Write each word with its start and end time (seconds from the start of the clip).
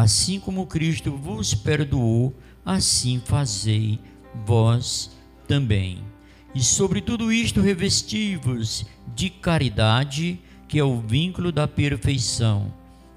assim 0.00 0.40
como 0.40 0.66
Cristo 0.66 1.14
vos 1.14 1.52
perdoou, 1.54 2.34
assim 2.64 3.20
fazei 3.22 3.98
vós 4.46 5.10
também. 5.46 5.98
E 6.54 6.62
sobre 6.62 7.02
tudo 7.02 7.30
isto 7.30 7.60
revesti-vos 7.60 8.86
de 9.14 9.28
caridade, 9.28 10.40
que 10.66 10.78
é 10.78 10.84
o 10.84 11.00
vínculo 11.00 11.52
da 11.52 11.68
perfeição, 11.68 12.72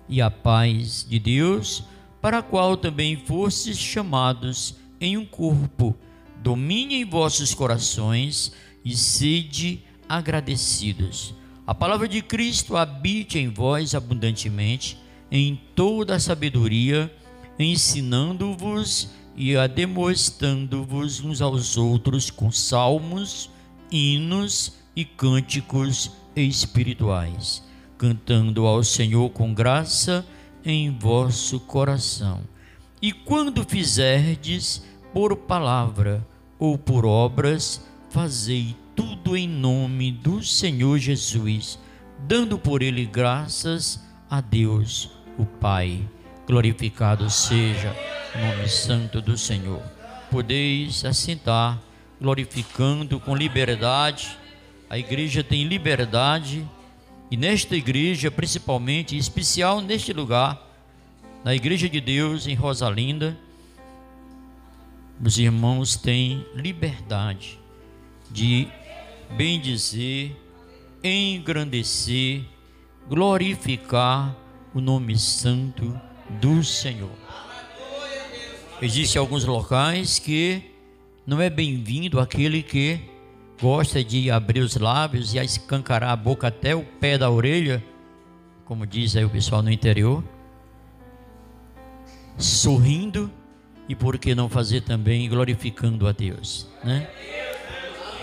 e 0.09 0.21
a 0.21 0.29
paz 0.29 1.05
de 1.09 1.19
Deus, 1.19 1.85
para 2.21 2.39
a 2.39 2.43
qual 2.43 2.75
também 2.75 3.15
fostes 3.15 3.77
chamados 3.77 4.75
em 4.99 5.15
um 5.15 5.25
corpo, 5.25 5.95
domine 6.41 6.95
em 6.95 7.05
vossos 7.05 7.53
corações 7.53 8.51
e 8.83 8.93
sede 8.95 9.81
agradecidos. 10.09 11.33
A 11.65 11.73
palavra 11.73 12.09
de 12.09 12.21
Cristo 12.21 12.75
habite 12.75 13.39
em 13.39 13.47
vós 13.47 13.95
abundantemente, 13.95 14.97
em 15.35 15.59
toda 15.73 16.13
a 16.13 16.19
sabedoria, 16.19 17.11
ensinando-vos 17.57 19.09
e 19.35 19.55
demonstrando-vos 19.67 21.21
uns 21.21 21.41
aos 21.41 21.75
outros 21.75 22.29
com 22.29 22.51
salmos, 22.51 23.49
hinos 23.91 24.73
e 24.95 25.03
cânticos 25.03 26.11
espirituais, 26.35 27.63
cantando 27.97 28.67
ao 28.67 28.83
Senhor 28.83 29.27
com 29.31 29.51
graça 29.55 30.23
em 30.63 30.95
vosso 30.95 31.59
coração. 31.61 32.41
E 33.01 33.11
quando 33.11 33.67
fizerdes 33.67 34.83
por 35.11 35.35
palavra 35.35 36.23
ou 36.59 36.77
por 36.77 37.07
obras, 37.07 37.83
fazei 38.11 38.75
tudo 38.95 39.35
em 39.35 39.47
nome 39.47 40.11
do 40.11 40.43
Senhor 40.43 40.99
Jesus, 40.99 41.79
dando 42.19 42.59
por 42.59 42.83
ele 42.83 43.03
graças 43.03 43.99
a 44.29 44.41
Deus, 44.41 45.12
o 45.37 45.45
Pai. 45.45 46.01
Glorificado 46.47 47.29
seja 47.29 47.95
o 48.35 48.39
nome 48.39 48.67
santo 48.67 49.21
do 49.21 49.37
Senhor. 49.37 49.81
Podeis 50.29 51.05
assentar, 51.05 51.79
glorificando 52.19 53.19
com 53.19 53.35
liberdade. 53.35 54.37
A 54.89 54.97
igreja 54.97 55.43
tem 55.43 55.63
liberdade, 55.63 56.67
e 57.31 57.37
nesta 57.37 57.75
igreja, 57.75 58.29
principalmente, 58.29 59.15
em 59.15 59.17
especial 59.17 59.81
neste 59.81 60.13
lugar, 60.13 60.69
na 61.43 61.53
Igreja 61.53 61.89
de 61.89 61.99
Deus 61.99 62.47
em 62.47 62.53
Rosalinda, 62.53 63.37
os 65.19 65.37
irmãos 65.37 65.95
têm 65.95 66.45
liberdade 66.53 67.59
de 68.29 68.67
bendizer, 69.35 70.35
engrandecer, 71.03 72.43
glorificar 73.09 74.35
o 74.73 74.81
nome 74.81 75.17
santo 75.17 75.99
do 76.41 76.63
Senhor. 76.63 77.11
Existem 78.81 79.19
alguns 79.19 79.45
locais 79.45 80.17
que 80.19 80.71
não 81.25 81.39
é 81.39 81.49
bem-vindo 81.49 82.19
aquele 82.19 82.63
que 82.63 82.99
gosta 83.61 84.03
de 84.03 84.31
abrir 84.31 84.61
os 84.61 84.75
lábios 84.75 85.33
e 85.33 85.37
escancarar 85.37 86.09
a 86.09 86.15
boca 86.15 86.47
até 86.47 86.75
o 86.75 86.83
pé 86.83 87.17
da 87.17 87.29
orelha, 87.29 87.83
como 88.65 88.85
diz 88.85 89.15
aí 89.15 89.23
o 89.23 89.29
pessoal 89.29 89.61
no 89.61 89.71
interior, 89.71 90.23
sorrindo 92.37 93.31
e 93.87 93.95
por 93.95 94.17
que 94.17 94.33
não 94.33 94.49
fazer 94.49 94.81
também 94.81 95.29
glorificando 95.29 96.07
a 96.07 96.11
Deus, 96.11 96.67
né? 96.83 97.09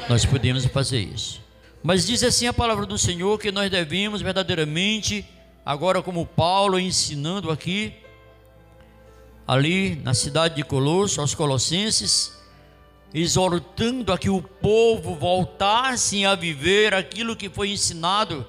Nós 0.09 0.25
podemos 0.25 0.65
fazer 0.67 1.01
isso. 1.01 1.41
Mas 1.83 2.07
diz 2.07 2.23
assim 2.25 2.47
a 2.47 2.53
palavra 2.53 2.85
do 2.85 2.99
Senhor 2.99 3.39
que 3.39 3.53
nós 3.53 3.71
devemos 3.71 4.21
verdadeiramente, 4.21 5.25
agora 5.65 6.03
como 6.03 6.27
Paulo 6.27 6.79
ensinando 6.79 7.51
aqui, 7.51 7.95
ali 9.47 9.97
na 9.97 10.15
cidade 10.15 10.57
de 10.57 10.63
Colosso, 10.63 11.21
aos 11.21 11.35
Colossenses, 11.35 12.39
exortando 13.13 14.13
a 14.13 14.19
que 14.19 14.31
o 14.31 14.41
povo 14.41 15.15
voltasse 15.15 16.25
a 16.25 16.35
viver 16.35 16.95
aquilo 16.95 17.37
que 17.37 17.49
foi 17.49 17.71
ensinado 17.71 18.47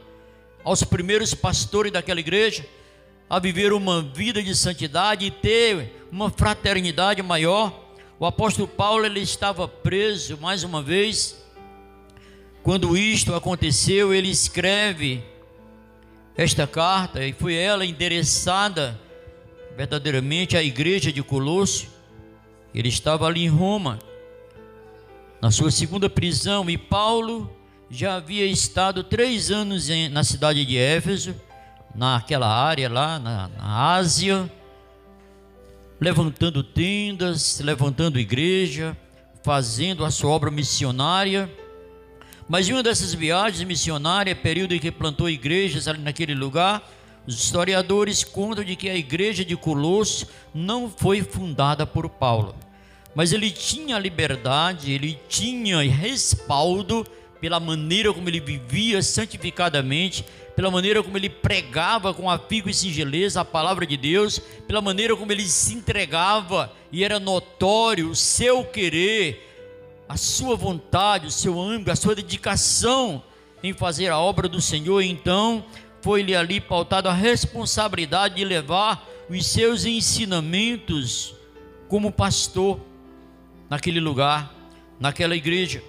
aos 0.64 0.84
primeiros 0.84 1.34
pastores 1.34 1.92
daquela 1.92 2.20
igreja, 2.20 2.66
a 3.30 3.40
viver 3.40 3.74
uma 3.74 4.02
vida 4.02 4.44
de 4.44 4.56
santidade 4.56 5.26
e 5.26 5.32
ter 5.32 6.08
uma 6.12 6.30
fraternidade 6.30 7.22
maior. 7.24 7.74
O 8.20 8.26
apóstolo 8.26 8.68
Paulo 8.68 9.06
ele 9.06 9.22
estava 9.22 9.68
preso 9.68 10.38
mais 10.38 10.64
uma 10.64 10.82
vez 10.82 11.42
quando 12.64 12.96
isto 12.96 13.34
aconteceu, 13.34 14.14
ele 14.14 14.30
escreve 14.30 15.24
esta 16.42 16.66
carta 16.66 17.24
e 17.24 17.34
foi 17.34 17.54
ela 17.54 17.86
endereçada 17.86 19.00
verdadeiramente 19.78 20.58
à 20.58 20.64
igreja 20.64 21.12
de 21.12 21.22
Colosso. 21.22 21.88
Ele 22.74 22.90
estava 22.90 23.28
ali 23.28 23.44
em 23.44 23.48
Roma, 23.48 24.00
na 25.40 25.52
sua 25.52 25.70
segunda 25.70 26.10
prisão, 26.10 26.70
e 26.70 26.78
Paulo 26.78 27.56
já 27.90 28.16
havia 28.16 28.46
estado 28.46 29.04
três 29.04 29.52
anos 29.52 29.90
em, 29.90 30.10
na 30.10 30.24
cidade 30.24 30.66
de 30.66 30.78
Éfeso, 30.78 31.36
naquela 31.94 32.48
área 32.48 32.90
lá 32.90 33.20
na, 33.20 33.48
na 33.50 33.94
Ásia, 33.94 34.52
levantando 36.00 36.64
tendas, 36.64 37.60
levantando 37.60 38.20
igreja, 38.20 38.98
fazendo 39.44 40.04
a 40.04 40.10
sua 40.10 40.32
obra 40.32 40.50
missionária. 40.50 41.52
Mas 42.52 42.68
em 42.68 42.74
uma 42.74 42.84
dessas 42.84 43.14
viagens 43.14 43.64
missionárias, 43.64 44.38
período 44.38 44.76
em 44.76 44.80
que 44.80 44.92
plantou 44.92 45.30
igrejas 45.30 45.88
ali 45.88 46.02
naquele 46.02 46.36
lugar, 46.36 46.86
os 47.26 47.42
historiadores 47.42 48.26
contam 48.26 48.62
de 48.62 48.76
que 48.76 48.90
a 48.90 48.94
igreja 48.94 49.46
de 49.46 49.56
Colosso 49.56 50.28
não 50.54 50.90
foi 50.90 51.22
fundada 51.22 51.88
por 51.88 52.10
Paulo, 52.10 52.54
mas 53.16 53.32
ele 53.32 53.50
tinha 53.50 53.98
liberdade, 53.98 54.92
ele 54.92 55.18
tinha 55.30 55.82
respaldo 55.90 57.08
pela 57.40 57.58
maneira 57.58 58.12
como 58.12 58.28
ele 58.28 58.42
vivia 58.42 59.02
santificadamente, 59.02 60.26
pela 60.54 60.70
maneira 60.70 61.02
como 61.02 61.18
ele 61.18 61.30
pregava 61.30 62.14
com 62.14 62.30
afigo 62.30 62.70
e 62.70 62.74
singeleza 62.74 63.40
a 63.40 63.46
palavra 63.46 63.88
de 63.88 63.96
Deus, 63.96 64.40
pela 64.68 64.82
maneira 64.82 65.16
como 65.16 65.32
ele 65.32 65.48
se 65.48 65.74
entregava 65.74 66.70
e 66.92 67.02
era 67.02 67.18
notório 67.18 68.10
o 68.10 68.16
seu 68.16 68.66
querer 68.66 69.51
a 70.12 70.18
sua 70.18 70.58
vontade, 70.58 71.26
o 71.26 71.32
seu 71.32 71.58
âmbito, 71.58 71.90
a 71.90 71.96
sua 71.96 72.14
dedicação 72.14 73.24
em 73.64 73.72
fazer 73.72 74.10
a 74.10 74.20
obra 74.20 74.50
do 74.50 74.60
Senhor, 74.60 75.02
então 75.02 75.64
foi-lhe 76.02 76.36
ali 76.36 76.60
pautado 76.60 77.08
a 77.08 77.14
responsabilidade 77.14 78.36
de 78.36 78.44
levar 78.44 79.08
os 79.30 79.46
seus 79.46 79.86
ensinamentos 79.86 81.34
como 81.88 82.12
pastor 82.12 82.78
naquele 83.70 84.02
lugar, 84.02 84.54
naquela 85.00 85.34
igreja. 85.34 85.82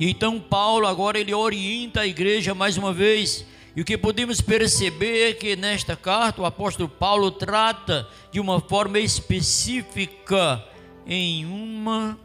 Então 0.00 0.40
Paulo 0.40 0.88
agora 0.88 1.16
ele 1.16 1.32
orienta 1.32 2.00
a 2.00 2.08
igreja 2.08 2.52
mais 2.52 2.76
uma 2.76 2.92
vez. 2.92 3.46
E 3.76 3.80
o 3.80 3.84
que 3.84 3.96
podemos 3.96 4.40
perceber 4.40 5.30
é 5.30 5.32
que 5.34 5.54
nesta 5.54 5.94
carta 5.94 6.42
o 6.42 6.46
apóstolo 6.46 6.88
Paulo 6.88 7.30
trata 7.30 8.08
de 8.32 8.40
uma 8.40 8.58
forma 8.58 8.98
específica 8.98 10.64
em 11.06 11.44
uma 11.44 12.18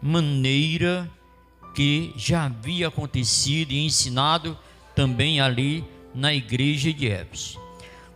maneira 0.00 1.10
que 1.74 2.12
já 2.16 2.44
havia 2.44 2.88
acontecido 2.88 3.72
e 3.72 3.84
ensinado 3.84 4.58
também 4.94 5.40
ali 5.40 5.84
na 6.14 6.34
igreja 6.34 6.92
de 6.92 7.08
Éfeso. 7.08 7.58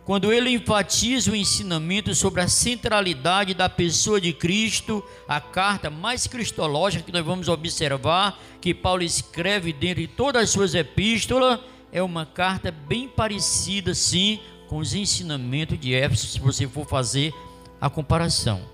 Quando 0.05 0.33
ele 0.33 0.49
enfatiza 0.49 1.31
o 1.31 1.35
ensinamento 1.35 2.13
sobre 2.13 2.41
a 2.41 2.47
centralidade 2.49 3.53
da 3.53 3.69
pessoa 3.69 4.19
de 4.19 4.33
Cristo, 4.33 5.01
a 5.25 5.39
carta 5.39 5.89
mais 5.89 6.27
cristológica 6.27 7.05
que 7.05 7.11
nós 7.13 7.25
vamos 7.25 7.47
observar, 7.47 8.37
que 8.59 8.73
Paulo 8.73 9.01
escreve 9.01 9.71
dentro 9.71 10.01
de 10.01 10.07
todas 10.07 10.43
as 10.43 10.49
suas 10.49 10.75
epístolas, 10.75 11.59
é 11.89 12.03
uma 12.03 12.25
carta 12.25 12.69
bem 12.69 13.07
parecida, 13.07 13.93
sim, 13.93 14.41
com 14.67 14.77
os 14.79 14.93
ensinamentos 14.93 15.79
de 15.79 15.93
Éfeso, 15.93 16.27
se 16.27 16.39
você 16.39 16.67
for 16.67 16.85
fazer 16.85 17.33
a 17.79 17.89
comparação. 17.89 18.72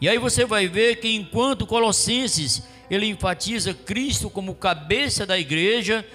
E 0.00 0.08
aí 0.08 0.18
você 0.18 0.44
vai 0.44 0.68
ver 0.68 0.96
que 0.96 1.14
enquanto 1.14 1.66
Colossenses 1.66 2.62
ele 2.90 3.06
enfatiza 3.06 3.74
Cristo 3.74 4.30
como 4.30 4.54
cabeça 4.54 5.26
da 5.26 5.38
igreja, 5.38 6.06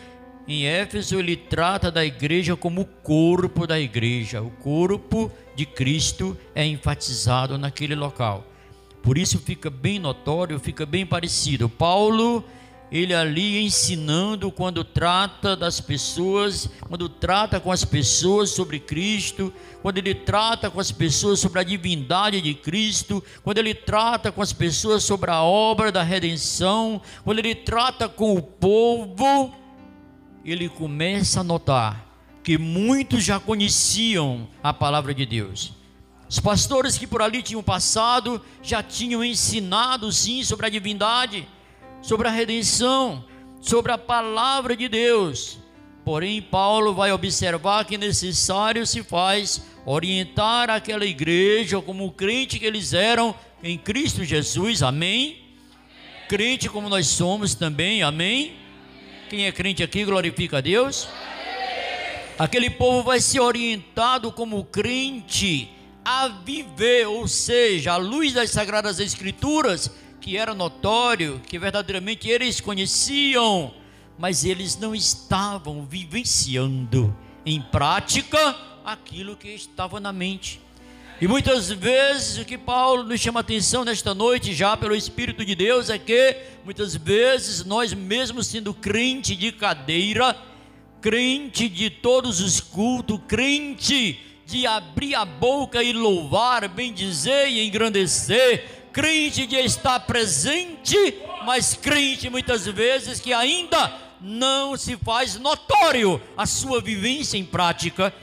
em 0.48 0.66
Éfeso 0.66 1.20
ele 1.20 1.36
trata 1.36 1.92
da 1.92 2.06
igreja 2.06 2.56
como 2.56 2.82
o 2.82 2.86
corpo 2.86 3.68
da 3.68 3.80
igreja. 3.80 4.42
O 4.42 4.50
corpo 4.50 5.32
de 5.56 5.66
Cristo 5.66 6.38
é 6.56 6.66
enfatizado 6.66 7.58
naquele 7.58 7.96
local. 7.96 8.46
Por 9.02 9.18
isso 9.18 9.38
fica 9.40 9.70
bem 9.70 10.00
notório, 10.00 10.60
fica 10.60 10.86
bem 10.86 11.06
parecido. 11.06 11.68
Paulo 11.68 12.44
ele 12.94 13.12
ali 13.12 13.66
ensinando 13.66 14.52
quando 14.52 14.84
trata 14.84 15.56
das 15.56 15.82
pessoas, 15.82 16.70
quando 16.88 17.10
trata 17.10 17.60
com 17.60 17.72
as 17.72 17.84
pessoas 17.84 18.52
sobre 18.52 18.80
Cristo, 18.80 19.52
quando 19.82 19.98
ele 19.98 20.14
trata 20.14 20.70
com 20.70 20.80
as 20.80 20.92
pessoas 20.92 21.40
sobre 21.40 21.60
a 21.60 21.64
divindade 21.64 22.40
de 22.40 22.54
Cristo, 22.54 23.24
quando 23.44 23.58
ele 23.58 23.74
trata 23.74 24.32
com 24.32 24.44
as 24.44 24.54
pessoas 24.54 25.04
sobre 25.04 25.32
a 25.32 25.42
obra 25.42 25.92
da 25.92 26.04
redenção, 26.04 27.02
quando 27.24 27.40
ele 27.40 27.56
trata 27.56 28.08
com 28.08 28.36
o 28.36 28.42
povo, 28.44 29.52
ele 30.46 30.70
começa 30.70 31.40
a 31.40 31.44
notar 31.44 32.06
que 32.44 32.60
muitos 32.60 33.24
já 33.24 33.40
conheciam 33.40 34.48
a 34.62 34.72
palavra 34.72 35.16
de 35.16 35.26
Deus. 35.26 35.74
Os 36.30 36.40
pastores 36.40 36.96
que 36.96 37.08
por 37.08 37.24
ali 37.24 37.42
tinham 37.42 37.64
passado 37.64 38.40
já 38.62 38.84
tinham 38.84 39.24
ensinado 39.24 40.12
sim 40.12 40.44
sobre 40.44 40.68
a 40.68 40.70
divindade, 40.70 41.48
sobre 42.04 42.28
a 42.28 42.32
redenção, 42.32 43.26
sobre 43.62 43.92
a 43.92 43.98
palavra 43.98 44.76
de 44.76 44.88
Deus. 44.88 45.58
Porém, 46.06 46.42
Paulo 46.42 46.94
vai 46.94 47.14
observar 47.14 47.86
que 47.86 47.98
necessário 47.98 48.86
se 48.86 49.02
faz 49.02 49.64
orientar 49.86 50.70
aquela 50.70 51.06
igreja 51.06 51.82
como 51.82 52.12
crente 52.12 52.60
que 52.60 52.66
eles 52.66 52.94
eram 52.94 53.34
em 53.64 53.78
Cristo 53.78 54.26
Jesus, 54.26 54.84
amém? 54.84 55.42
Crente 56.28 56.68
como 56.68 56.90
nós 56.90 57.08
somos 57.08 57.56
também, 57.56 58.04
amém? 58.04 58.58
Quem 59.30 59.46
é 59.46 59.52
crente 59.52 59.82
aqui 59.82 60.04
glorifica 60.04 60.58
a 60.58 60.62
Deus. 60.62 61.08
Aquele 62.38 62.70
povo 62.70 63.04
vai 63.04 63.22
ser 63.22 63.40
orientado 63.40 64.32
como 64.32 64.66
crente 64.66 65.70
a 66.04 66.28
viver, 66.28 67.08
ou 67.08 67.28
seja, 67.30 67.94
a 67.94 67.98
luz 67.98 68.34
das 68.34 68.52
sagradas 68.52 69.00
escrituras, 69.00 69.90
que 70.24 70.38
era 70.38 70.54
notório, 70.54 71.42
que 71.46 71.60
verdadeiramente 71.60 72.30
eles 72.30 72.62
conheciam, 72.62 73.74
mas 74.18 74.46
eles 74.46 74.78
não 74.78 74.96
estavam 74.96 75.86
vivenciando 75.86 77.14
em 77.46 77.62
prática 77.62 78.56
aquilo 78.86 79.36
que 79.36 79.50
estava 79.50 80.00
na 80.00 80.14
mente. 80.14 80.62
E 81.20 81.28
muitas 81.28 81.70
vezes 81.70 82.38
o 82.38 82.46
que 82.46 82.58
Paulo 82.58 83.04
nos 83.04 83.20
chama 83.20 83.42
atenção 83.42 83.84
nesta 83.84 84.16
noite, 84.16 84.54
já 84.54 84.78
pelo 84.78 84.96
Espírito 84.96 85.44
de 85.44 85.56
Deus, 85.56 85.90
é 85.90 86.00
que 86.00 86.38
muitas 86.64 86.96
vezes 86.96 87.66
nós, 87.66 87.94
mesmos 87.94 88.48
sendo 88.48 88.74
crente 88.74 89.36
de 89.36 89.52
cadeira, 89.52 90.38
crente 91.02 91.68
de 91.68 91.90
todos 91.90 92.40
os 92.40 92.62
cultos, 92.62 93.20
crente 93.28 94.22
de 94.46 94.66
abrir 94.66 95.16
a 95.16 95.26
boca 95.26 95.84
e 95.84 95.92
louvar, 95.92 96.66
bendizer 96.70 97.50
e 97.50 97.68
engrandecer, 97.68 98.83
crente 98.94 99.46
de 99.48 99.56
estar 99.58 100.00
presente, 100.02 100.96
mas 101.46 101.74
crente 101.74 102.30
muitas 102.30 102.66
vezes 102.66 103.20
que 103.20 103.34
ainda 103.34 103.92
não 104.22 104.78
se 104.78 104.96
faz 104.96 105.38
notório 105.38 106.22
a 106.38 106.46
sua 106.46 106.80
vivência 106.80 107.38
em 107.38 107.44
prática, 107.44 108.14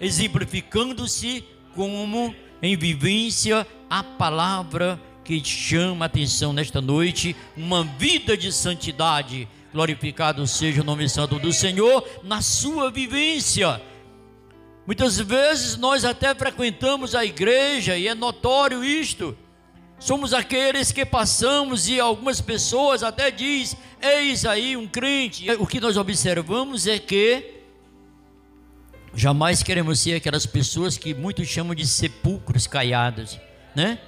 exemplificando-se 0.00 1.44
como 1.74 2.34
em 2.60 2.76
vivência 2.76 3.66
a 3.88 4.02
palavra 4.02 5.00
que 5.22 5.44
chama 5.44 6.04
a 6.04 6.06
atenção 6.06 6.52
nesta 6.52 6.80
noite, 6.80 7.36
uma 7.56 7.84
vida 7.84 8.36
de 8.36 8.50
santidade. 8.50 9.46
Glorificado 9.72 10.46
seja 10.46 10.80
o 10.80 10.84
nome 10.84 11.08
santo 11.08 11.38
do 11.38 11.52
Senhor 11.52 12.02
na 12.24 12.40
sua 12.40 12.90
vivência 12.90 13.80
Muitas 14.86 15.18
vezes 15.18 15.76
nós 15.76 16.04
até 16.04 16.32
frequentamos 16.32 17.14
a 17.14 17.24
igreja 17.24 17.96
e 17.98 18.06
é 18.06 18.14
notório 18.14 18.84
isto. 18.84 19.36
Somos 19.98 20.34
aqueles 20.34 20.92
que 20.92 21.04
passamos 21.06 21.88
e 21.88 21.98
algumas 21.98 22.40
pessoas 22.40 23.02
até 23.02 23.30
diz: 23.30 23.76
"Eis 24.00 24.44
aí 24.44 24.76
um 24.76 24.86
crente". 24.86 25.50
O 25.52 25.66
que 25.66 25.80
nós 25.80 25.96
observamos 25.96 26.86
é 26.86 26.98
que 26.98 27.54
jamais 29.14 29.62
queremos 29.62 29.98
ser 29.98 30.14
aquelas 30.14 30.44
pessoas 30.44 30.98
que 30.98 31.14
muitos 31.14 31.48
chamam 31.48 31.74
de 31.74 31.86
sepulcros 31.86 32.66
caiados, 32.66 33.40
né? 33.74 33.98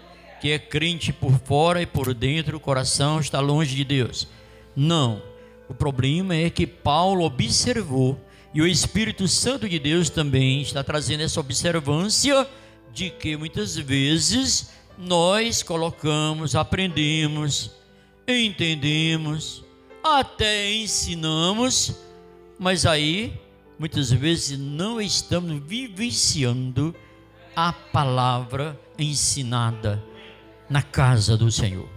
Que 0.41 0.51
é 0.51 0.59
crente 0.59 1.13
por 1.13 1.33
fora 1.41 1.81
e 1.81 1.87
por 1.87 2.13
dentro 2.13 2.59
o 2.59 2.61
coração 2.61 3.19
está 3.19 3.41
longe 3.41 3.75
de 3.75 3.85
Deus. 3.85 4.29
Não. 4.77 5.23
O 5.69 5.75
problema 5.75 6.35
é 6.35 6.49
que 6.49 6.67
Paulo 6.67 7.25
observou 7.25 8.21
e 8.55 8.61
o 8.61 8.67
Espírito 8.67 9.27
Santo 9.27 9.69
de 9.69 9.79
Deus 9.79 10.09
também 10.09 10.63
está 10.63 10.83
trazendo 10.83 11.23
essa 11.23 11.41
observância 11.41 12.47
de 12.93 13.11
que 13.11 13.37
muitas 13.37 13.77
vezes 13.77 14.71
nós 14.99 15.63
colocamos, 15.63 16.57
aprendemos, 16.57 17.71
entendemos, 18.27 19.65
até 20.03 20.73
ensinamos, 20.73 21.95
mas 22.59 22.85
aí 22.85 23.33
muitas 23.79 24.11
vezes 24.11 24.59
não 24.59 25.01
estamos 25.01 25.63
vivenciando 25.65 26.95
a 27.55 27.73
palavra 27.73 28.79
ensinada 28.99 30.03
na 30.69 30.83
casa 30.83 31.37
do 31.37 31.51
Senhor. 31.51 31.89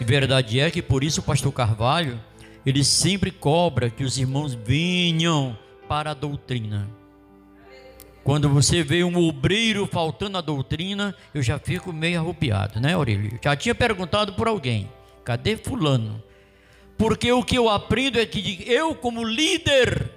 E 0.00 0.04
verdade 0.04 0.58
é 0.58 0.70
que 0.70 0.82
por 0.82 1.04
isso 1.04 1.20
o 1.20 1.24
pastor 1.24 1.52
Carvalho 1.52 2.20
ele 2.64 2.82
sempre 2.82 3.30
cobra 3.30 3.88
que 3.88 4.02
os 4.02 4.18
irmãos 4.18 4.52
venham 4.52 5.56
para 5.88 6.10
a 6.10 6.14
doutrina. 6.14 6.90
Quando 8.26 8.48
você 8.48 8.82
vê 8.82 9.04
um 9.04 9.16
obreiro 9.16 9.86
faltando 9.86 10.36
a 10.36 10.40
doutrina, 10.40 11.14
eu 11.32 11.40
já 11.40 11.60
fico 11.60 11.92
meio 11.92 12.18
arrupiado, 12.18 12.80
né, 12.80 12.92
Aurélio? 12.92 13.38
Já 13.40 13.54
tinha 13.54 13.72
perguntado 13.72 14.32
por 14.32 14.48
alguém: 14.48 14.90
cadê 15.24 15.56
Fulano? 15.56 16.20
Porque 16.98 17.30
o 17.30 17.44
que 17.44 17.56
eu 17.56 17.68
aprendo 17.68 18.18
é 18.18 18.26
que 18.26 18.64
eu, 18.66 18.96
como 18.96 19.22
líder, 19.22 20.10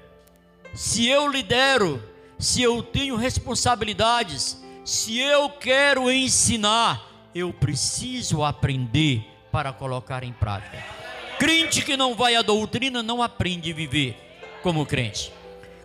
se 0.73 1.07
eu 1.07 1.31
lidero, 1.31 2.01
se 2.39 2.63
eu 2.63 2.81
tenho 2.81 3.15
responsabilidades, 3.15 4.59
se 4.83 5.19
eu 5.19 5.47
quero 5.47 6.11
ensinar, 6.11 7.29
eu 7.35 7.53
preciso 7.53 8.43
aprender 8.43 9.23
para 9.51 9.71
colocar 9.71 10.23
em 10.23 10.33
prática. 10.33 10.83
Crente 11.37 11.83
que 11.83 11.95
não 11.95 12.15
vai 12.15 12.35
à 12.35 12.41
doutrina 12.41 13.03
não 13.03 13.21
aprende 13.21 13.71
a 13.71 13.75
viver 13.75 14.17
como 14.63 14.83
crente. 14.83 15.31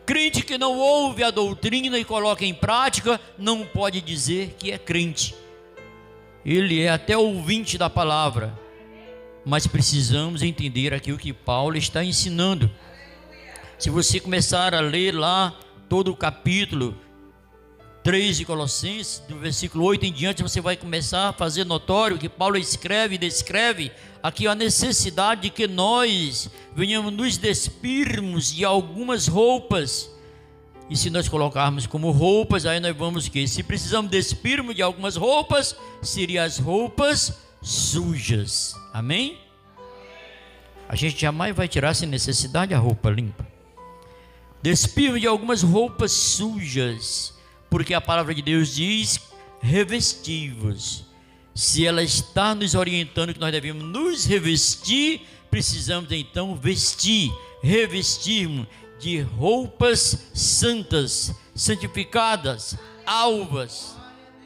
Crente 0.07 0.43
que 0.43 0.59
não 0.59 0.79
ouve 0.79 1.25
a 1.25 1.31
doutrina 1.31 1.99
e 1.99 2.05
coloca 2.05 2.45
em 2.45 2.53
prática 2.53 3.21
não 3.39 3.65
pode 3.65 4.01
dizer 4.01 4.55
que 4.59 4.71
é 4.71 4.79
crente. 4.79 5.35
Ele 6.45 6.83
é 6.83 6.91
até 6.91 7.17
ouvinte 7.17 7.79
da 7.79 7.89
palavra, 7.89 8.53
mas 9.47 9.67
precisamos 9.67 10.43
entender 10.43 10.93
aqui 10.93 11.11
o 11.11 11.19
que 11.19 11.33
Paulo 11.33 11.77
está 11.77 12.05
ensinando. 12.05 12.71
Se 13.79 13.89
você 13.89 14.21
começar 14.21 14.75
a 14.75 14.81
ler 14.81 15.15
lá 15.15 15.59
todo 15.89 16.11
o 16.13 16.17
capítulo 16.17 16.95
3 18.05 18.37
de 18.37 18.45
Colossenses, 18.45 19.23
do 19.27 19.39
versículo 19.39 19.83
8 19.87 20.05
em 20.05 20.13
diante, 20.13 20.43
você 20.43 20.61
vai 20.61 20.77
começar 20.77 21.31
a 21.31 21.33
fazer 21.33 21.65
notório 21.65 22.19
que 22.19 22.29
Paulo 22.29 22.59
escreve 22.59 23.15
e 23.15 23.19
descreve 23.19 23.91
aqui 24.23 24.47
a 24.47 24.55
necessidade 24.55 25.41
de 25.41 25.51
que 25.51 25.67
nós 25.67 26.51
venhamos 26.77 27.11
nos 27.11 27.39
despirmos 27.39 28.53
de 28.53 28.63
algumas 28.63 29.27
roupas. 29.27 30.11
E 30.91 30.97
se 30.99 31.09
nós 31.09 31.31
colocarmos 31.31 31.87
como 31.87 32.11
roupas, 32.11 32.67
aí 32.67 32.79
nós 32.79 32.95
vamos 32.95 33.27
que 33.27 33.49
se 33.49 33.63
precisamos 33.63 34.11
despirmos 34.11 34.77
de 34.77 34.83
algumas 34.83 35.17
roupas, 35.17 35.75
seriam 36.03 36.45
as 36.45 36.59
roupas 36.59 37.33
sujas. 37.63 38.75
Amém? 38.93 39.39
A 40.87 40.95
gente 40.95 41.19
jamais 41.19 41.57
vai 41.57 41.67
tirar 41.67 41.95
sem 41.95 42.07
necessidade 42.07 42.75
a 42.75 42.79
roupa 42.79 43.09
limpa. 43.09 43.49
Despirmos 44.61 45.23
de 45.23 45.27
algumas 45.27 45.63
roupas 45.63 46.13
sujas, 46.13 47.34
porque 47.75 47.93
a 47.93 48.01
palavra 48.01 48.33
de 48.33 48.41
Deus 48.41 48.73
diz: 48.73 49.21
revestivos 49.61 51.07
se 51.53 51.85
ela 51.85 52.05
está 52.05 52.55
nos 52.55 52.77
orientando 52.77 53.35
que 53.35 53.41
nós 53.41 53.51
devemos 53.51 53.83
nos 53.83 54.27
revestir, 54.27 55.23
precisamos 55.51 56.13
então 56.13 56.55
vestir, 56.55 57.33
revestirmos 57.65 58.69
de 59.01 59.21
roupas 59.23 60.31
santas, 60.33 61.35
santificadas, 61.53 62.79
alvas, 63.05 63.97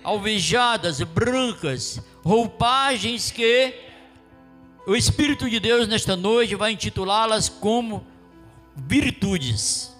alvejadas, 0.03 1.03
brancas, 1.03 2.01
roupagens 2.25 3.31
que 3.31 3.75
o 4.87 4.97
Espírito 4.97 5.51
de 5.51 5.61
Deus 5.61 5.87
nesta 5.87 6.17
noite 6.17 6.55
vai 6.55 6.73
intitulá-las 6.73 7.51
como 7.51 8.07
virtudes. 8.75 9.95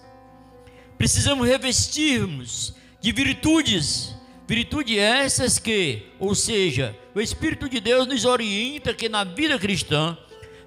Precisamos 0.97 1.47
revestirmos 1.47 2.78
de 3.01 3.11
virtudes 3.11 4.19
Virtude 4.49 4.97
essas 4.97 5.59
que, 5.59 6.07
ou 6.17 6.33
seja, 6.33 6.97
o 7.13 7.21
Espírito 7.21 7.69
de 7.69 7.79
Deus 7.79 8.07
nos 8.07 8.25
orienta 8.25 8.95
que 8.95 9.07
na 9.07 9.23
vida 9.23 9.59
cristã 9.59 10.17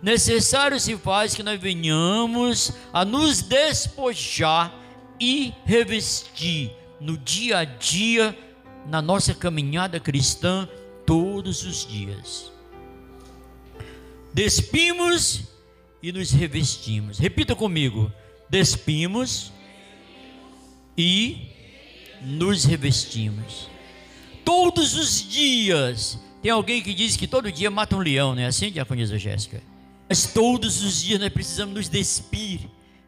necessário 0.01 0.79
se 0.79 0.97
faz 0.97 1.35
que 1.35 1.43
nós 1.43 1.61
venhamos 1.61 2.71
a 2.93 3.05
nos 3.05 3.43
despojar 3.43 4.73
e 5.19 5.53
revestir 5.65 6.71
no 7.01 7.19
dia 7.19 7.59
a 7.59 7.65
dia, 7.65 8.39
na 8.87 9.03
nossa 9.03 9.35
caminhada 9.35 9.99
cristã, 9.99 10.69
todos 11.05 11.65
os 11.65 11.85
dias. 11.85 12.53
Despimos 14.33 15.43
e 16.01 16.13
nos 16.13 16.31
revestimos. 16.31 17.19
Repita 17.19 17.57
comigo: 17.57 18.13
despimos 18.49 19.53
e 20.97 21.52
nos 22.25 22.65
revestimos 22.65 23.73
todos 24.45 24.95
os 24.95 25.29
dias. 25.29 26.19
Tem 26.41 26.51
alguém 26.51 26.83
que 26.83 26.93
diz 26.93 27.17
que 27.17 27.27
todo 27.27 27.51
dia 27.51 27.71
mata 27.71 27.97
um 27.97 28.01
leão, 28.01 28.35
não 28.35 28.43
é 28.43 28.47
assim, 28.47 28.71
diaconisa 28.71 29.19
Jéssica? 29.19 29.63
Mas 30.09 30.27
todos 30.27 30.83
os 30.83 31.03
dias 31.03 31.21
nós 31.21 31.33
precisamos 31.33 31.75
nos 31.75 31.89
despir 31.89 32.61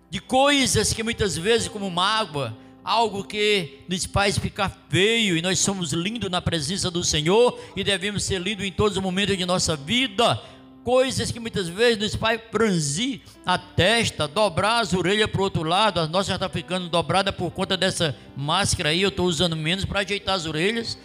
de 0.08 0.20
coisas 0.20 0.92
que 0.92 1.02
muitas 1.02 1.36
vezes, 1.36 1.68
como 1.68 1.90
mágoa, 1.90 2.56
algo 2.84 3.24
que 3.24 3.80
nos 3.88 4.04
faz 4.04 4.38
ficar 4.38 4.70
feio 4.88 5.36
e 5.36 5.42
nós 5.42 5.58
somos 5.58 5.92
lindos 5.92 6.30
na 6.30 6.40
presença 6.40 6.90
do 6.90 7.02
Senhor 7.02 7.58
e 7.74 7.82
devemos 7.82 8.24
ser 8.24 8.40
lindos 8.40 8.64
em 8.64 8.70
todos 8.70 8.96
os 8.96 9.02
momentos 9.02 9.36
de 9.36 9.44
nossa 9.44 9.74
vida. 9.74 10.40
Coisas 10.84 11.32
que 11.32 11.40
muitas 11.40 11.66
vezes 11.66 11.98
nos 11.98 12.14
faz 12.14 12.38
franzir 12.52 13.22
a 13.44 13.56
testa, 13.56 14.28
dobrar 14.28 14.80
as 14.80 14.92
orelhas 14.92 15.30
para 15.30 15.40
o 15.40 15.44
outro 15.44 15.62
lado. 15.62 15.98
A 15.98 16.06
nossa 16.06 16.28
já 16.28 16.34
está 16.34 16.48
ficando 16.48 16.90
dobrada 16.90 17.32
por 17.32 17.50
conta 17.50 17.74
dessa 17.74 18.14
máscara 18.36 18.90
aí. 18.90 19.00
Eu 19.00 19.08
estou 19.08 19.26
usando 19.26 19.56
menos 19.56 19.86
para 19.86 20.00
ajeitar 20.00 20.34
as 20.34 20.44
orelhas. 20.44 20.98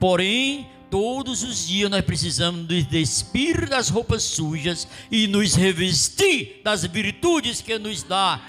Porém, 0.00 0.66
todos 0.90 1.42
os 1.42 1.66
dias 1.66 1.90
nós 1.90 2.00
precisamos 2.00 2.66
nos 2.66 2.86
despir 2.86 3.68
das 3.68 3.90
roupas 3.90 4.22
sujas 4.22 4.88
e 5.10 5.26
nos 5.26 5.54
revestir 5.54 6.62
das 6.64 6.84
virtudes 6.86 7.60
que 7.60 7.78
nos 7.78 8.02
dá 8.02 8.40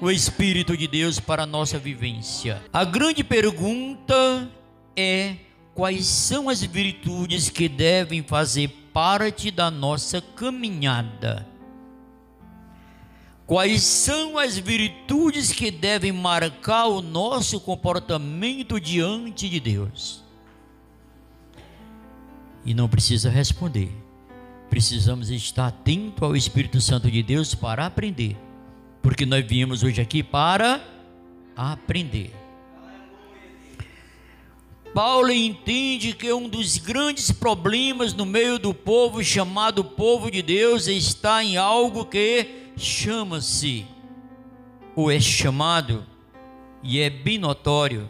o 0.00 0.10
Espírito 0.10 0.76
de 0.76 0.86
Deus 0.86 1.18
para 1.18 1.42
a 1.42 1.46
nossa 1.46 1.76
vivência. 1.76 2.62
A 2.72 2.84
grande 2.84 3.24
pergunta 3.24 4.48
é: 4.96 5.36
quais 5.74 6.06
são 6.06 6.48
as 6.48 6.62
virtudes 6.62 7.48
que 7.48 7.68
devem 7.68 8.22
fazer 8.22 8.83
parte 8.94 9.50
da 9.50 9.70
nossa 9.70 10.22
caminhada? 10.22 11.46
Quais 13.46 13.82
são 13.82 14.38
as 14.38 14.56
virtudes 14.56 15.52
que 15.52 15.70
devem 15.70 16.12
marcar 16.12 16.86
o 16.86 17.02
nosso 17.02 17.60
comportamento 17.60 18.80
diante 18.80 19.50
de 19.50 19.60
Deus? 19.60 20.24
E 22.64 22.72
não 22.72 22.88
precisa 22.88 23.28
responder. 23.28 23.92
Precisamos 24.70 25.28
estar 25.28 25.66
atento 25.66 26.24
ao 26.24 26.34
Espírito 26.34 26.80
Santo 26.80 27.10
de 27.10 27.22
Deus 27.22 27.54
para 27.54 27.84
aprender 27.84 28.38
porque 29.04 29.26
nós 29.26 29.44
viemos 29.46 29.82
hoje 29.82 30.00
aqui 30.00 30.22
para 30.22 30.82
aprender. 31.54 32.32
Paulo 34.94 35.30
entende 35.32 36.12
que 36.12 36.32
um 36.32 36.48
dos 36.48 36.78
grandes 36.78 37.32
problemas 37.32 38.14
no 38.14 38.24
meio 38.24 38.60
do 38.60 38.72
povo 38.72 39.24
chamado 39.24 39.82
povo 39.82 40.30
de 40.30 40.40
Deus 40.40 40.86
está 40.86 41.42
em 41.42 41.56
algo 41.56 42.06
que 42.06 42.70
chama-se, 42.76 43.84
ou 44.94 45.10
é 45.10 45.18
chamado, 45.18 46.06
e 46.80 47.00
é 47.00 47.10
bem 47.10 47.38
notório, 47.38 48.08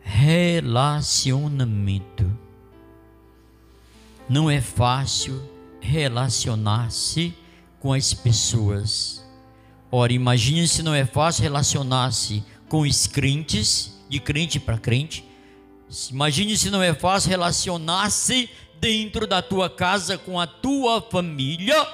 relacionamento. 0.00 2.28
Não 4.28 4.50
é 4.50 4.60
fácil 4.60 5.40
relacionar-se 5.80 7.32
com 7.78 7.92
as 7.92 8.12
pessoas. 8.12 9.24
Ora, 9.92 10.12
imagine 10.12 10.66
se 10.66 10.82
não 10.82 10.92
é 10.92 11.06
fácil 11.06 11.44
relacionar-se 11.44 12.42
com 12.68 12.80
os 12.80 13.06
crentes, 13.06 13.89
de 14.10 14.18
crente 14.20 14.58
para 14.58 14.76
crente. 14.76 15.24
Imagine 16.10 16.56
se 16.58 16.68
não 16.68 16.82
é 16.82 16.92
fácil 16.92 17.30
relacionar-se 17.30 18.50
dentro 18.80 19.26
da 19.26 19.40
tua 19.40 19.70
casa 19.70 20.18
com 20.18 20.38
a 20.38 20.46
tua 20.46 21.00
família. 21.00 21.86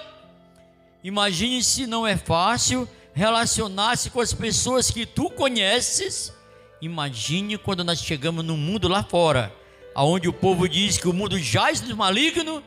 Imagine 1.04 1.62
se 1.62 1.86
não 1.86 2.06
é 2.06 2.16
fácil 2.16 2.88
relacionar-se 3.12 4.10
com 4.10 4.20
as 4.20 4.32
pessoas 4.32 4.90
que 4.90 5.04
tu 5.04 5.30
conheces. 5.30 6.32
Imagine 6.80 7.58
quando 7.58 7.84
nós 7.84 8.00
chegamos 8.00 8.44
no 8.44 8.56
mundo 8.56 8.88
lá 8.88 9.02
fora, 9.02 9.54
aonde 9.94 10.28
o 10.28 10.32
povo 10.32 10.68
diz 10.68 10.98
que 10.98 11.08
o 11.08 11.12
mundo 11.12 11.38
jaz 11.38 11.80
do 11.80 11.96
maligno, 11.96 12.62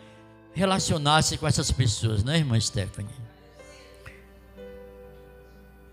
relacionar-se 0.54 1.38
com 1.38 1.48
essas 1.48 1.72
pessoas, 1.72 2.24
né, 2.24 2.38
irmã 2.38 2.60
Stephanie? 2.60 3.29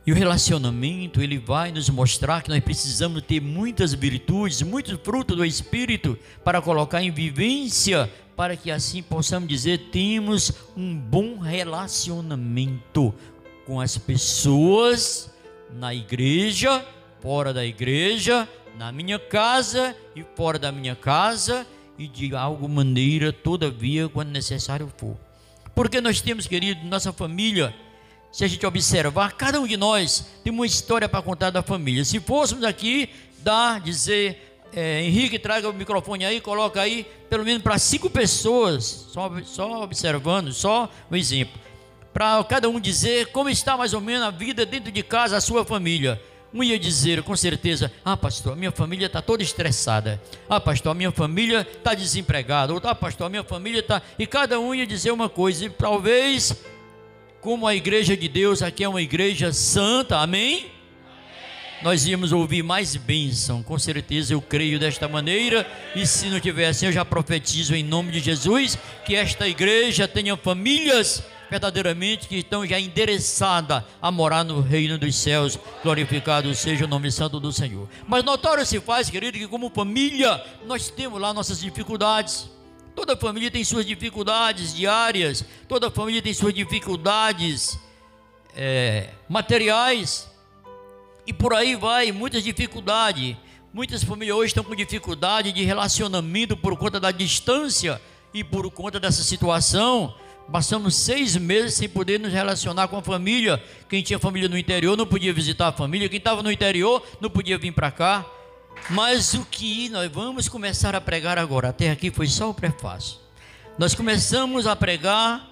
E 0.07 0.13
o 0.13 0.15
relacionamento, 0.15 1.21
ele 1.21 1.37
vai 1.37 1.73
nos 1.73 1.91
mostrar 1.91 2.41
que 2.41 2.49
nós 2.49 2.61
precisamos 2.61 3.23
ter 3.23 3.41
muitas 3.41 3.93
virtudes, 3.93 4.63
muito 4.63 4.97
fruto 4.99 5.35
do 5.35 5.45
Espírito 5.45 6.17
para 6.45 6.63
colocar 6.63 7.03
em 7.03 7.11
vivência, 7.11 8.09
para 8.37 8.57
que 8.57 8.71
assim 8.71 9.03
possamos 9.03 9.49
dizer, 9.49 9.91
temos 9.91 10.53
um 10.77 10.97
bom 10.97 11.39
relacionamento 11.39 13.13
com 13.67 13.81
as 13.81 13.99
pessoas 13.99 15.29
na 15.73 15.93
igreja, 15.93 16.87
fora 17.21 17.53
da 17.53 17.67
igreja, 17.67 18.49
na 18.79 18.93
minha 18.93 19.19
casa 19.19 19.97
e 20.15 20.25
fora 20.37 20.57
da 20.57 20.71
minha 20.71 20.95
casa 20.95 21.67
e 21.99 22.07
de 22.07 22.33
alguma 22.33 22.85
maneira, 22.85 23.33
todavia, 23.33 24.09
quando 24.09 24.29
necessário 24.29 24.89
for. 24.97 25.17
Porque 25.75 26.01
nós 26.01 26.21
temos, 26.21 26.47
querido, 26.47 26.87
nossa 26.87 27.13
família 27.13 27.75
se 28.37 28.45
a 28.45 28.49
gente 28.49 28.67
observar, 28.67 29.33
cada 29.33 29.59
um 29.59 29.67
de 29.67 29.79
nós 29.79 30.27
tem 30.45 30.53
uma 30.53 30.67
história 30.67 31.09
para 31.09 31.23
contar 31.23 31.49
da 31.49 31.63
família. 31.63 32.05
Se 32.05 32.21
fôssemos 32.21 32.65
aqui 32.65 33.09
dar, 33.39 33.81
dizer, 33.81 34.61
é, 34.75 35.03
Henrique, 35.05 35.39
traga 35.39 35.67
o 35.71 35.73
microfone 35.73 36.23
aí, 36.23 36.39
coloca 36.39 36.83
aí, 36.83 37.07
pelo 37.31 37.47
menos 37.47 37.63
para 37.63 37.79
cinco 37.79 38.11
pessoas, 38.11 39.09
só, 39.11 39.33
só 39.43 39.83
observando, 39.83 40.53
só 40.53 40.87
um 41.11 41.17
exemplo. 41.17 41.59
Para 42.13 42.45
cada 42.45 42.69
um 42.69 42.79
dizer 42.79 43.29
como 43.29 43.49
está 43.49 43.75
mais 43.75 43.95
ou 43.95 44.03
menos 44.03 44.27
a 44.27 44.31
vida 44.31 44.67
dentro 44.67 44.93
de 44.93 45.03
casa, 45.03 45.39
a 45.39 45.41
sua 45.41 45.65
família. 45.65 46.21
Um 46.53 46.63
ia 46.63 46.79
dizer 46.79 47.23
com 47.23 47.35
certeza: 47.35 47.91
Ah, 48.05 48.19
pastor, 48.19 48.53
a 48.53 48.57
minha 48.57 48.71
família 48.71 49.07
está 49.07 49.23
toda 49.23 49.43
estressada. 49.43 50.21
Ah, 50.47 50.61
pastor, 50.61 50.93
a 50.93 50.95
minha 50.95 51.11
família 51.11 51.67
está 51.73 51.95
desempregada. 51.95 52.75
Ou, 52.75 52.81
ah, 52.85 52.95
pastor, 52.95 53.29
a 53.29 53.31
minha 53.31 53.45
família 53.45 53.81
está. 53.81 54.03
E 54.19 54.27
cada 54.27 54.61
um 54.61 54.75
ia 54.75 54.87
dizer 54.87 55.11
uma 55.11 55.29
coisa. 55.29 55.65
E 55.65 55.71
talvez 55.71 56.55
como 57.47 57.65
a 57.65 57.77
igreja 57.77 58.17
de 58.17 58.27
Deus 58.27 58.61
aqui 58.61 58.83
é 58.83 58.89
uma 58.89 59.01
igreja 59.01 59.53
santa, 59.53 60.19
amém? 60.19 60.57
amém? 60.57 60.71
Nós 61.81 62.05
íamos 62.05 62.33
ouvir 62.33 62.65
mais 62.65 62.97
bênção, 62.97 63.63
com 63.63 63.79
certeza 63.79 64.35
eu 64.35 64.43
creio 64.43 64.81
desta 64.81 65.07
maneira, 65.07 65.65
e 65.95 66.05
se 66.05 66.27
não 66.27 66.41
tiver 66.41 66.67
assim, 66.67 66.87
eu 66.87 66.93
já 66.93 67.05
profetizo 67.05 67.73
em 67.77 67.85
nome 67.85 68.11
de 68.11 68.19
Jesus 68.19 68.77
que 69.05 69.15
esta 69.15 69.47
igreja 69.47 70.09
tenha 70.09 70.37
famílias 70.37 71.23
verdadeiramente 71.49 72.27
que 72.27 72.39
estão 72.39 72.67
já 72.67 72.81
endereçadas 72.81 73.85
a 74.03 74.11
morar 74.11 74.43
no 74.43 74.61
reino 74.61 74.99
dos 74.99 75.15
céus, 75.15 75.57
glorificado 75.85 76.53
seja 76.53 76.85
o 76.85 76.89
nome 76.89 77.13
santo 77.13 77.39
do 77.39 77.53
Senhor. 77.53 77.89
Mas 78.09 78.25
notório 78.25 78.67
se 78.67 78.81
faz, 78.81 79.09
querido, 79.09 79.39
que 79.39 79.47
como 79.47 79.71
família 79.71 80.45
nós 80.67 80.91
temos 80.91 81.21
lá 81.21 81.33
nossas 81.33 81.61
dificuldades. 81.61 82.56
Toda 82.97 83.17
família 83.17 83.51
tem 83.51 83.63
suas 83.63 83.85
dificuldades 83.87 84.75
diárias, 84.75 85.45
toda 85.69 85.91
família 85.91 86.23
tem 86.23 86.33
suas 86.35 86.55
dificuldades 86.55 87.79
é, 88.57 89.11
materiais, 89.29 90.29
e 91.27 91.33
por 91.33 91.53
aí 91.53 91.75
vai, 91.75 92.11
muitas 92.13 92.43
dificuldades. 92.43 93.37
Muitas 93.73 94.03
famílias 94.03 94.37
hoje 94.37 94.47
estão 94.47 94.65
com 94.65 94.75
dificuldade 94.75 95.53
de 95.53 95.63
relacionamento 95.63 96.57
por 96.57 96.77
conta 96.79 96.99
da 96.99 97.11
distância 97.11 98.01
e 98.33 98.43
por 98.43 98.71
conta 98.71 98.99
dessa 98.99 99.23
situação. 99.23 100.15
Passamos 100.51 100.95
seis 100.95 101.37
meses 101.37 101.75
sem 101.75 101.89
poder 101.89 102.21
nos 102.21 102.33
relacionar 102.33 102.87
com 102.89 102.97
a 102.97 103.03
família. 103.03 103.63
Quem 103.89 104.03
tinha 104.03 104.19
família 104.19 104.49
no 104.49 104.57
interior 104.57 104.97
não 104.97 105.07
podia 105.07 105.35
visitar 105.35 105.69
a 105.69 105.73
família, 105.73 106.09
quem 106.09 106.19
estava 106.19 106.43
no 106.43 106.51
interior 106.51 107.05
não 107.21 107.29
podia 107.29 107.59
vir 107.59 107.73
para 107.73 107.91
cá. 107.91 108.25
Mas 108.91 109.35
o 109.35 109.45
que 109.45 109.89
nós 109.89 110.11
vamos 110.11 110.49
começar 110.49 110.95
a 110.95 111.01
pregar 111.01 111.39
agora, 111.39 111.71
até 111.71 111.91
aqui 111.91 112.11
foi 112.11 112.27
só 112.27 112.51
o 112.51 112.55
prefácio. 112.55 113.19
Nós 113.79 113.95
começamos 113.95 114.67
a 114.67 114.77
pregar, 114.77 115.49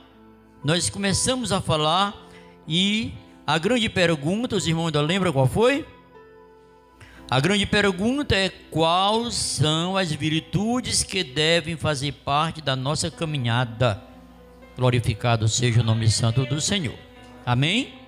nós 0.62 0.88
começamos 0.88 1.52
a 1.52 1.60
falar 1.60 2.14
e 2.66 3.12
a 3.46 3.58
grande 3.58 3.88
pergunta, 3.88 4.56
os 4.56 4.66
irmãos 4.66 4.86
ainda 4.86 5.00
lembram 5.00 5.32
qual 5.32 5.46
foi? 5.46 5.86
A 7.30 7.40
grande 7.40 7.66
pergunta 7.66 8.34
é 8.36 8.48
quais 8.48 9.34
são 9.34 9.96
as 9.96 10.12
virtudes 10.12 11.02
que 11.02 11.24
devem 11.24 11.76
fazer 11.76 12.12
parte 12.12 12.60
da 12.60 12.76
nossa 12.76 13.10
caminhada. 13.10 14.00
Glorificado 14.76 15.48
seja 15.48 15.80
o 15.80 15.84
nome 15.84 16.08
santo 16.10 16.44
do 16.46 16.60
Senhor. 16.60 16.98
Amém? 17.44 18.03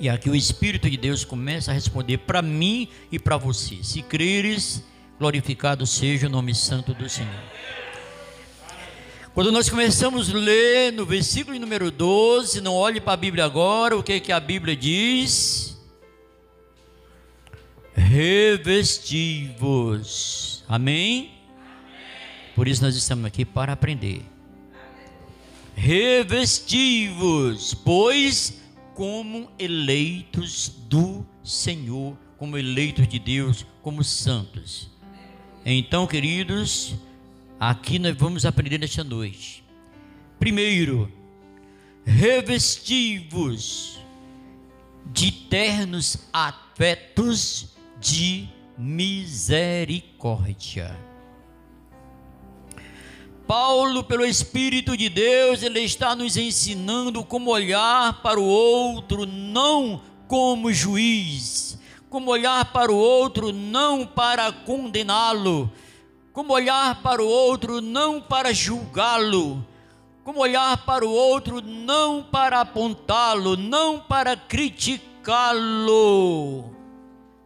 E 0.00 0.08
aqui 0.08 0.30
o 0.30 0.34
Espírito 0.34 0.88
de 0.88 0.96
Deus 0.96 1.26
começa 1.26 1.70
a 1.70 1.74
responder 1.74 2.16
para 2.16 2.40
mim 2.40 2.88
e 3.12 3.18
para 3.18 3.36
você. 3.36 3.80
Se 3.82 4.00
creres, 4.00 4.82
glorificado 5.18 5.86
seja 5.86 6.26
o 6.26 6.30
nome 6.30 6.54
santo 6.54 6.94
do 6.94 7.06
Senhor. 7.06 7.28
Quando 9.34 9.52
nós 9.52 9.68
começamos 9.68 10.34
a 10.34 10.38
ler 10.38 10.90
no 10.90 11.04
versículo 11.04 11.58
número 11.58 11.90
12, 11.90 12.62
não 12.62 12.72
olhe 12.74 12.98
para 12.98 13.12
a 13.12 13.16
Bíblia 13.18 13.44
agora, 13.44 13.94
o 13.94 14.02
que, 14.02 14.18
que 14.20 14.32
a 14.32 14.40
Bíblia 14.40 14.74
diz? 14.74 15.78
Revestivos. 17.94 18.64
Amém? 20.66 21.32
Por 22.56 22.66
isso 22.66 22.82
nós 22.82 22.96
estamos 22.96 23.26
aqui 23.26 23.44
para 23.44 23.74
aprender. 23.74 24.22
Revestivos, 25.76 27.74
pois 27.74 28.59
como 29.00 29.50
eleitos 29.58 30.68
do 30.86 31.26
Senhor, 31.42 32.14
como 32.36 32.58
eleitos 32.58 33.08
de 33.08 33.18
Deus, 33.18 33.64
como 33.80 34.04
santos. 34.04 34.90
Então, 35.64 36.06
queridos, 36.06 36.96
aqui 37.58 37.98
nós 37.98 38.14
vamos 38.14 38.44
aprender 38.44 38.76
nesta 38.76 39.02
noite. 39.02 39.64
Primeiro, 40.38 41.10
revestivos 42.04 43.98
de 45.06 45.32
ternos 45.32 46.28
afetos 46.30 47.74
de 47.98 48.50
misericórdia. 48.76 50.94
Paulo, 53.50 54.04
pelo 54.04 54.24
Espírito 54.24 54.96
de 54.96 55.08
Deus, 55.08 55.64
ele 55.64 55.80
está 55.80 56.14
nos 56.14 56.36
ensinando 56.36 57.24
como 57.24 57.50
olhar 57.50 58.22
para 58.22 58.38
o 58.38 58.44
outro 58.44 59.26
não 59.26 60.00
como 60.28 60.72
juiz, 60.72 61.76
como 62.08 62.30
olhar 62.30 62.66
para 62.66 62.92
o 62.92 62.96
outro 62.96 63.50
não 63.50 64.06
para 64.06 64.52
condená-lo, 64.52 65.68
como 66.32 66.52
olhar 66.52 67.02
para 67.02 67.20
o 67.20 67.26
outro 67.26 67.80
não 67.80 68.20
para 68.20 68.54
julgá-lo, 68.54 69.66
como 70.22 70.38
olhar 70.38 70.86
para 70.86 71.04
o 71.04 71.10
outro 71.10 71.60
não 71.60 72.22
para 72.22 72.60
apontá-lo, 72.60 73.56
não 73.56 73.98
para 73.98 74.36
criticá-lo, 74.36 75.06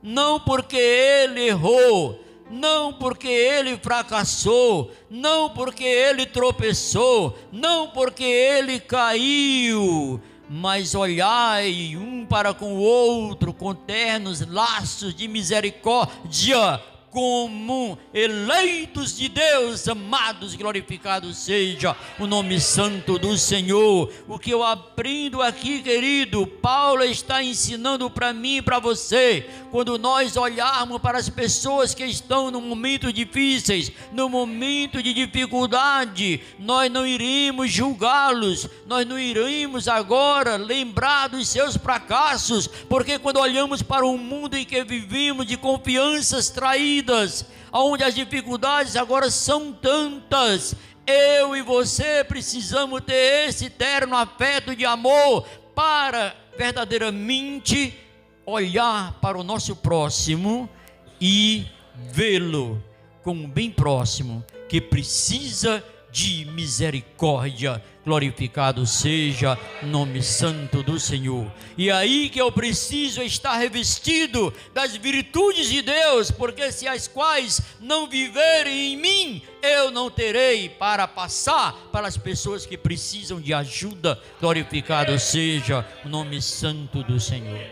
não 0.03 0.39
porque 0.39 0.77
ele 0.77 1.47
errou, 1.47 2.23
não 2.51 2.93
porque 2.93 3.29
ele 3.29 3.77
fracassou, 3.77 4.91
não 5.11 5.51
porque 5.51 5.85
ele 5.85 6.27
tropeçou, 6.27 7.39
não 7.51 7.89
porque 7.89 8.25
ele 8.25 8.79
caiu, 8.81 10.21
mas 10.49 10.95
olhai 10.95 11.97
um 11.97 12.27
para 12.27 12.53
com 12.53 12.75
o 12.75 12.81
outro 12.81 13.53
com 13.53 13.75
ternos 13.75 14.47
laços 14.47 15.15
de 15.15 15.27
misericórdia, 15.27 16.81
comum, 17.15 17.97
eleitos 18.13 19.17
de 19.17 19.29
Deus, 19.29 19.87
amados, 19.87 20.57
glorificado 20.57 21.33
seja 21.33 21.97
o 22.19 22.27
nome 22.27 22.61
santo 22.61 23.21
do 23.21 23.39
Senhor. 23.39 24.13
O 24.27 24.37
que 24.37 24.51
eu 24.51 24.65
aprendo 24.65 25.41
aqui, 25.41 25.81
querido, 25.81 26.45
Paulo 26.45 27.05
está 27.05 27.41
ensinando 27.41 28.11
para 28.11 28.33
mim 28.33 28.57
e 28.57 28.63
para 28.63 28.81
você, 28.81 29.49
quando 29.71 29.97
nós 29.97 30.37
olharmos 30.37 31.01
para 31.01 31.17
as 31.17 31.29
pessoas 31.29 31.95
que 31.95 32.05
estão 32.05 32.51
no 32.51 32.61
momento 32.61 33.13
difíceis, 33.13 33.93
no 34.13 34.29
momento 34.29 35.01
de 35.01 35.15
dificuldade, 35.15 36.41
nós 36.59 36.91
não 36.91 37.07
iremos 37.07 37.71
julgá-los, 37.71 38.69
nós 38.89 39.07
não 39.07 39.21
iremos 39.21 39.87
agora 39.87 40.57
lembrar 40.57 41.29
dos 41.29 41.47
seus 41.47 41.77
fracassos, 41.77 42.67
porque 42.67 43.21
quando 43.21 43.39
olhamos 43.39 43.83
para 43.83 44.05
o 44.05 44.19
mundo 44.19 44.57
em 44.57 44.65
que 44.65 44.83
vivemos 44.83 45.47
de 45.47 45.57
confianças 45.57 46.51
traídas, 46.51 47.04
vidas, 47.05 47.45
onde 47.71 48.03
as 48.03 48.15
dificuldades 48.15 48.97
agora 48.97 49.31
são 49.31 49.73
tantas. 49.73 50.75
Eu 51.07 51.55
e 51.55 51.61
você 51.61 52.25
precisamos 52.25 53.03
ter 53.03 53.49
esse 53.49 53.69
terno 53.69 54.17
afeto 54.17 54.75
de 54.75 54.87
amor 54.87 55.47
para 55.75 56.35
verdadeiramente 56.57 57.95
olhar 58.47 59.13
para 59.21 59.39
o 59.39 59.45
nosso 59.45 59.77
próximo 59.77 60.69
e 61.21 61.67
vê-lo 62.11 62.83
como 63.23 63.47
bem 63.47 63.71
próximo 63.71 64.43
que 64.69 64.81
precisa 64.81 65.85
de 66.11 66.47
misericórdia. 66.47 67.83
Glorificado 68.05 68.87
seja 68.87 69.59
o 69.83 69.87
nome 69.87 70.23
santo 70.23 70.83
do 70.83 71.01
Senhor. 71.01 71.51
E 71.77 71.91
aí 71.91 72.29
que 72.29 72.41
eu 72.41 72.53
preciso 72.53 73.23
estar 73.23 73.57
revestido 73.57 74.53
das 74.75 74.95
virtudes 74.95 75.71
de 75.71 75.81
Deus, 75.81 76.31
porque 76.31 76.71
se 76.71 76.87
as 76.87 77.09
quais 77.09 77.63
não 77.81 78.07
viverem 78.07 78.93
em 78.93 78.97
mim, 78.97 79.43
eu 79.63 79.91
não 79.91 80.11
terei 80.11 80.69
para 80.69 81.09
passar 81.09 81.73
para 81.91 82.07
as 82.07 82.19
pessoas 82.19 82.67
que 82.67 82.77
precisam 82.77 83.41
de 83.41 83.55
ajuda. 83.55 84.21
Glorificado 84.39 85.19
seja 85.19 85.87
o 86.05 86.09
nome 86.09 86.43
santo 86.43 87.03
do 87.03 87.19
Senhor. 87.19 87.67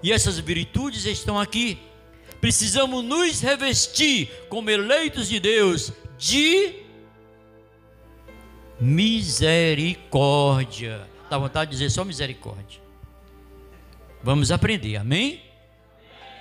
E 0.00 0.12
essas 0.12 0.38
virtudes 0.38 1.06
estão 1.06 1.38
aqui. 1.40 1.78
Precisamos 2.40 3.04
nos 3.04 3.40
revestir 3.40 4.28
como 4.48 4.70
eleitos 4.70 5.28
de 5.28 5.38
Deus 5.38 5.92
de 6.18 6.81
misericórdia. 8.82 11.08
Dá 11.30 11.38
vontade 11.38 11.70
de 11.70 11.76
dizer 11.76 11.90
só 11.90 12.04
misericórdia. 12.04 12.82
Vamos 14.24 14.50
aprender, 14.50 14.96
amém? 14.96 15.40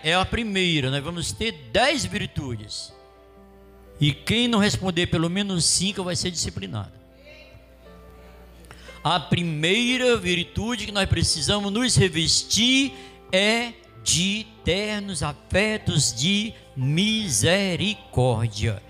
É 0.04 0.16
a 0.16 0.26
primeira, 0.26 0.90
nós 0.90 1.04
vamos 1.04 1.32
ter 1.32 1.52
dez 1.72 2.04
virtudes. 2.04 2.92
E 4.00 4.12
quem 4.12 4.48
não 4.48 4.58
responder 4.58 5.06
pelo 5.08 5.30
menos 5.30 5.66
cinco 5.66 6.04
vai 6.04 6.16
ser 6.16 6.32
disciplinado. 6.32 7.00
A 9.04 9.20
primeira 9.20 10.16
virtude 10.18 10.88
que 10.88 10.92
nós 10.92 11.08
precisamos 11.08 11.72
nos 11.72 11.96
revestir 11.96 12.92
é 13.32 13.74
de 14.04 14.48
ternos 14.66 15.22
afetos 15.22 16.12
de 16.12 16.56
misericórdia. 16.76 18.82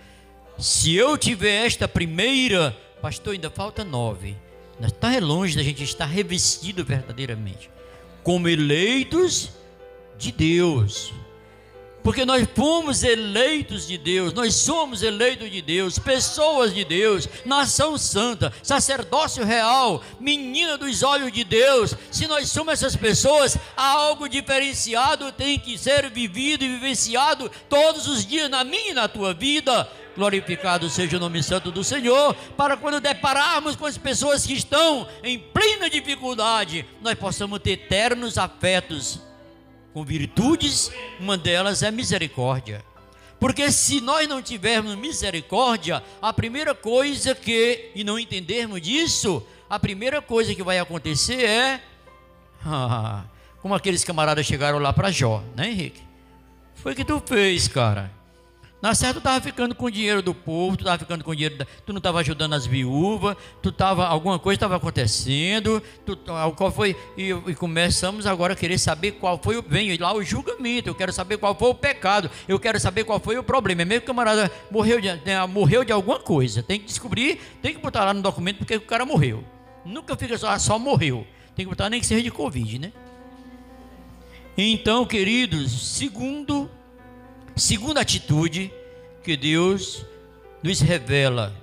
Se 0.57 0.95
eu 0.95 1.17
tiver 1.17 1.65
esta 1.65 1.85
primeira, 1.87 2.75
Pastor, 3.01 3.33
ainda 3.33 3.49
falta 3.49 3.83
nove. 3.83 4.35
Está 4.79 5.17
longe 5.19 5.55
da 5.55 5.63
gente 5.63 5.83
estar 5.83 6.05
revestido 6.05 6.85
verdadeiramente. 6.85 7.69
Como 8.23 8.47
eleitos 8.47 9.51
de 10.17 10.31
Deus. 10.31 11.13
Porque 12.03 12.25
nós 12.25 12.47
fomos 12.55 13.03
eleitos 13.03 13.87
de 13.87 13.97
Deus, 13.97 14.33
nós 14.33 14.55
somos 14.55 15.03
eleitos 15.03 15.51
de 15.51 15.61
Deus, 15.61 15.99
pessoas 15.99 16.73
de 16.73 16.83
Deus, 16.83 17.27
nação 17.45 17.97
santa, 17.97 18.51
sacerdócio 18.63 19.45
real, 19.45 20.03
menina 20.19 20.77
dos 20.77 21.03
olhos 21.03 21.31
de 21.31 21.43
Deus. 21.43 21.95
Se 22.09 22.27
nós 22.27 22.49
somos 22.49 22.73
essas 22.73 22.95
pessoas, 22.95 23.57
algo 23.77 24.27
diferenciado 24.27 25.31
tem 25.31 25.59
que 25.59 25.77
ser 25.77 26.09
vivido 26.09 26.63
e 26.63 26.69
vivenciado 26.69 27.51
todos 27.69 28.07
os 28.07 28.25
dias 28.25 28.49
na 28.49 28.63
minha 28.63 28.91
e 28.91 28.93
na 28.93 29.07
tua 29.07 29.33
vida. 29.33 29.87
Glorificado 30.15 30.89
seja 30.89 31.17
o 31.17 31.19
nome 31.19 31.41
santo 31.41 31.71
do 31.71 31.83
Senhor, 31.83 32.35
para 32.57 32.75
quando 32.75 32.99
depararmos 32.99 33.75
com 33.75 33.85
as 33.85 33.97
pessoas 33.97 34.45
que 34.45 34.53
estão 34.53 35.07
em 35.23 35.39
plena 35.39 35.89
dificuldade, 35.89 36.85
nós 37.01 37.15
possamos 37.15 37.59
ter 37.59 37.71
eternos 37.71 38.37
afetos 38.37 39.30
com 39.93 40.03
virtudes, 40.03 40.91
uma 41.19 41.37
delas 41.37 41.83
é 41.83 41.91
misericórdia. 41.91 42.83
Porque 43.39 43.71
se 43.71 43.99
nós 43.99 44.27
não 44.29 44.41
tivermos 44.41 44.95
misericórdia, 44.95 46.03
a 46.21 46.31
primeira 46.31 46.75
coisa 46.75 47.33
que, 47.33 47.89
e 47.95 48.03
não 48.03 48.19
entendermos 48.19 48.79
disso, 48.81 49.45
a 49.69 49.79
primeira 49.79 50.21
coisa 50.21 50.53
que 50.53 50.61
vai 50.61 50.77
acontecer 50.77 51.43
é, 51.43 51.81
como 53.61 53.73
aqueles 53.73 54.03
camaradas 54.03 54.45
chegaram 54.45 54.77
lá 54.79 54.93
para 54.93 55.11
Jó, 55.11 55.43
né 55.55 55.69
Henrique? 55.69 56.03
Foi 56.75 56.93
que 56.93 57.03
tu 57.03 57.21
fez, 57.25 57.67
cara. 57.67 58.11
Na 58.81 58.95
certa, 58.95 59.13
tu 59.13 59.17
estava 59.19 59.39
ficando 59.39 59.75
com 59.75 59.85
o 59.85 59.91
dinheiro 59.91 60.23
do 60.23 60.33
povo, 60.33 60.75
tu 60.75 60.81
estava 60.81 60.97
ficando 60.97 61.23
com 61.23 61.29
o 61.29 61.35
dinheiro, 61.35 61.55
da, 61.55 61.65
tu 61.85 61.93
não 61.93 61.99
estava 61.99 62.19
ajudando 62.19 62.53
as 62.53 62.65
viúvas, 62.65 63.37
tu 63.61 63.69
estava, 63.69 64.07
alguma 64.07 64.39
coisa 64.39 64.55
estava 64.55 64.75
acontecendo, 64.75 65.83
tu, 66.03 66.17
qual 66.55 66.71
foi, 66.71 66.95
e, 67.15 67.29
e, 67.29 67.53
começamos 67.53 68.25
agora 68.25 68.53
a 68.53 68.55
querer 68.55 68.79
saber 68.79 69.11
qual 69.13 69.39
foi 69.41 69.57
o, 69.57 69.61
vem 69.61 69.95
lá 69.97 70.11
o 70.11 70.23
julgamento, 70.23 70.89
eu 70.89 70.95
quero 70.95 71.13
saber 71.13 71.37
qual 71.37 71.53
foi 71.53 71.69
o 71.69 71.75
pecado, 71.75 72.31
eu 72.47 72.59
quero 72.59 72.79
saber 72.79 73.03
qual 73.03 73.19
foi 73.19 73.37
o 73.37 73.43
problema, 73.43 73.83
é 73.83 73.85
mesmo 73.85 74.01
que 74.01 74.05
o 74.05 74.15
camarada 74.15 74.51
morreu 74.71 74.99
de, 74.99 75.13
né, 75.13 75.45
morreu 75.45 75.83
de 75.83 75.91
alguma 75.91 76.19
coisa, 76.19 76.63
tem 76.63 76.79
que 76.79 76.87
descobrir, 76.87 77.39
tem 77.61 77.75
que 77.75 77.79
botar 77.79 78.03
lá 78.03 78.15
no 78.15 78.21
documento 78.23 78.57
porque 78.57 78.77
o 78.77 78.81
cara 78.81 79.05
morreu, 79.05 79.43
nunca 79.85 80.17
fica 80.17 80.35
só, 80.39 80.57
só 80.57 80.79
morreu, 80.79 81.27
tem 81.55 81.65
que 81.65 81.69
botar 81.69 81.87
nem 81.87 81.99
que 81.99 82.05
seja 82.07 82.23
de 82.23 82.31
Covid, 82.31 82.79
né? 82.79 82.91
Então, 84.57 85.05
queridos, 85.05 85.95
segundo 85.95 86.69
Segunda 87.55 88.01
atitude 88.01 88.71
que 89.23 89.35
Deus 89.35 90.05
nos 90.63 90.79
revela. 90.79 91.55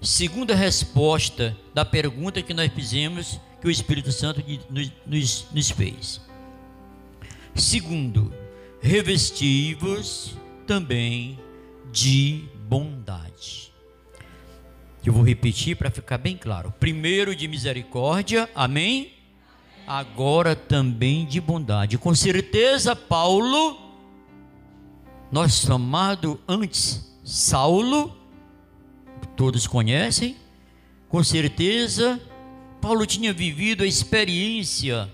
Segunda 0.00 0.54
resposta 0.54 1.56
da 1.72 1.84
pergunta 1.84 2.42
que 2.42 2.52
nós 2.52 2.70
fizemos, 2.72 3.40
que 3.60 3.66
o 3.66 3.70
Espírito 3.70 4.12
Santo 4.12 4.42
nos, 5.06 5.46
nos, 5.50 5.70
fez. 5.70 6.20
Segundo, 7.54 8.32
revestivos 8.80 10.36
também 10.66 11.38
de 11.90 12.44
bondade. 12.68 13.72
Eu 15.04 15.12
vou 15.12 15.22
repetir 15.22 15.76
para 15.76 15.90
ficar 15.90 16.18
bem 16.18 16.36
claro. 16.36 16.72
Primeiro 16.78 17.34
de 17.34 17.48
misericórdia, 17.48 18.48
amém? 18.54 19.12
Agora 19.86 20.54
também 20.54 21.24
de 21.24 21.40
bondade. 21.40 21.96
Com 21.96 22.14
certeza, 22.14 22.94
Paulo 22.94 23.83
nosso 25.30 25.72
amado 25.72 26.40
antes 26.46 27.14
Saulo, 27.24 28.16
todos 29.36 29.66
conhecem, 29.66 30.36
com 31.08 31.22
certeza, 31.24 32.20
Paulo 32.80 33.06
tinha 33.06 33.32
vivido 33.32 33.82
a 33.82 33.86
experiência 33.86 35.10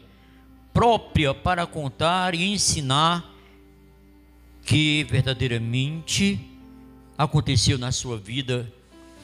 própria 0.73 1.33
para 1.33 1.67
contar 1.67 2.35
e 2.35 2.53
ensinar 2.53 3.31
que 4.65 5.05
verdadeiramente 5.09 6.41
aconteceu 7.17 7.79
na 7.79 7.93
sua 7.93 8.17
vida 8.19 8.73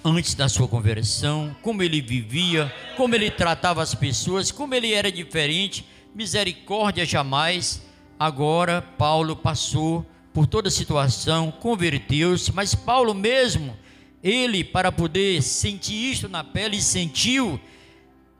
antes 0.04 0.34
da 0.34 0.48
sua 0.48 0.68
conversão, 0.68 1.54
como 1.62 1.82
ele 1.82 2.00
vivia, 2.00 2.72
como 2.96 3.14
ele 3.14 3.30
tratava 3.30 3.82
as 3.82 3.94
pessoas, 3.94 4.52
como 4.52 4.74
ele 4.74 4.92
era 4.92 5.10
diferente, 5.10 5.84
misericórdia 6.14 7.04
jamais. 7.04 7.82
Agora 8.18 8.80
Paulo 8.80 9.34
passou 9.34 10.06
por 10.36 10.46
toda 10.46 10.68
a 10.68 10.70
situação, 10.70 11.50
converteu-se, 11.50 12.52
mas 12.52 12.74
Paulo 12.74 13.14
mesmo, 13.14 13.74
ele 14.22 14.62
para 14.62 14.92
poder 14.92 15.40
sentir 15.40 16.12
isto 16.12 16.28
na 16.28 16.44
pele, 16.44 16.82
sentiu. 16.82 17.58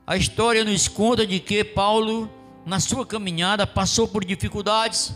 A 0.05 0.15
história 0.15 0.63
nos 0.63 0.87
conta 0.87 1.25
de 1.25 1.39
que 1.39 1.63
Paulo, 1.63 2.29
na 2.63 2.79
sua 2.79 3.03
caminhada, 3.03 3.65
passou 3.65 4.07
por 4.07 4.23
dificuldades. 4.23 5.15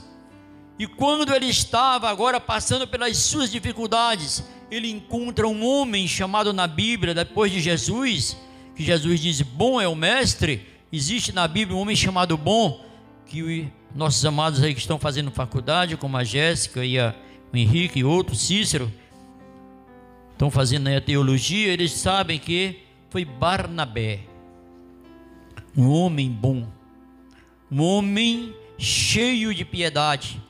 E 0.79 0.87
quando 0.87 1.31
ele 1.35 1.45
estava 1.45 2.09
agora 2.09 2.39
passando 2.39 2.87
pelas 2.87 3.15
suas 3.15 3.51
dificuldades, 3.51 4.43
ele 4.71 4.89
encontra 4.89 5.47
um 5.47 5.63
homem 5.63 6.07
chamado 6.07 6.51
na 6.51 6.65
Bíblia, 6.65 7.13
depois 7.13 7.51
de 7.51 7.61
Jesus, 7.61 8.35
que 8.75 8.83
Jesus 8.83 9.19
diz: 9.19 9.39
Bom 9.43 9.79
é 9.79 9.87
o 9.87 9.93
Mestre. 9.93 10.65
Existe 10.91 11.31
na 11.31 11.47
Bíblia 11.47 11.77
um 11.77 11.79
homem 11.79 11.95
chamado 11.95 12.35
Bom, 12.35 12.83
que 13.27 13.71
nossos 13.93 14.23
amados 14.25 14.63
aí 14.63 14.73
que 14.73 14.79
estão 14.79 14.97
fazendo 14.97 15.31
faculdade, 15.31 15.97
como 15.97 16.17
a 16.17 16.23
Jéssica 16.23 16.83
e 16.85 16.97
a, 16.97 17.13
o 17.51 17.57
Henrique 17.57 17.99
e 17.99 18.03
outros, 18.03 18.41
Cícero, 18.47 18.91
estão 20.31 20.49
fazendo 20.49 20.87
a 20.87 21.01
teologia, 21.01 21.67
eles 21.71 21.91
sabem 21.91 22.39
que 22.39 22.79
foi 23.09 23.25
Barnabé, 23.25 24.21
um 25.75 25.89
homem 25.89 26.29
bom, 26.29 26.67
um 27.71 27.81
homem 27.81 28.55
cheio 28.77 29.53
de 29.53 29.65
piedade, 29.65 30.41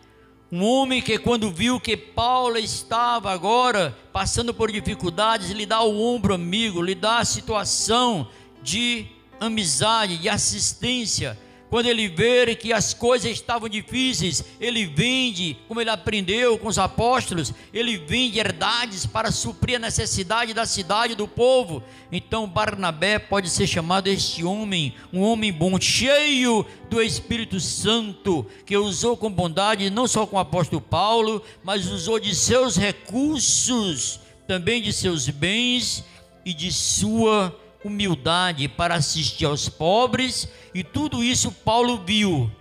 um 0.52 0.64
homem 0.64 1.02
que, 1.02 1.18
quando 1.18 1.52
viu 1.52 1.80
que 1.80 1.96
Paulo 1.98 2.58
estava 2.58 3.32
agora 3.32 3.98
passando 4.14 4.54
por 4.54 4.72
dificuldades, 4.72 5.50
lhe 5.52 5.66
dá 5.66 5.82
o 5.82 6.02
ombro 6.02 6.34
amigo, 6.34 6.82
lhe 6.82 6.94
dá 6.94 7.20
a 7.20 7.26
situação 7.26 8.28
de 8.62 9.08
amizade, 9.40 10.18
de 10.18 10.30
assistência 10.30 11.38
quando 11.72 11.86
ele 11.86 12.10
vê 12.10 12.54
que 12.54 12.74
as 12.74 12.94
coisas 12.94 13.32
estavam 13.32 13.70
difíceis, 13.70 14.44
ele 14.60 14.86
vende, 14.86 15.56
como 15.70 15.80
ele 15.80 15.90
aprendeu 15.90 16.58
com 16.58 16.68
os 16.68 16.78
apóstolos, 16.78 17.54
ele 17.74 17.98
vende 17.98 18.40
herdades 18.40 19.06
para 19.06 19.32
suprir 19.32 19.78
a 19.78 19.80
necessidade 19.80 20.54
da 20.54 20.66
cidade 20.66 21.16
do 21.16 21.30
povo. 21.30 21.82
Então 22.12 22.46
Barnabé 22.46 23.20
pode 23.20 23.50
ser 23.50 23.68
chamado 23.68 24.08
este 24.08 24.44
homem, 24.44 24.94
um 25.14 25.22
homem 25.22 25.50
bom, 25.50 25.80
cheio 25.80 26.66
do 26.90 27.02
Espírito 27.02 27.58
Santo, 27.58 28.46
que 28.66 28.76
usou 28.76 29.16
com 29.16 29.32
bondade 29.32 29.90
não 29.90 30.10
só 30.10 30.28
com 30.28 30.36
o 30.36 30.40
apóstolo 30.40 30.82
Paulo, 30.82 31.42
mas 31.64 31.88
usou 31.88 32.20
de 32.20 32.36
seus 32.36 32.76
recursos, 32.76 34.20
também 34.46 34.82
de 34.82 34.92
seus 34.92 35.30
bens 35.30 36.04
e 36.44 36.54
de 36.54 36.70
sua 36.70 37.58
humildade 37.84 38.68
para 38.68 38.96
assistir 38.96 39.46
aos 39.46 39.68
pobres, 39.68 40.48
e 40.74 40.84
tudo 40.84 41.24
isso 41.24 41.52
Paulo 41.52 42.04
viu. 42.06 42.52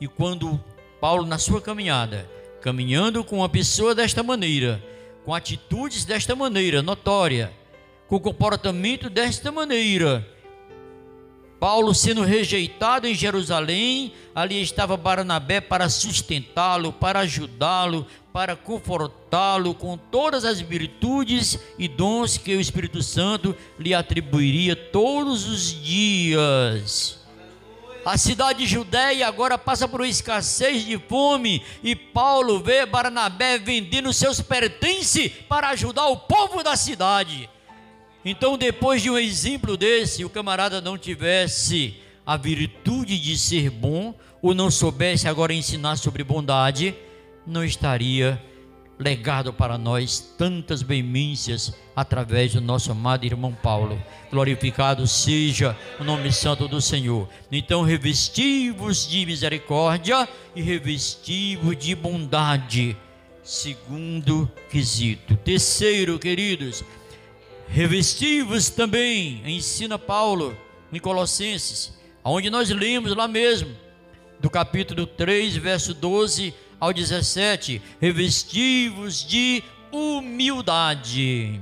E 0.00 0.08
quando 0.08 0.62
Paulo, 1.00 1.26
na 1.26 1.38
sua 1.38 1.60
caminhada, 1.60 2.28
caminhando 2.60 3.24
com 3.24 3.38
uma 3.38 3.48
pessoa 3.48 3.94
desta 3.94 4.22
maneira, 4.22 4.82
com 5.24 5.34
atitudes 5.34 6.04
desta 6.04 6.34
maneira, 6.34 6.82
notória, 6.82 7.52
com 8.08 8.18
comportamento 8.18 9.08
desta 9.08 9.50
maneira, 9.50 10.26
Paulo 11.62 11.94
sendo 11.94 12.24
rejeitado 12.24 13.06
em 13.06 13.14
Jerusalém, 13.14 14.12
ali 14.34 14.60
estava 14.60 14.96
Barnabé 14.96 15.60
para 15.60 15.88
sustentá-lo, 15.88 16.92
para 16.92 17.20
ajudá-lo, 17.20 18.04
para 18.32 18.56
confortá-lo 18.56 19.72
com 19.72 19.96
todas 19.96 20.44
as 20.44 20.60
virtudes 20.60 21.56
e 21.78 21.86
dons 21.86 22.36
que 22.36 22.56
o 22.56 22.60
Espírito 22.60 23.00
Santo 23.00 23.54
lhe 23.78 23.94
atribuiria 23.94 24.74
todos 24.74 25.48
os 25.48 25.80
dias. 25.80 27.20
A 28.04 28.18
cidade 28.18 28.58
de 28.58 28.66
Judéia 28.66 29.28
agora 29.28 29.56
passa 29.56 29.86
por 29.86 30.00
uma 30.00 30.08
escassez 30.08 30.84
de 30.84 30.98
fome 30.98 31.62
e 31.80 31.94
Paulo 31.94 32.58
vê 32.58 32.84
Barnabé 32.84 33.56
vendendo 33.56 34.12
seus 34.12 34.40
pertences 34.40 35.30
para 35.48 35.68
ajudar 35.68 36.08
o 36.08 36.16
povo 36.16 36.64
da 36.64 36.74
cidade. 36.74 37.48
Então, 38.24 38.56
depois 38.56 39.02
de 39.02 39.10
um 39.10 39.18
exemplo 39.18 39.76
desse, 39.76 40.24
o 40.24 40.30
camarada 40.30 40.80
não 40.80 40.96
tivesse 40.96 41.96
a 42.24 42.36
virtude 42.36 43.18
de 43.18 43.36
ser 43.36 43.68
bom, 43.68 44.14
ou 44.40 44.54
não 44.54 44.70
soubesse 44.70 45.28
agora 45.28 45.52
ensinar 45.52 45.96
sobre 45.96 46.24
bondade, 46.24 46.94
não 47.46 47.64
estaria 47.64 48.40
legado 48.98 49.52
para 49.52 49.76
nós 49.76 50.20
tantas 50.38 50.82
veemências 50.82 51.74
através 51.94 52.52
do 52.52 52.60
nosso 52.60 52.92
amado 52.92 53.24
irmão 53.24 53.52
Paulo. 53.52 54.00
Glorificado 54.30 55.06
seja 55.06 55.76
o 55.98 56.04
nome 56.04 56.32
santo 56.32 56.68
do 56.68 56.80
Senhor. 56.80 57.28
Então, 57.50 57.82
revestivos 57.82 59.08
de 59.08 59.26
misericórdia 59.26 60.28
e 60.54 60.62
revestivos 60.62 61.76
de 61.76 61.94
bondade. 61.94 62.96
Segundo 63.42 64.50
quesito. 64.70 65.36
Terceiro, 65.36 66.18
queridos, 66.18 66.84
Revestivos 67.68 68.68
também, 68.68 69.42
ensina 69.46 69.98
Paulo 69.98 70.56
em 70.92 70.98
Colossenses, 70.98 71.92
onde 72.22 72.50
nós 72.50 72.68
lemos 72.70 73.14
lá 73.16 73.26
mesmo, 73.26 73.74
do 74.38 74.50
capítulo 74.50 75.06
3, 75.06 75.56
verso 75.56 75.94
12 75.94 76.52
ao 76.78 76.92
17: 76.92 77.80
revestivos 78.00 79.24
de 79.24 79.62
humildade. 79.90 81.60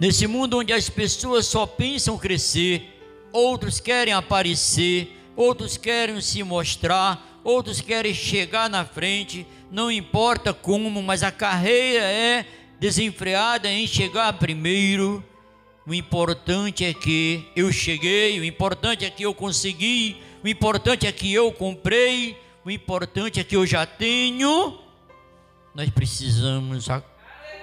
Nesse 0.00 0.26
mundo 0.26 0.58
onde 0.58 0.72
as 0.72 0.88
pessoas 0.88 1.46
só 1.46 1.66
pensam 1.66 2.16
crescer, 2.16 2.98
outros 3.32 3.80
querem 3.80 4.14
aparecer, 4.14 5.16
outros 5.36 5.76
querem 5.76 6.20
se 6.20 6.42
mostrar, 6.42 7.40
outros 7.44 7.80
querem 7.80 8.14
chegar 8.14 8.70
na 8.70 8.84
frente, 8.84 9.46
não 9.70 9.90
importa 9.90 10.54
como, 10.54 11.02
mas 11.02 11.22
a 11.22 11.30
carreira 11.30 12.04
é 12.04 12.46
desenfreada 12.78 13.70
em 13.70 13.86
chegar 13.86 14.32
primeiro. 14.34 15.24
O 15.86 15.94
importante 15.94 16.84
é 16.84 16.92
que 16.92 17.46
eu 17.56 17.72
cheguei, 17.72 18.38
o 18.38 18.44
importante 18.44 19.04
é 19.04 19.10
que 19.10 19.22
eu 19.22 19.34
consegui, 19.34 20.16
o 20.44 20.48
importante 20.48 21.06
é 21.06 21.12
que 21.12 21.32
eu 21.32 21.50
comprei, 21.50 22.36
o 22.64 22.70
importante 22.70 23.40
é 23.40 23.44
que 23.44 23.56
eu 23.56 23.66
já 23.66 23.86
tenho. 23.86 24.78
Nós 25.74 25.88
precisamos 25.90 26.86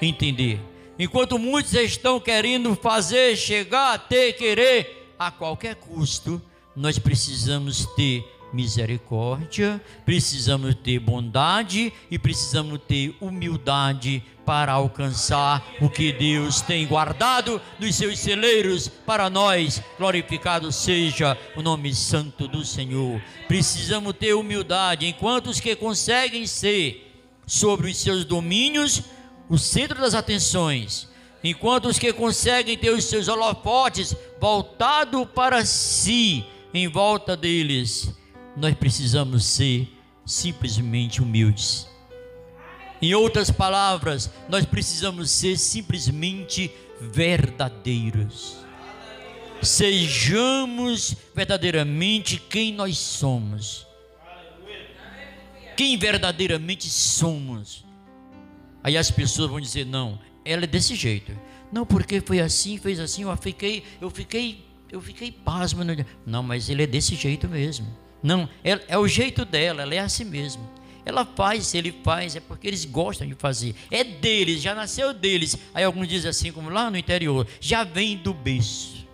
entender. 0.01 0.59
Enquanto 0.97 1.37
muitos 1.37 1.73
estão 1.73 2.19
querendo 2.19 2.75
fazer, 2.75 3.35
chegar, 3.35 3.97
ter, 4.07 4.33
querer 4.33 5.13
a 5.19 5.29
qualquer 5.29 5.75
custo, 5.75 6.41
nós 6.75 6.97
precisamos 6.97 7.85
ter 7.95 8.25
misericórdia, 8.55 9.81
precisamos 10.05 10.73
ter 10.75 10.97
bondade 10.99 11.91
e 12.09 12.17
precisamos 12.17 12.79
ter 12.87 13.15
humildade 13.19 14.23
para 14.45 14.71
alcançar 14.71 15.65
o 15.81 15.89
que 15.89 16.11
Deus 16.11 16.61
tem 16.61 16.87
guardado 16.87 17.61
nos 17.79 17.95
seus 17.95 18.19
celeiros 18.19 18.87
para 18.87 19.29
nós. 19.29 19.81
Glorificado 19.97 20.71
seja 20.71 21.37
o 21.55 21.61
nome 21.61 21.93
santo 21.93 22.47
do 22.47 22.63
Senhor. 22.63 23.21
Precisamos 23.47 24.13
ter 24.13 24.33
humildade, 24.33 25.05
enquanto 25.05 25.47
os 25.47 25.59
que 25.59 25.75
conseguem 25.75 26.47
ser 26.47 27.11
sobre 27.45 27.91
os 27.91 27.97
seus 27.97 28.23
domínios 28.23 29.03
o 29.49 29.57
centro 29.57 29.99
das 29.99 30.15
atenções, 30.15 31.07
enquanto 31.43 31.85
os 31.85 31.99
que 31.99 32.11
conseguem 32.11 32.77
ter 32.77 32.89
os 32.89 33.03
seus 33.03 33.27
holofotes 33.27 34.15
voltado 34.39 35.25
para 35.25 35.65
si, 35.65 36.43
em 36.73 36.87
volta 36.87 37.37
deles, 37.37 38.11
nós 38.55 38.73
precisamos 38.75 39.45
ser 39.45 39.87
simplesmente 40.25 41.21
humildes 41.21 41.87
em 43.01 43.13
outras 43.13 43.51
palavras, 43.51 44.31
nós 44.49 44.65
precisamos 44.65 45.29
ser 45.29 45.57
simplesmente 45.57 46.71
verdadeiros. 46.99 48.57
Sejamos 49.61 51.15
verdadeiramente 51.33 52.37
quem 52.37 52.73
nós 52.73 52.97
somos. 52.97 53.85
Quem 55.75 55.97
verdadeiramente 55.97 56.89
somos. 56.89 57.85
Aí 58.83 58.97
as 58.97 59.11
pessoas 59.11 59.49
vão 59.49 59.59
dizer: 59.59 59.85
não, 59.85 60.19
ela 60.43 60.63
é 60.63 60.67
desse 60.67 60.95
jeito. 60.95 61.37
Não, 61.71 61.85
porque 61.85 62.21
foi 62.21 62.39
assim, 62.39 62.77
fez 62.77 62.99
assim, 62.99 63.23
eu 63.23 63.37
fiquei, 63.37 63.83
eu 63.99 64.09
fiquei, 64.09 64.65
eu 64.91 65.01
fiquei 65.01 65.31
pasmo. 65.31 65.83
Não, 66.25 66.41
mas 66.41 66.69
ele 66.69 66.83
é 66.83 66.87
desse 66.87 67.15
jeito 67.15 67.47
mesmo. 67.47 68.04
Não, 68.25 68.49
é, 68.63 68.81
é 68.87 68.97
o 68.97 69.07
jeito 69.07 69.45
dela, 69.45 69.83
ela 69.83 69.93
é 69.93 69.99
assim 69.99 70.25
mesmo. 70.25 70.67
Ela 71.05 71.23
faz, 71.23 71.67
se 71.67 71.77
ele 71.77 71.93
faz, 72.03 72.35
é 72.35 72.39
porque 72.39 72.67
eles 72.67 72.83
gostam 72.83 73.27
de 73.27 73.35
fazer. 73.35 73.75
É 73.91 74.03
deles, 74.03 74.63
já 74.63 74.73
nasceu 74.73 75.13
deles. 75.13 75.55
Aí 75.75 75.83
alguns 75.83 76.07
dizem 76.07 76.31
assim, 76.31 76.51
como 76.51 76.71
lá 76.71 76.89
no 76.89 76.97
interior, 76.97 77.47
já 77.61 77.83
vem 77.83 78.17
do 78.17 78.33
berço. 78.33 79.05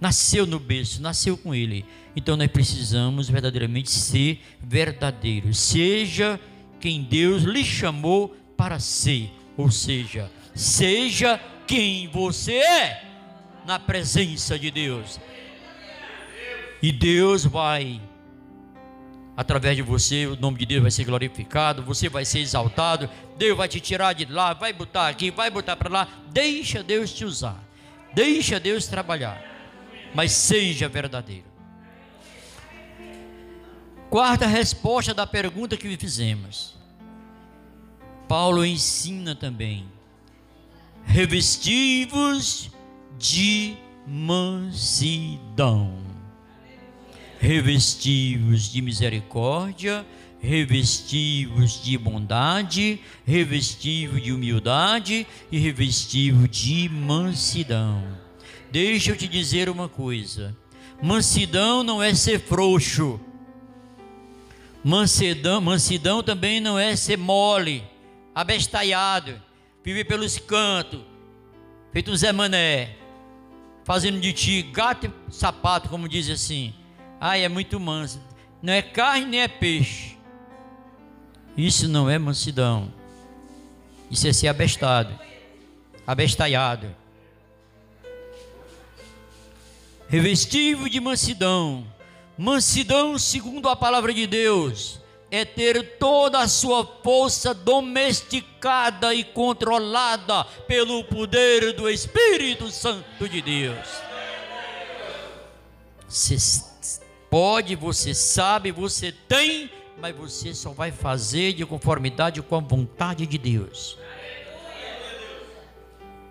Nasceu 0.00 0.44
no 0.44 0.58
berço, 0.58 1.00
nasceu 1.00 1.36
com 1.38 1.54
ele. 1.54 1.84
Então 2.16 2.36
nós 2.36 2.48
precisamos 2.48 3.28
verdadeiramente 3.28 3.90
ser 3.90 4.40
verdadeiros. 4.60 5.56
Seja 5.56 6.40
quem 6.80 7.00
Deus 7.00 7.44
lhe 7.44 7.64
chamou 7.64 8.36
para 8.56 8.80
ser. 8.80 9.30
Ou 9.56 9.70
seja, 9.70 10.28
seja 10.52 11.40
quem 11.64 12.08
você 12.08 12.54
é 12.54 13.04
na 13.64 13.78
presença 13.78 14.58
de 14.58 14.72
Deus. 14.72 15.20
E 16.84 16.92
Deus 16.92 17.46
vai 17.46 17.98
através 19.34 19.74
de 19.74 19.80
você 19.80 20.26
o 20.26 20.36
nome 20.36 20.58
de 20.58 20.66
Deus 20.66 20.82
vai 20.82 20.90
ser 20.90 21.04
glorificado, 21.04 21.82
você 21.82 22.10
vai 22.10 22.26
ser 22.26 22.40
exaltado, 22.40 23.08
Deus 23.38 23.56
vai 23.56 23.66
te 23.66 23.80
tirar 23.80 24.12
de 24.12 24.26
lá, 24.26 24.52
vai 24.52 24.70
botar 24.70 25.08
aqui, 25.08 25.30
vai 25.30 25.50
botar 25.50 25.76
para 25.76 25.88
lá. 25.88 26.06
Deixa 26.30 26.82
Deus 26.82 27.10
te 27.10 27.24
usar, 27.24 27.58
deixa 28.12 28.60
Deus 28.60 28.86
trabalhar, 28.86 29.42
mas 30.14 30.32
seja 30.32 30.86
verdadeiro. 30.86 31.46
Quarta 34.10 34.46
resposta 34.46 35.14
da 35.14 35.26
pergunta 35.26 35.78
que 35.78 35.96
fizemos. 35.96 36.76
Paulo 38.28 38.62
ensina 38.62 39.34
também: 39.34 39.88
revestivos 41.06 42.70
de 43.18 43.74
mansidão 44.06 46.04
revestivos 47.44 48.72
de 48.72 48.80
misericórdia, 48.80 50.06
revestivos 50.40 51.82
de 51.84 51.98
bondade, 51.98 52.98
revestivos 53.26 54.22
de 54.22 54.32
humildade 54.32 55.26
e 55.52 55.58
revestivos 55.58 56.48
de 56.48 56.88
mansidão. 56.88 58.02
Deixa 58.72 59.10
eu 59.10 59.16
te 59.16 59.28
dizer 59.28 59.68
uma 59.68 59.90
coisa: 59.90 60.56
mansidão 61.02 61.82
não 61.82 62.02
é 62.02 62.14
ser 62.14 62.40
frouxo, 62.40 63.20
mansidão, 64.82 65.60
mansidão 65.60 66.22
também 66.22 66.60
não 66.60 66.78
é 66.78 66.96
ser 66.96 67.18
mole, 67.18 67.84
abestalhado, 68.34 69.38
viver 69.84 70.04
pelos 70.04 70.38
cantos, 70.38 71.02
feito 71.92 72.10
um 72.10 72.16
Zé 72.16 72.32
Mané, 72.32 72.96
fazendo 73.84 74.18
de 74.18 74.32
ti 74.32 74.62
gato 74.62 75.12
e 75.28 75.34
sapato, 75.34 75.90
como 75.90 76.08
diz 76.08 76.30
assim. 76.30 76.72
Ai, 77.26 77.42
é 77.42 77.48
muito 77.48 77.80
manso. 77.80 78.20
Não 78.60 78.70
é 78.70 78.82
carne 78.82 79.24
nem 79.24 79.40
é 79.40 79.48
peixe. 79.48 80.14
Isso 81.56 81.88
não 81.88 82.10
é 82.10 82.18
mansidão. 82.18 82.92
Isso 84.10 84.28
é 84.28 84.32
ser 84.34 84.48
abestado, 84.48 85.18
abestalhado. 86.06 86.94
Revestivo 90.06 90.90
de 90.90 91.00
mansidão. 91.00 91.86
Mansidão, 92.36 93.18
segundo 93.18 93.70
a 93.70 93.74
palavra 93.74 94.12
de 94.12 94.26
Deus, 94.26 95.00
é 95.30 95.46
ter 95.46 95.96
toda 95.96 96.40
a 96.40 96.46
sua 96.46 96.84
força 97.02 97.54
domesticada 97.54 99.14
e 99.14 99.24
controlada 99.24 100.44
pelo 100.68 101.02
poder 101.04 101.72
do 101.72 101.88
Espírito 101.88 102.70
Santo 102.70 103.26
de 103.26 103.40
Deus. 103.40 103.88
Você 106.06 106.73
pode, 107.34 107.74
você 107.74 108.14
sabe, 108.14 108.70
você 108.70 109.10
tem, 109.10 109.68
mas 110.00 110.14
você 110.14 110.54
só 110.54 110.70
vai 110.70 110.92
fazer 110.92 111.52
de 111.52 111.66
conformidade 111.66 112.40
com 112.40 112.54
a 112.54 112.60
vontade 112.60 113.26
de 113.26 113.36
Deus. 113.36 113.98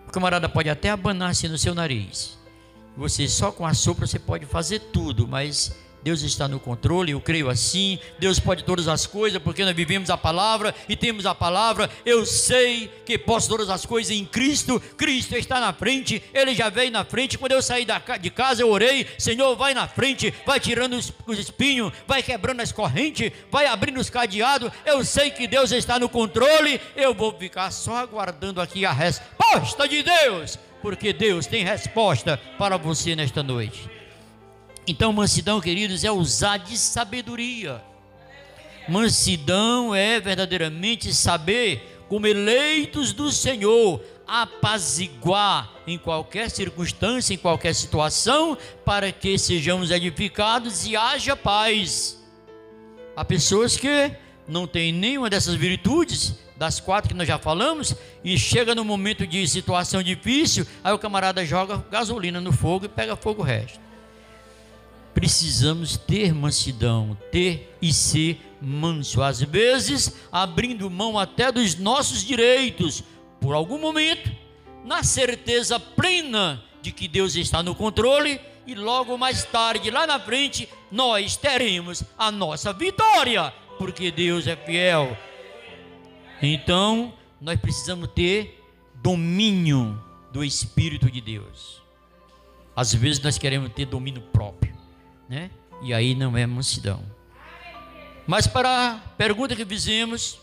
O 0.07 0.11
camarada 0.13 0.47
pode 0.47 0.69
até 0.69 0.89
abanar-se 0.89 1.49
no 1.49 1.57
seu 1.57 1.75
nariz. 1.75 2.39
Você 2.95 3.27
só 3.27 3.51
com 3.51 3.65
a 3.65 3.73
sopra 3.73 4.07
você 4.07 4.17
pode 4.17 4.45
fazer 4.45 4.79
tudo, 4.79 5.27
mas 5.27 5.75
Deus 6.03 6.21
está 6.21 6.49
no 6.49 6.59
controle, 6.59 7.13
eu 7.13 7.21
creio 7.21 7.49
assim. 7.49 7.97
Deus 8.19 8.37
pode 8.37 8.63
todas 8.65 8.89
as 8.89 9.07
coisas, 9.07 9.41
porque 9.41 9.63
nós 9.63 9.73
vivemos 9.73 10.09
a 10.09 10.17
palavra 10.17 10.75
e 10.89 10.97
temos 10.97 11.25
a 11.25 11.33
palavra. 11.33 11.89
Eu 12.05 12.25
sei 12.25 12.91
que 13.05 13.17
posso 13.17 13.47
todas 13.47 13.69
as 13.69 13.85
coisas 13.85 14.11
em 14.11 14.25
Cristo. 14.25 14.81
Cristo 14.97 15.35
está 15.37 15.61
na 15.61 15.71
frente, 15.71 16.21
ele 16.33 16.53
já 16.53 16.69
veio 16.69 16.91
na 16.91 17.05
frente. 17.05 17.37
Quando 17.37 17.53
eu 17.53 17.61
saí 17.61 17.87
de 18.19 18.29
casa, 18.29 18.61
eu 18.61 18.69
orei: 18.69 19.07
Senhor, 19.17 19.55
vai 19.55 19.73
na 19.73 19.87
frente, 19.87 20.33
vai 20.45 20.59
tirando 20.59 20.93
os 20.95 21.39
espinhos, 21.39 21.93
vai 22.05 22.21
quebrando 22.21 22.59
as 22.61 22.73
correntes, 22.73 23.31
vai 23.49 23.65
abrindo 23.65 23.99
os 23.99 24.09
cadeados. 24.09 24.71
Eu 24.85 25.05
sei 25.05 25.31
que 25.31 25.47
Deus 25.47 25.71
está 25.71 25.97
no 25.97 26.09
controle. 26.09 26.81
Eu 26.97 27.13
vou 27.13 27.31
ficar 27.37 27.71
só 27.71 27.95
aguardando 27.95 28.59
aqui 28.59 28.85
a 28.85 28.91
resposta 28.91 29.87
de 29.87 30.03
Deus, 30.03 30.59
porque 30.81 31.13
Deus 31.13 31.47
tem 31.47 31.63
resposta 31.63 32.37
para 32.57 32.75
você 32.75 33.15
nesta 33.15 33.41
noite. 33.41 33.92
Então, 34.85 35.13
mansidão, 35.13 35.61
queridos, 35.61 36.03
é 36.03 36.11
usar 36.11 36.57
de 36.57 36.77
sabedoria. 36.77 37.81
Mansidão 38.87 39.95
é 39.95 40.19
verdadeiramente 40.19 41.13
saber, 41.13 42.03
como 42.09 42.27
eleitos 42.27 43.13
do 43.13 43.31
Senhor, 43.31 44.03
apaziguar 44.27 45.71
em 45.87 45.97
qualquer 45.97 46.49
circunstância, 46.49 47.33
em 47.33 47.37
qualquer 47.37 47.73
situação, 47.73 48.57
para 48.83 49.09
que 49.09 49.37
sejamos 49.37 49.89
edificados 49.89 50.85
e 50.85 50.97
haja 50.97 51.35
paz. 51.35 52.21
Há 53.15 53.23
pessoas 53.23 53.77
que 53.77 54.11
não 54.45 54.67
têm 54.67 54.91
nenhuma 54.91 55.29
dessas 55.29 55.55
virtudes, 55.55 56.35
das 56.57 56.81
quatro 56.81 57.09
que 57.09 57.15
nós 57.15 57.27
já 57.27 57.39
falamos, 57.39 57.95
e 58.21 58.37
chega 58.37 58.75
no 58.75 58.83
momento 58.83 59.25
de 59.25 59.47
situação 59.47 60.03
difícil, 60.03 60.67
aí 60.83 60.91
o 60.91 60.99
camarada 60.99 61.45
joga 61.45 61.77
gasolina 61.89 62.41
no 62.41 62.51
fogo 62.51 62.85
e 62.85 62.89
pega 62.89 63.15
fogo 63.15 63.41
o 63.41 63.45
resto 63.45 63.82
precisamos 65.13 65.95
ter 65.95 66.33
mansidão, 66.33 67.17
ter 67.31 67.75
e 67.81 67.93
ser 67.93 68.39
manso, 68.61 69.21
às 69.21 69.41
vezes 69.41 70.15
abrindo 70.31 70.89
mão 70.89 71.19
até 71.19 71.51
dos 71.51 71.75
nossos 71.75 72.23
direitos, 72.23 73.03
por 73.39 73.53
algum 73.53 73.77
momento, 73.77 74.31
na 74.85 75.03
certeza 75.03 75.79
plena 75.79 76.63
de 76.81 76.91
que 76.91 77.07
Deus 77.07 77.35
está 77.35 77.61
no 77.61 77.75
controle 77.75 78.39
e 78.65 78.73
logo 78.73 79.17
mais 79.17 79.43
tarde, 79.43 79.91
lá 79.91 80.07
na 80.07 80.19
frente, 80.19 80.67
nós 80.89 81.35
teremos 81.35 82.03
a 82.17 82.31
nossa 82.31 82.71
vitória, 82.71 83.53
porque 83.77 84.11
Deus 84.11 84.47
é 84.47 84.55
fiel. 84.55 85.17
Então, 86.41 87.13
nós 87.39 87.59
precisamos 87.59 88.09
ter 88.15 88.61
domínio 88.95 90.01
do 90.31 90.43
Espírito 90.43 91.11
de 91.11 91.19
Deus. 91.19 91.81
Às 92.75 92.93
vezes 92.93 93.21
nós 93.21 93.37
queremos 93.37 93.71
ter 93.73 93.85
domínio 93.85 94.21
próprio 94.21 94.62
né? 95.27 95.51
E 95.81 95.93
aí 95.93 96.15
não 96.15 96.37
é 96.37 96.45
mansidão. 96.45 97.03
Mas 98.25 98.47
para 98.47 98.91
a 98.91 98.95
pergunta 99.17 99.53
que 99.55 99.65
fizemos, 99.65 100.39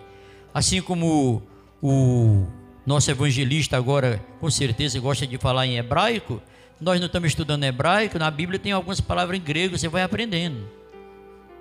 Assim 0.54 0.82
como 0.82 1.43
o 1.82 2.45
nosso 2.86 3.10
evangelista 3.12 3.78
agora, 3.78 4.24
com 4.39 4.50
certeza, 4.50 5.00
gosta 5.00 5.26
de 5.28 5.38
falar 5.38 5.65
em 5.65 5.78
hebraico, 5.78 6.41
nós 6.80 7.00
não 7.00 7.08
estamos 7.08 7.30
estudando 7.30 7.63
hebraico, 7.63 8.19
na 8.19 8.30
Bíblia 8.30 8.60
tem 8.60 8.71
algumas 8.71 9.00
palavras 9.02 9.39
em 9.39 9.41
grego, 9.41 9.78
você 9.78 9.88
vai 9.88 10.04
aprendendo. 10.04 10.67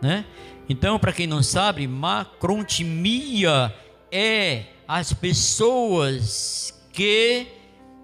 Né? 0.03 0.25
Então, 0.69 0.99
para 0.99 1.13
quem 1.13 1.27
não 1.27 1.43
sabe, 1.43 1.87
macrontimia 1.87 3.75
é 4.11 4.65
as 4.87 5.13
pessoas 5.13 6.75
que 6.93 7.47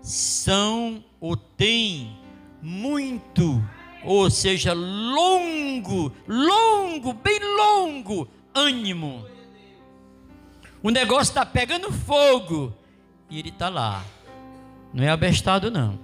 são 0.03 1.05
ou 1.21 1.37
têm 1.37 2.17
muito 2.63 3.63
ou 4.05 4.31
seja, 4.31 4.73
longo, 4.73 6.13
longo, 6.27 7.13
bem 7.13 7.39
longo 7.57 8.29
ânimo. 8.55 9.25
O 10.83 10.91
negócio 10.91 11.31
está 11.31 11.45
pegando 11.45 11.93
fogo 11.93 12.75
e 13.29 13.39
ele 13.39 13.51
está 13.51 13.69
lá. 13.69 14.05
Não 14.93 15.05
é 15.05 15.09
abestado, 15.09 15.71
não. 15.71 15.99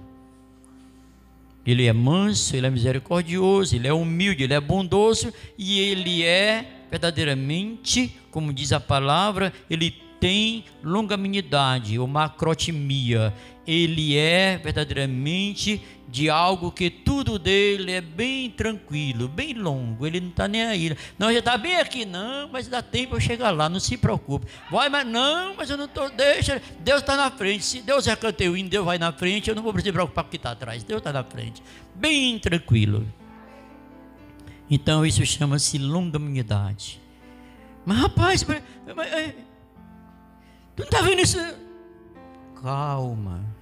Ele 1.65 1.85
é 1.85 1.91
manso, 1.91 2.55
ele 2.55 2.67
é 2.67 2.69
misericordioso, 2.69 3.75
ele 3.75 3.87
é 3.87 3.93
humilde, 3.93 4.43
ele 4.43 4.53
é 4.53 4.61
bondoso 4.61 5.33
e 5.57 5.79
ele 5.79 6.23
é 6.23 6.65
verdadeiramente, 6.89 8.15
como 8.31 8.53
diz 8.53 8.71
a 8.71 8.79
palavra, 8.79 9.51
ele 9.69 9.91
tem 10.19 10.63
longanimidade 10.81 11.99
ou 11.99 12.07
macrotimia. 12.07 13.33
Ele 13.65 14.15
é 14.15 14.57
verdadeiramente 14.57 15.81
de 16.07 16.29
algo 16.29 16.71
que 16.71 16.89
tudo 16.89 17.37
dele 17.37 17.91
é 17.91 17.99
bem 17.99 18.49
tranquilo, 18.49 19.27
bem 19.27 19.53
longo, 19.53 20.07
ele 20.07 20.21
não 20.21 20.29
está 20.29 20.47
nem 20.47 20.63
aí. 20.63 20.97
Não, 21.19 21.31
já 21.31 21.39
está 21.39 21.57
bem 21.57 21.75
aqui, 21.77 22.05
não, 22.05 22.47
mas 22.49 22.67
dá 22.67 22.81
tempo 22.81 23.15
eu 23.15 23.19
chegar 23.19 23.51
lá, 23.51 23.67
não 23.67 23.79
se 23.79 23.97
preocupe. 23.97 24.47
Vai, 24.71 24.87
mas 24.87 25.05
não, 25.05 25.55
mas 25.55 25.69
eu 25.69 25.77
não 25.77 25.85
estou, 25.85 26.09
deixa, 26.09 26.61
Deus 26.79 27.01
está 27.01 27.17
na 27.17 27.29
frente. 27.29 27.65
Se 27.65 27.81
Deus 27.81 28.05
já 28.05 28.15
cantei 28.15 28.47
o 28.47 28.55
hino, 28.55 28.69
Deus 28.69 28.85
vai 28.85 28.97
na 28.97 29.11
frente, 29.11 29.49
eu 29.49 29.55
não 29.55 29.61
vou 29.61 29.73
me 29.73 29.83
preocupar 29.83 30.23
com 30.23 30.29
o 30.29 30.31
que 30.31 30.37
está 30.37 30.51
atrás, 30.51 30.83
Deus 30.83 30.99
está 30.99 31.11
na 31.11 31.23
frente, 31.23 31.61
bem 31.93 32.39
tranquilo. 32.39 33.05
Então 34.69 35.05
isso 35.05 35.25
chama-se 35.25 35.77
longanimidade. 35.77 37.01
Mas 37.85 37.97
rapaz, 37.97 38.43
mas, 38.43 38.61
mas, 38.95 39.13
é, 39.13 39.35
tu 40.75 40.79
não 40.79 40.85
está 40.85 41.01
vendo 41.01 41.21
isso? 41.21 41.37
Calma. 42.61 43.56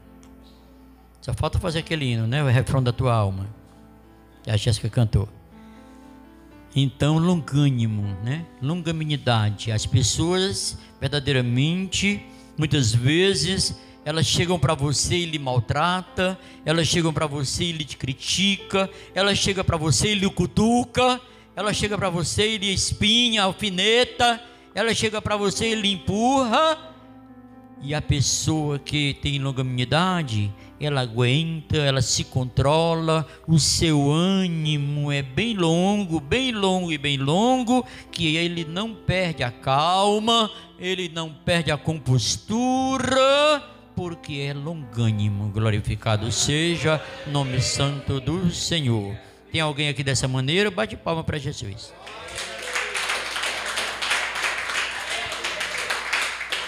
Só 1.25 1.33
falta 1.33 1.57
fazer 1.57 1.79
aquele 1.79 2.05
hino, 2.05 2.27
né? 2.27 2.43
O 2.43 2.45
refrão 2.45 2.83
da 2.83 2.91
tua 2.91 3.11
alma. 3.11 3.49
Que 4.43 4.51
a 4.51 4.55
Jéssica 4.55 4.87
cantou. 4.91 5.27
Então, 6.75 7.17
longânimo, 7.17 8.15
né? 8.23 8.45
Longanimidade. 8.61 9.71
As 9.71 9.87
pessoas, 9.87 10.77
verdadeiramente, 11.01 12.23
muitas 12.55 12.93
vezes, 12.93 13.75
elas 14.05 14.27
chegam 14.27 14.59
para 14.59 14.75
você 14.75 15.15
e 15.15 15.25
lhe 15.25 15.39
maltrata, 15.39 16.37
elas 16.63 16.87
chegam 16.87 17.11
para 17.11 17.25
você 17.25 17.63
e 17.63 17.71
lhe 17.71 17.85
critica, 17.85 18.87
elas 19.15 19.39
chegam 19.39 19.65
para 19.65 19.77
você 19.77 20.11
e 20.11 20.13
lhe 20.13 20.29
cutuca, 20.29 21.19
ela 21.55 21.73
chega 21.73 21.97
para 21.97 22.11
você 22.11 22.53
e 22.53 22.57
lhe 22.59 22.71
espinha, 22.71 23.41
alfineta, 23.41 24.39
ela 24.75 24.93
chega 24.93 25.19
para 25.19 25.35
você 25.35 25.71
e 25.71 25.73
lhe 25.75 25.91
empurra, 25.91 26.93
e 27.81 27.95
a 27.95 28.01
pessoa 28.01 28.77
que 28.77 29.15
tem 29.21 29.39
longanimidade, 29.39 30.53
ela 30.85 31.01
aguenta, 31.01 31.77
ela 31.77 32.01
se 32.01 32.23
controla, 32.23 33.27
o 33.47 33.59
seu 33.59 34.11
ânimo 34.11 35.11
é 35.11 35.21
bem 35.21 35.55
longo, 35.55 36.19
bem 36.19 36.51
longo 36.51 36.91
e 36.91 36.97
bem 36.97 37.17
longo, 37.17 37.85
que 38.11 38.35
ele 38.35 38.63
não 38.63 38.93
perde 38.93 39.43
a 39.43 39.51
calma, 39.51 40.49
ele 40.79 41.09
não 41.09 41.29
perde 41.31 41.71
a 41.71 41.77
compostura, 41.77 43.63
porque 43.95 44.33
é 44.35 44.53
longânimo. 44.53 45.49
Glorificado 45.49 46.31
seja 46.31 47.01
nome 47.27 47.61
santo 47.61 48.19
do 48.19 48.51
Senhor. 48.51 49.15
Tem 49.51 49.61
alguém 49.61 49.89
aqui 49.89 50.03
dessa 50.03 50.27
maneira? 50.27 50.69
Bate 50.69 50.95
palma 50.95 51.23
para 51.23 51.37
Jesus. 51.37 51.93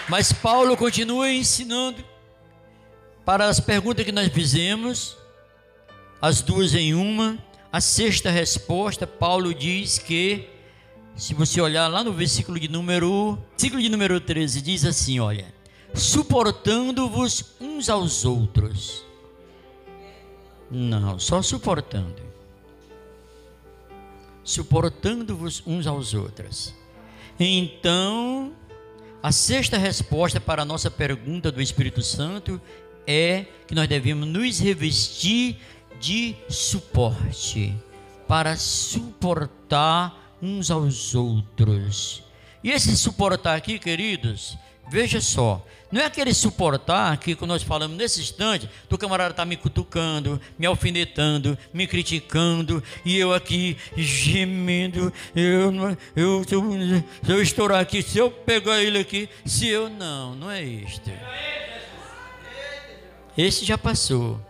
Mas 0.08 0.32
Paulo 0.32 0.74
continua 0.74 1.30
ensinando 1.30 2.02
para 3.28 3.46
as 3.46 3.60
perguntas 3.60 4.06
que 4.06 4.10
nós 4.10 4.32
fizemos, 4.32 5.14
as 6.18 6.40
duas 6.40 6.74
em 6.74 6.94
uma. 6.94 7.36
A 7.70 7.78
sexta 7.78 8.30
resposta, 8.30 9.06
Paulo 9.06 9.52
diz 9.52 9.98
que, 9.98 10.48
se 11.14 11.34
você 11.34 11.60
olhar 11.60 11.88
lá 11.88 12.02
no 12.02 12.10
versículo 12.10 12.58
de 12.58 12.68
número, 12.68 13.38
versículo 13.50 13.82
de 13.82 13.90
número 13.90 14.18
13, 14.18 14.62
diz 14.62 14.82
assim: 14.86 15.20
olha, 15.20 15.44
suportando-vos 15.92 17.54
uns 17.60 17.90
aos 17.90 18.24
outros. 18.24 19.04
Não, 20.70 21.18
só 21.18 21.42
suportando. 21.42 22.22
Suportando-vos 24.42 25.62
uns 25.66 25.86
aos 25.86 26.14
outros. 26.14 26.72
Então, 27.38 28.54
a 29.22 29.30
sexta 29.32 29.76
resposta 29.76 30.40
para 30.40 30.62
a 30.62 30.64
nossa 30.64 30.90
pergunta 30.90 31.52
do 31.52 31.60
Espírito 31.60 32.00
Santo 32.00 32.58
é 33.08 33.46
que 33.66 33.74
nós 33.74 33.88
devemos 33.88 34.28
nos 34.28 34.60
revestir 34.60 35.56
de 35.98 36.36
suporte 36.50 37.74
para 38.28 38.54
suportar 38.54 40.36
uns 40.42 40.70
aos 40.70 41.14
outros. 41.14 42.22
E 42.62 42.70
esse 42.70 42.94
suportar 42.98 43.56
aqui, 43.56 43.78
queridos, 43.78 44.58
veja 44.90 45.22
só, 45.22 45.64
não 45.90 46.02
é 46.02 46.04
aquele 46.04 46.34
suportar 46.34 47.16
que 47.16 47.34
nós 47.46 47.62
falamos 47.62 47.96
nesse 47.96 48.20
instante, 48.20 48.68
o 48.90 48.98
camarada 48.98 49.30
está 49.30 49.44
me 49.46 49.56
cutucando, 49.56 50.38
me 50.58 50.66
alfinetando, 50.66 51.56
me 51.72 51.86
criticando, 51.86 52.82
e 53.06 53.16
eu 53.16 53.32
aqui 53.32 53.74
gemendo, 53.96 55.10
eu, 55.34 55.72
eu, 56.14 56.44
se, 56.44 56.54
eu, 56.54 56.62
se 57.24 57.32
eu 57.32 57.42
estourar 57.42 57.80
aqui, 57.80 58.02
se 58.02 58.18
eu 58.18 58.30
pegar 58.30 58.82
ele 58.82 58.98
aqui, 58.98 59.30
se 59.46 59.66
eu 59.66 59.88
não, 59.88 60.34
não 60.34 60.50
é 60.50 60.62
isto. 60.62 61.10
Esse 63.38 63.64
já 63.64 63.78
passou. 63.78 64.40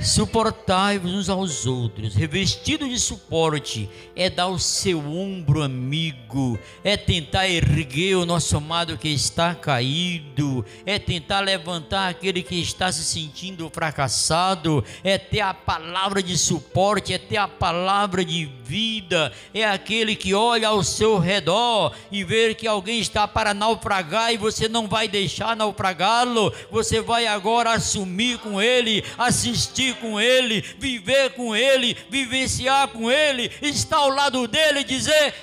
Suportai-vos 0.00 1.12
uns 1.12 1.28
aos 1.28 1.66
outros, 1.66 2.14
revestido 2.14 2.88
de 2.88 3.00
suporte, 3.00 3.90
é 4.14 4.30
dar 4.30 4.46
o 4.46 4.56
seu 4.56 5.00
ombro 5.00 5.60
amigo, 5.60 6.56
é 6.84 6.96
tentar 6.96 7.48
erguer 7.48 8.14
o 8.14 8.24
nosso 8.24 8.56
amado 8.56 8.96
que 8.96 9.08
está 9.08 9.56
caído, 9.56 10.64
é 10.86 11.00
tentar 11.00 11.40
levantar 11.40 12.08
aquele 12.08 12.44
que 12.44 12.60
está 12.60 12.92
se 12.92 13.02
sentindo 13.02 13.68
fracassado, 13.70 14.84
é 15.02 15.18
ter 15.18 15.40
a 15.40 15.52
palavra 15.52 16.22
de 16.22 16.38
suporte, 16.38 17.12
é 17.12 17.18
ter 17.18 17.36
a 17.36 17.48
palavra 17.48 18.24
de 18.24 18.44
vida, 18.64 19.32
é 19.52 19.64
aquele 19.64 20.14
que 20.14 20.32
olha 20.32 20.68
ao 20.68 20.84
seu 20.84 21.18
redor 21.18 21.92
e 22.12 22.22
ver 22.22 22.54
que 22.54 22.68
alguém 22.68 23.00
está 23.00 23.26
para 23.26 23.52
naufragar 23.52 24.32
e 24.32 24.36
você 24.36 24.68
não 24.68 24.86
vai 24.86 25.08
deixar 25.08 25.56
naufragá-lo, 25.56 26.52
você 26.70 27.00
vai 27.00 27.26
agora 27.26 27.72
assumir 27.72 28.38
com 28.38 28.62
ele, 28.62 29.02
assistir 29.18 29.87
com 29.94 30.20
Ele, 30.20 30.60
viver 30.78 31.30
com 31.30 31.54
Ele, 31.54 31.96
vivenciar 32.10 32.88
com 32.88 33.10
Ele, 33.10 33.50
estar 33.62 33.98
ao 33.98 34.10
lado 34.10 34.46
dele 34.46 34.80
e 34.80 34.84
dizer: 34.84 35.34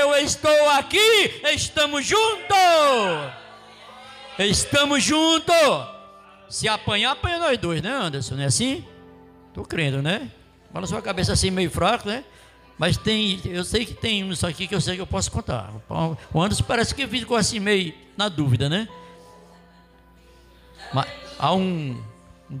Eu 0.00 0.14
estou 0.16 0.70
aqui, 0.70 1.40
estamos 1.54 2.06
juntos. 2.06 2.18
Estamos 4.38 5.02
juntos. 5.02 5.54
Se 6.48 6.68
apanhar, 6.68 7.12
apanha 7.12 7.38
nós 7.38 7.58
dois, 7.58 7.82
né, 7.82 7.90
Anderson? 7.90 8.34
Não 8.34 8.42
é 8.42 8.46
assim? 8.46 8.84
Estou 9.48 9.64
crendo, 9.64 10.02
né? 10.02 10.30
Fala 10.72 10.86
sua 10.86 11.00
cabeça 11.00 11.32
assim 11.32 11.50
meio 11.50 11.70
fraco, 11.70 12.08
né? 12.08 12.24
Mas 12.76 12.96
tem, 12.96 13.40
eu 13.44 13.64
sei 13.64 13.86
que 13.86 13.94
tem 13.94 14.28
isso 14.28 14.46
aqui 14.46 14.66
que 14.66 14.74
eu 14.74 14.80
sei 14.80 14.96
que 14.96 15.00
eu 15.00 15.06
posso 15.06 15.30
contar. 15.30 15.72
O 16.32 16.42
Anderson 16.42 16.64
parece 16.64 16.94
que 16.94 17.06
ficou 17.06 17.36
assim 17.36 17.60
meio 17.60 17.94
na 18.16 18.28
dúvida, 18.28 18.68
né? 18.68 18.88
Mas 20.92 21.06
há 21.38 21.54
um 21.54 22.02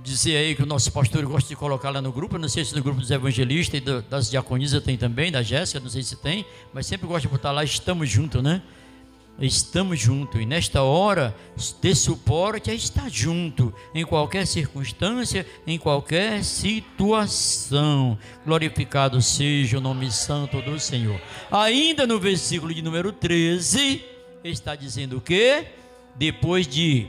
dizer 0.02 0.36
aí 0.36 0.54
que 0.54 0.62
o 0.62 0.66
nosso 0.66 0.90
pastor 0.92 1.24
gosta 1.26 1.48
de 1.48 1.56
colocar 1.56 1.90
lá 1.90 2.00
no 2.00 2.12
grupo, 2.12 2.38
não 2.38 2.48
sei 2.48 2.64
se 2.64 2.74
no 2.74 2.82
grupo 2.82 3.00
dos 3.00 3.10
evangelistas 3.10 3.80
e 3.80 4.02
das 4.08 4.30
diaconisas 4.30 4.82
tem 4.82 4.96
também, 4.96 5.30
da 5.30 5.42
Jéssica, 5.42 5.80
não 5.80 5.90
sei 5.90 6.02
se 6.02 6.16
tem, 6.16 6.44
mas 6.72 6.86
sempre 6.86 7.06
gosta 7.06 7.22
de 7.22 7.28
botar 7.28 7.52
lá, 7.52 7.64
estamos 7.64 8.08
juntos, 8.08 8.42
né? 8.42 8.62
Estamos 9.40 9.98
juntos 9.98 10.40
e 10.40 10.46
nesta 10.46 10.82
hora 10.82 11.34
ter 11.80 11.96
suporte 11.96 12.70
é 12.70 12.74
estar 12.74 13.10
junto 13.10 13.74
em 13.92 14.04
qualquer 14.04 14.46
circunstância, 14.46 15.44
em 15.66 15.76
qualquer 15.76 16.44
situação. 16.44 18.16
Glorificado 18.46 19.20
seja 19.20 19.78
o 19.78 19.80
nome 19.80 20.10
santo 20.12 20.62
do 20.62 20.78
Senhor. 20.78 21.20
Ainda 21.50 22.06
no 22.06 22.20
versículo 22.20 22.72
de 22.72 22.80
número 22.80 23.10
13, 23.10 24.04
está 24.44 24.76
dizendo 24.76 25.16
o 25.16 25.20
que? 25.20 25.66
Depois 26.14 26.64
de 26.68 27.08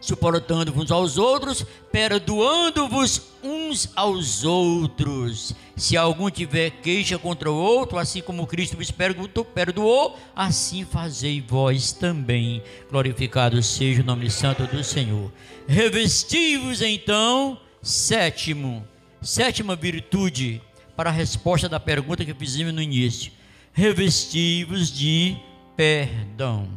suportando-vos 0.00 0.90
aos 0.90 1.18
outros, 1.18 1.64
perdoando-vos 1.92 3.22
uns 3.42 3.90
aos 3.94 4.44
outros. 4.44 5.54
Se 5.76 5.96
algum 5.96 6.30
tiver 6.30 6.70
queixa 6.70 7.18
contra 7.18 7.50
o 7.50 7.54
outro, 7.54 7.98
assim 7.98 8.20
como 8.20 8.46
Cristo 8.46 8.76
vos 8.76 8.90
perdoou, 8.90 10.18
assim 10.34 10.84
fazei 10.84 11.40
vós 11.40 11.92
também. 11.92 12.62
Glorificado 12.90 13.62
seja 13.62 14.02
o 14.02 14.04
nome 14.04 14.30
santo 14.30 14.66
do 14.66 14.82
Senhor. 14.82 15.30
Revesti-vos 15.66 16.82
então, 16.82 17.58
sétimo, 17.82 18.86
sétima 19.22 19.76
virtude, 19.76 20.60
para 20.96 21.10
a 21.10 21.12
resposta 21.12 21.68
da 21.68 21.80
pergunta 21.80 22.24
que 22.24 22.34
fizemos 22.34 22.74
no 22.74 22.82
início. 22.82 23.32
Revesti-vos 23.72 24.92
de 24.92 25.36
perdão. 25.76 26.68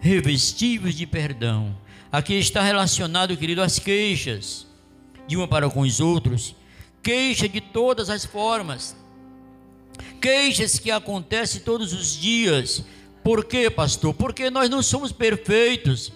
Revesti-vos 0.00 0.94
de 0.94 1.06
perdão. 1.06 1.76
Aqui 2.10 2.34
está 2.34 2.62
relacionado, 2.62 3.36
querido, 3.36 3.62
às 3.62 3.78
queixas 3.78 4.66
de 5.26 5.36
uma 5.36 5.46
para 5.46 5.68
com 5.68 5.80
os 5.80 6.00
outros, 6.00 6.54
queixa 7.02 7.46
de 7.46 7.60
todas 7.60 8.08
as 8.08 8.24
formas, 8.24 8.96
queixas 10.20 10.78
que 10.78 10.90
acontecem 10.90 11.60
todos 11.60 11.92
os 11.92 12.18
dias. 12.18 12.82
Por 13.22 13.44
quê, 13.44 13.68
pastor? 13.68 14.14
Porque 14.14 14.50
nós 14.50 14.70
não 14.70 14.82
somos 14.82 15.12
perfeitos. 15.12 16.10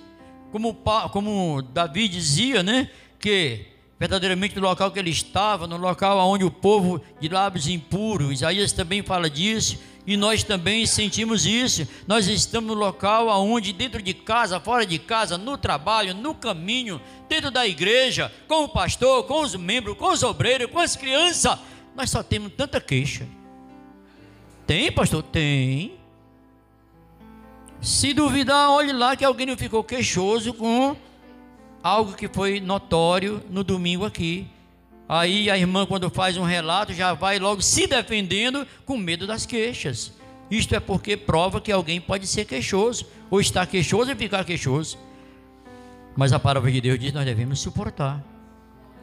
Como, 0.50 0.74
como 1.12 1.60
Davi 1.60 2.08
dizia, 2.08 2.62
né? 2.62 2.90
Que 3.18 3.66
verdadeiramente 3.98 4.56
no 4.56 4.62
local 4.62 4.90
que 4.90 4.98
ele 4.98 5.10
estava, 5.10 5.66
no 5.66 5.76
local 5.76 6.18
onde 6.26 6.42
o 6.44 6.50
povo 6.50 7.00
de 7.20 7.28
lábios 7.28 7.68
impuros, 7.68 8.32
Isaías 8.32 8.72
também 8.72 9.02
fala 9.02 9.28
disso 9.28 9.78
e 10.06 10.16
nós 10.16 10.42
também 10.42 10.84
sentimos 10.84 11.46
isso. 11.46 11.86
Nós 12.06 12.26
estamos 12.26 12.74
no 12.74 12.80
local 12.80 13.28
onde, 13.28 13.72
dentro 13.72 14.02
de 14.02 14.12
casa, 14.12 14.58
fora 14.58 14.84
de 14.84 14.98
casa, 14.98 15.38
no 15.38 15.56
trabalho, 15.56 16.14
no 16.14 16.34
caminho, 16.34 17.00
dentro 17.28 17.50
da 17.50 17.66
igreja, 17.66 18.32
com 18.48 18.64
o 18.64 18.68
pastor, 18.68 19.24
com 19.24 19.40
os 19.42 19.54
membros, 19.54 19.96
com 19.96 20.10
os 20.10 20.22
obreiros, 20.22 20.70
com 20.70 20.80
as 20.80 20.96
crianças, 20.96 21.58
nós 21.94 22.10
só 22.10 22.22
temos 22.22 22.52
tanta 22.56 22.80
queixa. 22.80 23.26
Tem, 24.66 24.90
pastor? 24.90 25.22
Tem. 25.22 25.92
Se 27.80 28.12
duvidar, 28.12 28.70
olhe 28.70 28.92
lá 28.92 29.16
que 29.16 29.24
alguém 29.24 29.46
não 29.46 29.56
ficou 29.56 29.82
queixoso 29.82 30.54
com 30.54 30.96
algo 31.82 32.14
que 32.14 32.28
foi 32.28 32.60
notório 32.60 33.42
no 33.50 33.64
domingo 33.64 34.04
aqui. 34.04 34.46
Aí 35.14 35.50
a 35.50 35.58
irmã, 35.58 35.84
quando 35.84 36.08
faz 36.08 36.38
um 36.38 36.42
relato, 36.42 36.94
já 36.94 37.12
vai 37.12 37.38
logo 37.38 37.60
se 37.60 37.86
defendendo 37.86 38.66
com 38.86 38.96
medo 38.96 39.26
das 39.26 39.44
queixas. 39.44 40.10
Isto 40.50 40.74
é 40.74 40.80
porque 40.80 41.18
prova 41.18 41.60
que 41.60 41.70
alguém 41.70 42.00
pode 42.00 42.26
ser 42.26 42.46
queixoso, 42.46 43.04
ou 43.30 43.38
estar 43.38 43.66
queixoso 43.66 44.10
e 44.10 44.14
ficar 44.14 44.42
queixoso. 44.42 44.96
Mas 46.16 46.32
a 46.32 46.38
palavra 46.38 46.72
de 46.72 46.80
Deus 46.80 46.98
diz 46.98 47.10
que 47.10 47.14
nós 47.14 47.26
devemos 47.26 47.60
suportar 47.60 48.24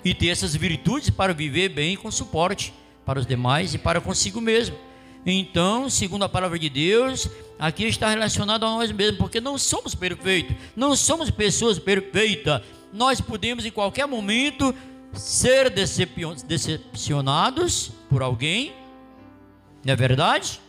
e 0.03 0.15
ter 0.15 0.29
essas 0.29 0.55
virtudes 0.55 1.11
para 1.11 1.31
viver 1.31 1.69
bem 1.69 1.95
com 1.95 2.09
suporte 2.09 2.73
para 3.05 3.19
os 3.19 3.27
demais 3.27 3.75
e 3.75 3.77
para 3.77 4.01
consigo 4.01 4.41
mesmo. 4.41 4.75
Então, 5.23 5.91
segundo 5.91 6.23
a 6.23 6.29
palavra 6.29 6.57
de 6.57 6.71
Deus, 6.71 7.29
aqui 7.59 7.83
está 7.83 8.09
relacionado 8.09 8.65
a 8.65 8.69
nós 8.71 8.91
mesmos, 8.91 9.19
porque 9.19 9.39
não 9.39 9.59
somos 9.59 9.93
perfeitos, 9.93 10.55
não 10.75 10.95
somos 10.95 11.29
pessoas 11.29 11.77
perfeitas. 11.77 12.63
Nós 12.91 13.21
podemos 13.21 13.63
em 13.63 13.69
qualquer 13.69 14.07
momento 14.07 14.73
ser 15.13 15.69
decepcionados 15.69 17.91
por 18.09 18.21
alguém, 18.21 18.73
não 19.83 19.93
é 19.93 19.95
verdade? 19.95 20.59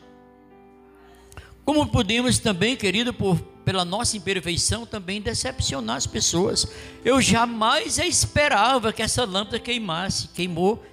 Como 1.64 1.86
podemos 1.86 2.38
também, 2.38 2.76
querido, 2.76 3.12
por, 3.12 3.40
pela 3.64 3.84
nossa 3.84 4.16
imperfeição, 4.16 4.86
também 4.86 5.20
decepcionar 5.20 5.96
as 5.96 6.06
pessoas. 6.06 6.70
Eu 7.04 7.20
jamais 7.20 7.98
esperava 7.98 8.92
que 8.92 9.02
essa 9.02 9.24
lâmpada 9.24 9.58
queimasse, 9.58 10.28
queimou, 10.28 10.84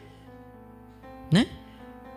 né? 1.31 1.47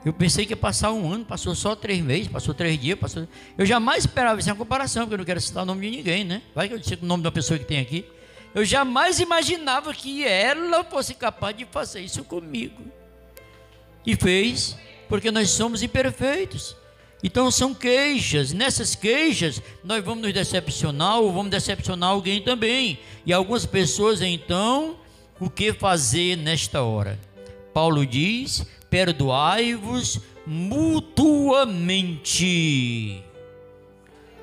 Eu 0.04 0.14
pensei 0.14 0.46
que 0.46 0.52
ia 0.52 0.56
passar 0.56 0.92
um 0.92 1.12
ano, 1.12 1.26
passou 1.26 1.54
só 1.54 1.76
três 1.76 2.02
meses, 2.02 2.28
passou 2.28 2.54
três 2.54 2.80
dias, 2.80 2.98
passou. 2.98 3.28
Eu 3.56 3.66
jamais 3.66 4.04
esperava 4.04 4.40
isso 4.40 4.48
uma 4.48 4.56
comparação, 4.56 5.02
porque 5.02 5.14
eu 5.14 5.18
não 5.18 5.24
quero 5.24 5.40
citar 5.40 5.62
o 5.62 5.66
nome 5.66 5.90
de 5.90 5.96
ninguém, 5.96 6.24
né? 6.24 6.42
Vai 6.54 6.68
que 6.68 6.74
eu 6.74 6.78
disse 6.78 6.94
o 6.94 7.04
nome 7.04 7.22
da 7.22 7.30
pessoa 7.30 7.58
que 7.58 7.66
tem 7.66 7.78
aqui. 7.78 8.06
Eu 8.54 8.64
jamais 8.64 9.20
imaginava 9.20 9.94
que 9.94 10.24
ela 10.24 10.82
fosse 10.84 11.14
capaz 11.14 11.56
de 11.56 11.64
fazer 11.66 12.00
isso 12.00 12.24
comigo. 12.24 12.82
E 14.04 14.16
fez, 14.16 14.76
porque 15.08 15.30
nós 15.30 15.50
somos 15.50 15.82
imperfeitos. 15.82 16.76
Então 17.22 17.50
são 17.50 17.74
queixas. 17.74 18.52
Nessas 18.52 18.94
queixas, 18.94 19.62
nós 19.84 20.02
vamos 20.04 20.22
nos 20.22 20.32
decepcionar 20.32 21.20
ou 21.20 21.32
vamos 21.32 21.50
decepcionar 21.50 22.10
alguém 22.10 22.40
também. 22.42 22.98
E 23.24 23.32
algumas 23.32 23.66
pessoas, 23.66 24.22
então, 24.22 24.96
o 25.38 25.48
que 25.48 25.72
fazer 25.72 26.36
nesta 26.36 26.82
hora? 26.82 27.18
Paulo 27.72 28.04
diz: 28.04 28.66
perdoai-vos 28.88 30.18
mutuamente. 30.46 32.02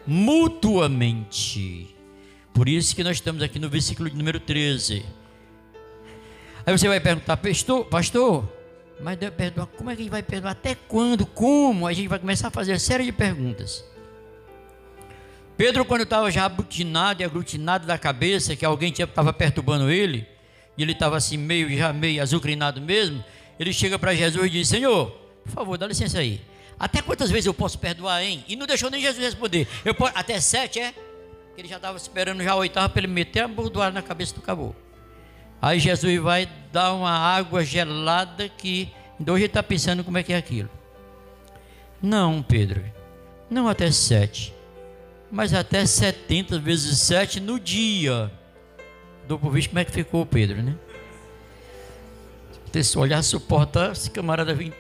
Mutuamente. 0.06 1.97
Por 2.58 2.68
isso 2.68 2.96
que 2.96 3.04
nós 3.04 3.18
estamos 3.18 3.44
aqui 3.44 3.60
no 3.60 3.70
versículo 3.70 4.10
número 4.10 4.40
13. 4.40 5.06
Aí 6.66 6.76
você 6.76 6.88
vai 6.88 7.00
perguntar, 7.00 7.38
pastor, 7.38 7.86
pastor, 7.86 8.52
mas 9.00 9.16
perdoar, 9.30 9.68
como 9.68 9.92
é 9.92 9.96
que 9.96 10.02
a 10.02 10.04
gente 10.04 10.12
vai 10.12 10.24
perdoar? 10.24 10.54
Até 10.54 10.74
quando? 10.74 11.24
Como? 11.24 11.86
A 11.86 11.94
gente 11.94 12.08
vai 12.08 12.18
começar 12.18 12.48
a 12.48 12.52
fazer 12.52 12.72
uma 12.72 12.80
série 12.80 13.06
de 13.06 13.12
perguntas. 13.12 13.86
Pedro, 15.56 15.86
quando 15.86 16.02
estava 16.02 16.32
já 16.32 16.46
abutinado 16.46 17.22
e 17.22 17.26
aglutinado 17.26 17.86
da 17.86 17.96
cabeça, 17.96 18.56
que 18.56 18.66
alguém 18.66 18.92
estava 18.92 19.32
perturbando 19.32 19.92
ele, 19.92 20.28
e 20.76 20.82
ele 20.82 20.94
estava 20.94 21.16
assim, 21.16 21.38
meio, 21.38 21.70
já 21.78 21.94
meio 21.94 22.24
azucrinado 22.24 22.82
mesmo, 22.82 23.24
ele 23.60 23.72
chega 23.72 24.00
para 24.00 24.16
Jesus 24.16 24.48
e 24.48 24.50
diz: 24.50 24.68
Senhor, 24.68 25.12
por 25.44 25.52
favor, 25.52 25.78
dá 25.78 25.86
licença 25.86 26.18
aí. 26.18 26.42
Até 26.80 27.04
quantas 27.04 27.30
vezes 27.30 27.46
eu 27.46 27.54
posso 27.54 27.78
perdoar, 27.78 28.24
hein? 28.24 28.44
E 28.48 28.56
não 28.56 28.66
deixou 28.66 28.90
nem 28.90 29.00
Jesus 29.00 29.24
responder. 29.24 29.68
Eu 29.86 29.94
posso, 29.94 30.14
até 30.16 30.40
sete, 30.40 30.80
é? 30.80 30.92
Ele 31.58 31.68
já 31.68 31.78
estava 31.78 31.98
esperando 31.98 32.44
já 32.44 32.52
a 32.52 32.56
oitava 32.56 32.88
para 32.88 33.00
ele 33.00 33.08
meter 33.08 33.40
a 33.40 33.48
bordoada 33.48 33.92
na 33.92 34.02
cabeça 34.04 34.36
do 34.36 34.42
caboclo. 34.42 34.76
Aí 35.60 35.80
Jesus 35.80 36.22
vai 36.22 36.48
dar 36.72 36.94
uma 36.94 37.12
água 37.12 37.66
gelada 37.66 38.48
que 38.48 38.94
hoje 39.20 39.32
ele 39.32 39.46
está 39.46 39.64
pensando 39.64 40.04
como 40.04 40.20
é 40.20 40.24
que 40.24 40.34
é 40.34 40.38
aquilo. 40.38 40.70
Não, 42.00 42.44
Pedro, 42.44 42.84
não 43.50 43.68
até 43.68 43.90
sete, 43.90 44.54
mas 45.32 45.52
até 45.52 45.84
setenta 45.88 46.60
vezes 46.60 47.00
sete 47.00 47.40
no 47.40 47.60
dia. 47.60 48.32
Dou 49.28 49.40
por 49.40 49.52
visto 49.52 49.70
como 49.70 49.80
é 49.80 49.86
que 49.86 49.92
ficou 49.92 50.26
Pedro, 50.28 50.62
né? 50.62 50.76
Se 52.84 52.96
olhar, 53.00 53.24
suporta 53.24 53.90
esse 53.92 54.12
camarada 54.12 54.54
vir. 54.54 54.72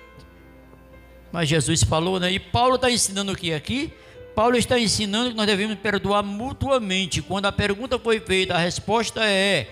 Mas 1.32 1.50
Jesus 1.50 1.82
falou, 1.82 2.20
né? 2.20 2.32
E 2.32 2.40
Paulo 2.40 2.76
está 2.76 2.92
ensinando 2.92 3.32
o 3.32 3.36
que 3.36 3.52
aqui? 3.52 3.92
Paulo 4.38 4.56
está 4.56 4.80
ensinando 4.80 5.32
que 5.32 5.36
nós 5.36 5.48
devemos 5.48 5.80
perdoar 5.80 6.22
mutuamente. 6.22 7.24
Quando 7.24 7.48
a 7.48 7.52
pergunta 7.52 7.98
foi 7.98 8.20
feita, 8.20 8.54
a 8.54 8.60
resposta 8.60 9.26
é: 9.26 9.68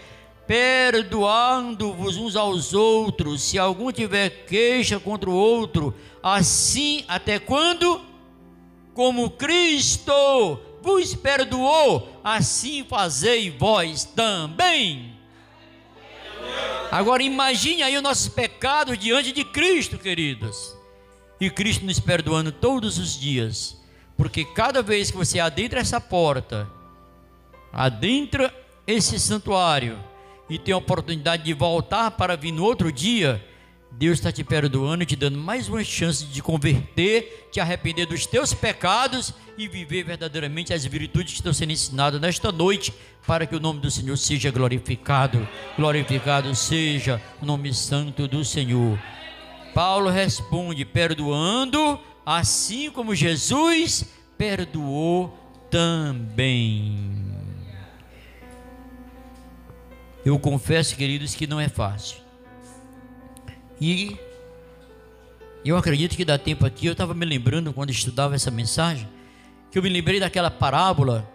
perdoando-vos 0.47 2.17
uns 2.17 2.35
aos 2.35 2.73
outros, 2.73 3.43
se 3.43 3.59
algum 3.59 3.91
tiver 3.91 4.27
queixa 4.47 4.99
contra 4.99 5.29
o 5.29 5.35
outro, 5.35 5.93
assim 6.23 7.05
até 7.07 7.37
quando? 7.37 8.01
Como 8.95 9.29
Cristo 9.29 10.59
vos 10.81 11.13
perdoou, 11.13 12.19
assim 12.23 12.83
fazei 12.89 13.51
vós 13.51 14.03
também. 14.03 15.13
Agora 16.89 17.21
imagine 17.21 17.83
aí 17.83 17.95
os 17.95 18.01
nossos 18.01 18.29
pecados 18.29 18.97
diante 18.97 19.31
de 19.31 19.43
Cristo, 19.43 19.99
queridos. 19.99 20.75
E 21.39 21.51
Cristo 21.51 21.85
nos 21.85 21.99
perdoando 21.99 22.51
todos 22.51 22.97
os 22.97 23.15
dias. 23.15 23.84
Porque 24.17 24.45
cada 24.45 24.81
vez 24.81 25.11
que 25.11 25.17
você 25.17 25.39
adentra 25.39 25.79
essa 25.79 25.99
porta, 25.99 26.69
adentra 27.71 28.53
esse 28.87 29.19
santuário, 29.19 29.99
e 30.49 30.59
tem 30.59 30.73
a 30.73 30.77
oportunidade 30.77 31.43
de 31.43 31.53
voltar 31.53 32.11
para 32.11 32.35
vir 32.35 32.51
no 32.51 32.63
outro 32.63 32.91
dia, 32.91 33.43
Deus 33.91 34.19
está 34.19 34.31
te 34.31 34.43
perdoando 34.43 35.03
e 35.03 35.05
te 35.05 35.15
dando 35.15 35.37
mais 35.37 35.69
uma 35.69 35.83
chance 35.83 36.25
de 36.25 36.41
converter, 36.41 37.47
te 37.51 37.59
arrepender 37.59 38.05
dos 38.05 38.25
teus 38.25 38.53
pecados 38.53 39.33
e 39.57 39.67
viver 39.67 40.03
verdadeiramente 40.03 40.73
as 40.73 40.85
virtudes 40.85 41.33
que 41.33 41.39
estão 41.39 41.53
sendo 41.53 41.71
ensinadas 41.71 42.19
nesta 42.19 42.51
noite, 42.51 42.93
para 43.25 43.45
que 43.45 43.55
o 43.55 43.59
nome 43.59 43.79
do 43.79 43.89
Senhor 43.89 44.17
seja 44.17 44.51
glorificado. 44.51 45.47
Glorificado 45.77 46.53
seja 46.53 47.21
o 47.41 47.45
nome 47.45 47.73
santo 47.73 48.27
do 48.27 48.43
Senhor. 48.43 48.99
Paulo 49.73 50.09
responde: 50.09 50.83
perdoando, 50.83 51.97
assim 52.25 52.89
como 52.89 53.13
Jesus 53.13 54.05
perdoou 54.37 55.37
também. 55.69 57.25
Eu 60.25 60.39
confesso, 60.39 60.95
queridos, 60.95 61.35
que 61.35 61.45
não 61.45 61.59
é 61.59 61.69
fácil. 61.69 62.17
E 63.79 64.17
eu 65.63 65.77
acredito 65.77 66.15
que 66.15 66.25
dá 66.25 66.37
tempo 66.37 66.65
aqui. 66.65 66.87
Eu 66.87 66.93
estava 66.93 67.13
me 67.13 67.25
lembrando 67.25 67.71
quando 67.71 67.91
estudava 67.91 68.33
essa 68.33 68.49
mensagem, 68.49 69.07
que 69.71 69.77
eu 69.77 69.83
me 69.83 69.89
lembrei 69.89 70.19
daquela 70.19 70.49
parábola. 70.49 71.29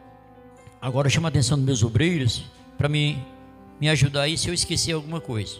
Agora 0.82 1.08
chama 1.08 1.28
a 1.28 1.30
atenção 1.30 1.56
dos 1.56 1.66
meus 1.66 1.82
obreiros 1.84 2.42
para 2.76 2.88
me, 2.88 3.18
me 3.80 3.88
ajudar 3.88 4.22
aí 4.22 4.36
se 4.36 4.48
eu 4.48 4.54
esquecer 4.54 4.92
alguma 4.92 5.20
coisa. 5.20 5.56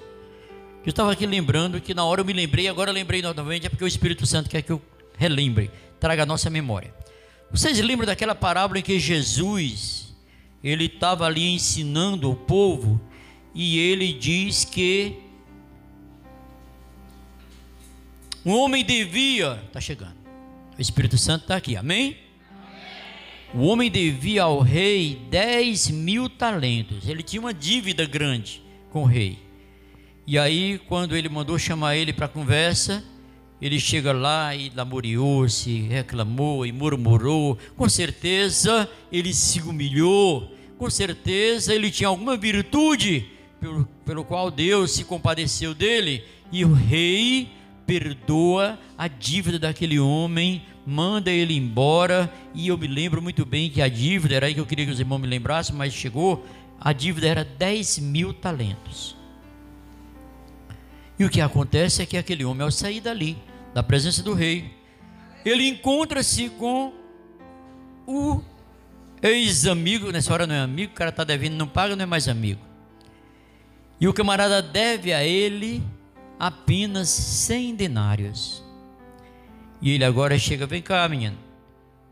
Eu 0.84 0.90
estava 0.90 1.12
aqui 1.12 1.26
lembrando 1.26 1.80
que 1.80 1.92
na 1.92 2.04
hora 2.04 2.22
eu 2.22 2.24
me 2.24 2.32
lembrei, 2.32 2.66
agora 2.66 2.90
eu 2.90 2.94
lembrei 2.94 3.20
novamente, 3.20 3.66
é 3.66 3.68
porque 3.68 3.84
o 3.84 3.86
Espírito 3.86 4.26
Santo 4.26 4.48
quer 4.48 4.62
que 4.62 4.72
eu 4.72 4.80
relembre, 5.20 5.70
traga 6.00 6.22
a 6.22 6.26
nossa 6.26 6.48
memória. 6.48 6.94
Vocês 7.50 7.78
lembram 7.78 8.06
daquela 8.06 8.34
parábola 8.34 8.78
em 8.78 8.82
que 8.82 8.98
Jesus 8.98 10.16
ele 10.64 10.86
estava 10.86 11.26
ali 11.26 11.54
ensinando 11.54 12.30
o 12.30 12.34
povo 12.34 12.98
e 13.54 13.78
ele 13.78 14.14
diz 14.14 14.64
que 14.64 15.18
um 18.46 18.52
homem 18.52 18.82
devia, 18.82 19.62
está 19.66 19.78
chegando, 19.78 20.16
o 20.78 20.80
Espírito 20.80 21.18
Santo 21.18 21.42
está 21.42 21.56
aqui, 21.56 21.76
amém? 21.76 22.16
O 23.52 23.66
homem 23.66 23.90
devia 23.90 24.44
ao 24.44 24.60
rei 24.60 25.20
10 25.28 25.90
mil 25.90 26.30
talentos, 26.30 27.06
ele 27.06 27.22
tinha 27.22 27.40
uma 27.40 27.52
dívida 27.52 28.06
grande 28.06 28.62
com 28.90 29.02
o 29.02 29.06
rei. 29.06 29.38
E 30.26 30.38
aí, 30.38 30.80
quando 30.88 31.14
ele 31.14 31.28
mandou 31.28 31.58
chamar 31.58 31.96
ele 31.96 32.12
para 32.12 32.26
conversa, 32.26 33.04
ele 33.60 33.78
chega 33.78 34.12
lá 34.12 34.54
e 34.54 34.70
lamuriou-se, 34.74 35.80
reclamou 35.82 36.64
e 36.64 36.72
murmurou. 36.72 37.58
Com 37.76 37.88
certeza 37.88 38.88
ele 39.12 39.34
se 39.34 39.60
humilhou, 39.60 40.54
com 40.78 40.88
certeza 40.88 41.74
ele 41.74 41.90
tinha 41.90 42.08
alguma 42.08 42.36
virtude 42.36 43.26
pelo, 43.60 43.84
pelo 44.04 44.24
qual 44.24 44.50
Deus 44.50 44.92
se 44.92 45.04
compadeceu 45.04 45.74
dele, 45.74 46.24
e 46.50 46.64
o 46.64 46.72
rei 46.72 47.48
perdoa 47.86 48.78
a 48.96 49.06
dívida 49.06 49.58
daquele 49.58 49.98
homem, 50.00 50.62
manda 50.86 51.30
ele 51.30 51.54
embora, 51.54 52.32
e 52.54 52.68
eu 52.68 52.78
me 52.78 52.86
lembro 52.86 53.20
muito 53.20 53.44
bem 53.44 53.68
que 53.68 53.82
a 53.82 53.88
dívida, 53.88 54.34
era 54.36 54.46
aí 54.46 54.54
que 54.54 54.60
eu 54.60 54.66
queria 54.66 54.86
que 54.86 54.92
os 54.92 55.00
irmãos 55.00 55.18
me 55.18 55.26
lembrassem, 55.26 55.74
mas 55.74 55.92
chegou, 55.92 56.46
a 56.80 56.92
dívida 56.92 57.28
era 57.28 57.44
10 57.44 57.98
mil 57.98 58.32
talentos. 58.32 59.16
E 61.18 61.24
o 61.24 61.28
que 61.28 61.40
acontece 61.40 62.00
é 62.00 62.06
que 62.06 62.16
aquele 62.16 62.44
homem, 62.44 62.62
ao 62.62 62.70
sair 62.70 63.00
dali, 63.00 63.36
da 63.74 63.82
presença 63.82 64.22
do 64.22 64.34
rei, 64.34 64.72
ele 65.44 65.68
encontra-se 65.68 66.48
com 66.50 66.92
o 68.06 68.42
ex-amigo, 69.22 70.10
nessa 70.10 70.32
hora 70.32 70.46
não 70.46 70.54
é 70.54 70.60
amigo, 70.60 70.92
o 70.92 70.96
cara 70.96 71.10
está 71.10 71.24
devendo, 71.24 71.54
não 71.54 71.68
paga, 71.68 71.94
não 71.94 72.02
é 72.02 72.06
mais 72.06 72.28
amigo. 72.28 72.60
E 74.00 74.08
o 74.08 74.12
camarada 74.12 74.62
deve 74.62 75.12
a 75.12 75.22
ele 75.22 75.82
apenas 76.38 77.08
100 77.08 77.74
denários. 77.74 78.64
E 79.80 79.90
ele 79.90 80.04
agora 80.04 80.38
chega, 80.38 80.66
vem 80.66 80.82
cá, 80.82 81.06
menino. 81.08 81.36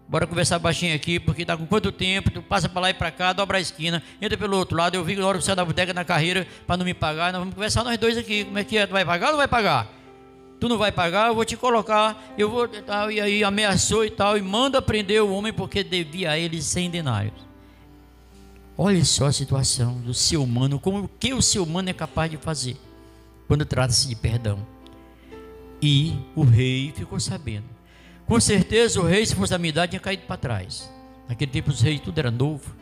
Bora 0.07 0.27
conversar 0.27 0.59
baixinho 0.59 0.95
aqui, 0.95 1.21
porque 1.21 1.45
tá 1.45 1.57
com 1.57 1.67
quanto 1.67 1.93
tempo? 1.93 2.31
Tu 2.31 2.43
passa 2.43 2.67
para 2.69 2.81
lá 2.81 2.91
e 2.91 2.95
para 2.95 3.11
cá, 3.11 3.33
dobra 3.35 3.59
a 3.59 3.61
esquina, 3.61 4.03
entra 4.21 4.39
pelo 4.39 4.57
outro 4.57 4.77
lado. 4.77 4.95
Eu 4.95 5.05
vi 5.05 5.17
na 5.17 5.27
hora 5.27 5.39
que 5.39 5.45
você 5.45 5.55
da 5.55 5.65
bodega 5.65 5.93
na 5.93 6.05
carreira 6.05 6.47
para 6.67 6.79
não 6.79 6.85
me 6.85 6.95
pagar. 6.95 7.33
Nós 7.33 7.41
vamos 7.41 7.55
conversar 7.55 7.85
nós 7.85 7.99
dois 7.99 8.17
aqui. 8.17 8.45
Como 8.45 8.59
é 8.59 8.65
que 8.65 8.79
é? 8.79 8.87
Tu 8.87 8.93
vai 8.93 9.05
pagar 9.05 9.27
ou 9.27 9.33
não 9.33 9.39
vai 9.39 9.49
pagar? 9.49 9.98
Tu 10.61 10.69
não 10.69 10.77
vai 10.77 10.91
pagar, 10.91 11.29
eu 11.29 11.35
vou 11.35 11.45
te 11.45 11.57
colocar. 11.57 12.35
Eu 12.37 12.51
vou 12.51 12.67
tal. 12.69 13.11
E 13.11 13.21
aí 13.21 13.45
ameaçou 13.45 14.05
e 14.05 14.11
tal. 14.11 14.37
E 14.37 14.43
manda 14.43 14.83
prender 14.83 15.23
o 15.23 15.33
homem 15.33 15.53
porque 15.53 15.85
devia 15.85 16.33
a 16.33 16.39
ele 16.39 16.61
100 16.61 16.91
denários. 16.91 17.49
Olha 18.77 19.05
só 19.05 19.27
a 19.27 19.33
situação 19.33 20.01
do 20.01 20.15
ser 20.15 20.37
humano, 20.37 20.79
como 20.79 21.05
o 21.05 21.09
que 21.09 21.35
o 21.35 21.43
ser 21.43 21.59
humano 21.59 21.91
é 21.91 21.93
capaz 21.93 22.31
de 22.31 22.37
fazer 22.37 22.77
quando 23.49 23.65
trata-se 23.65 24.07
de 24.07 24.15
perdão. 24.15 24.65
E 25.83 26.15
o 26.37 26.45
rei 26.45 26.93
ficou 26.95 27.19
sabendo. 27.19 27.65
Com 28.27 28.39
certeza 28.39 29.01
o 29.01 29.05
rei, 29.05 29.25
se 29.25 29.35
fosse 29.35 29.51
da 29.51 29.59
minha 29.59 29.71
idade, 29.71 29.91
tinha 29.91 30.01
caído 30.01 30.25
para 30.25 30.37
trás. 30.37 30.89
Naquele 31.29 31.51
tempo 31.51 31.71
os 31.71 31.81
reis 31.81 32.01
tudo 32.01 32.19
era 32.19 32.31
novo. 32.31 32.75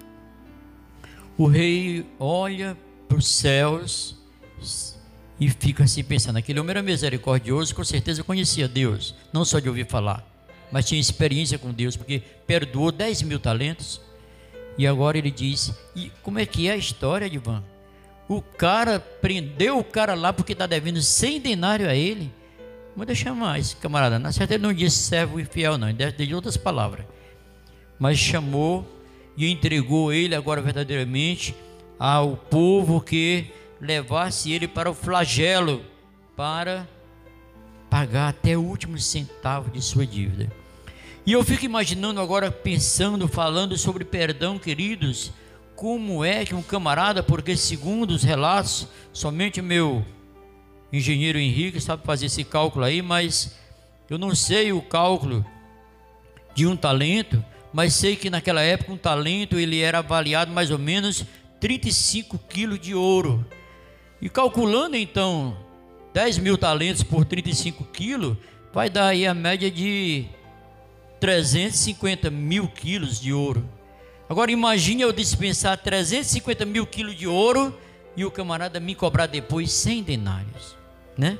O 1.38 1.46
rei 1.46 2.06
olha 2.18 2.76
para 3.08 3.16
os 3.16 3.28
céus 3.28 4.16
e 5.38 5.48
fica 5.48 5.84
assim 5.84 6.02
pensando: 6.02 6.36
aquele 6.36 6.60
homem 6.60 6.70
era 6.70 6.82
misericordioso, 6.82 7.74
com 7.74 7.84
certeza 7.84 8.24
conhecia 8.24 8.68
Deus, 8.68 9.14
não 9.32 9.44
só 9.44 9.58
de 9.58 9.68
ouvir 9.68 9.86
falar, 9.86 10.24
mas 10.70 10.86
tinha 10.86 11.00
experiência 11.00 11.58
com 11.58 11.72
Deus, 11.72 11.96
porque 11.96 12.22
perdoou 12.46 12.90
10 12.90 13.22
mil 13.22 13.38
talentos. 13.38 14.00
E 14.78 14.86
agora 14.86 15.16
ele 15.16 15.30
diz: 15.30 15.72
e 15.94 16.10
como 16.22 16.38
é 16.38 16.46
que 16.46 16.68
é 16.68 16.72
a 16.72 16.76
história, 16.76 17.26
Ivan? 17.26 17.62
O 18.28 18.42
cara 18.42 18.98
prendeu 18.98 19.78
o 19.78 19.84
cara 19.84 20.14
lá 20.14 20.32
porque 20.32 20.52
está 20.52 20.66
devendo 20.66 21.00
100 21.00 21.40
denários 21.40 21.88
a 21.88 21.94
ele. 21.94 22.32
Vou 22.96 23.06
deixar 23.06 23.34
mais, 23.34 23.74
camarada. 23.74 24.18
Na 24.18 24.32
certeza 24.32 24.56
ele 24.56 24.66
não 24.66 24.72
disse 24.72 24.98
servo 24.98 25.38
infiel, 25.38 25.78
não. 25.78 25.88
Ele 25.88 25.98
deve 25.98 26.26
de 26.26 26.34
outras 26.34 26.56
palavras. 26.56 27.06
Mas 27.98 28.18
chamou 28.18 28.86
e 29.36 29.50
entregou 29.50 30.12
ele 30.12 30.34
agora 30.34 30.60
verdadeiramente 30.60 31.54
ao 31.98 32.36
povo 32.36 33.00
que 33.00 33.46
levasse 33.80 34.52
ele 34.52 34.66
para 34.66 34.90
o 34.90 34.94
flagelo, 34.94 35.84
para 36.36 36.86
pagar 37.90 38.28
até 38.28 38.56
o 38.56 38.62
último 38.62 38.98
centavo 38.98 39.70
de 39.70 39.80
sua 39.80 40.06
dívida. 40.06 40.50
E 41.24 41.32
eu 41.32 41.42
fico 41.42 41.64
imaginando 41.64 42.20
agora, 42.20 42.50
pensando, 42.50 43.26
falando 43.26 43.76
sobre 43.76 44.04
perdão, 44.04 44.58
queridos, 44.58 45.32
como 45.74 46.24
é 46.24 46.44
que 46.44 46.54
um 46.54 46.62
camarada, 46.62 47.22
porque 47.22 47.56
segundo 47.56 48.12
os 48.12 48.22
relatos, 48.22 48.86
somente 49.12 49.60
meu 49.60 50.04
engenheiro 50.92 51.38
Henrique 51.38 51.80
sabe 51.80 52.04
fazer 52.04 52.26
esse 52.26 52.44
cálculo 52.44 52.84
aí, 52.84 53.02
mas 53.02 53.56
eu 54.08 54.18
não 54.18 54.34
sei 54.34 54.72
o 54.72 54.80
cálculo 54.80 55.44
de 56.54 56.66
um 56.66 56.76
talento, 56.76 57.44
mas 57.72 57.92
sei 57.94 58.16
que 58.16 58.30
naquela 58.30 58.62
época 58.62 58.92
um 58.92 58.96
talento 58.96 59.58
ele 59.58 59.80
era 59.80 59.98
avaliado 59.98 60.52
mais 60.52 60.70
ou 60.70 60.78
menos 60.78 61.24
35 61.60 62.38
quilos 62.48 62.80
de 62.80 62.94
ouro. 62.94 63.44
E 64.20 64.28
calculando 64.28 64.96
então 64.96 65.56
10 66.12 66.38
mil 66.38 66.56
talentos 66.56 67.02
por 67.02 67.24
35 67.24 67.84
quilos, 67.84 68.36
vai 68.72 68.88
dar 68.88 69.08
aí 69.08 69.26
a 69.26 69.34
média 69.34 69.70
de 69.70 70.26
350 71.20 72.30
mil 72.30 72.68
quilos 72.68 73.20
de 73.20 73.32
ouro. 73.32 73.68
Agora 74.28 74.50
imagine 74.50 75.02
eu 75.02 75.12
dispensar 75.12 75.76
350 75.78 76.64
mil 76.64 76.86
quilos 76.86 77.14
de 77.14 77.26
ouro 77.26 77.76
e 78.16 78.24
o 78.24 78.30
camarada 78.30 78.80
me 78.80 78.94
cobrar 78.94 79.26
depois 79.26 79.70
100 79.70 80.02
denários 80.02 80.76
né? 81.16 81.38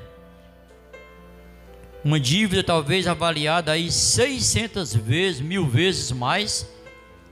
Uma 2.03 2.21
dívida 2.21 2.63
talvez 2.63 3.07
avaliada 3.07 3.73
aí 3.73 3.91
600 3.91 4.95
vezes, 4.95 5.41
mil 5.41 5.67
vezes 5.67 6.13
mais, 6.13 6.71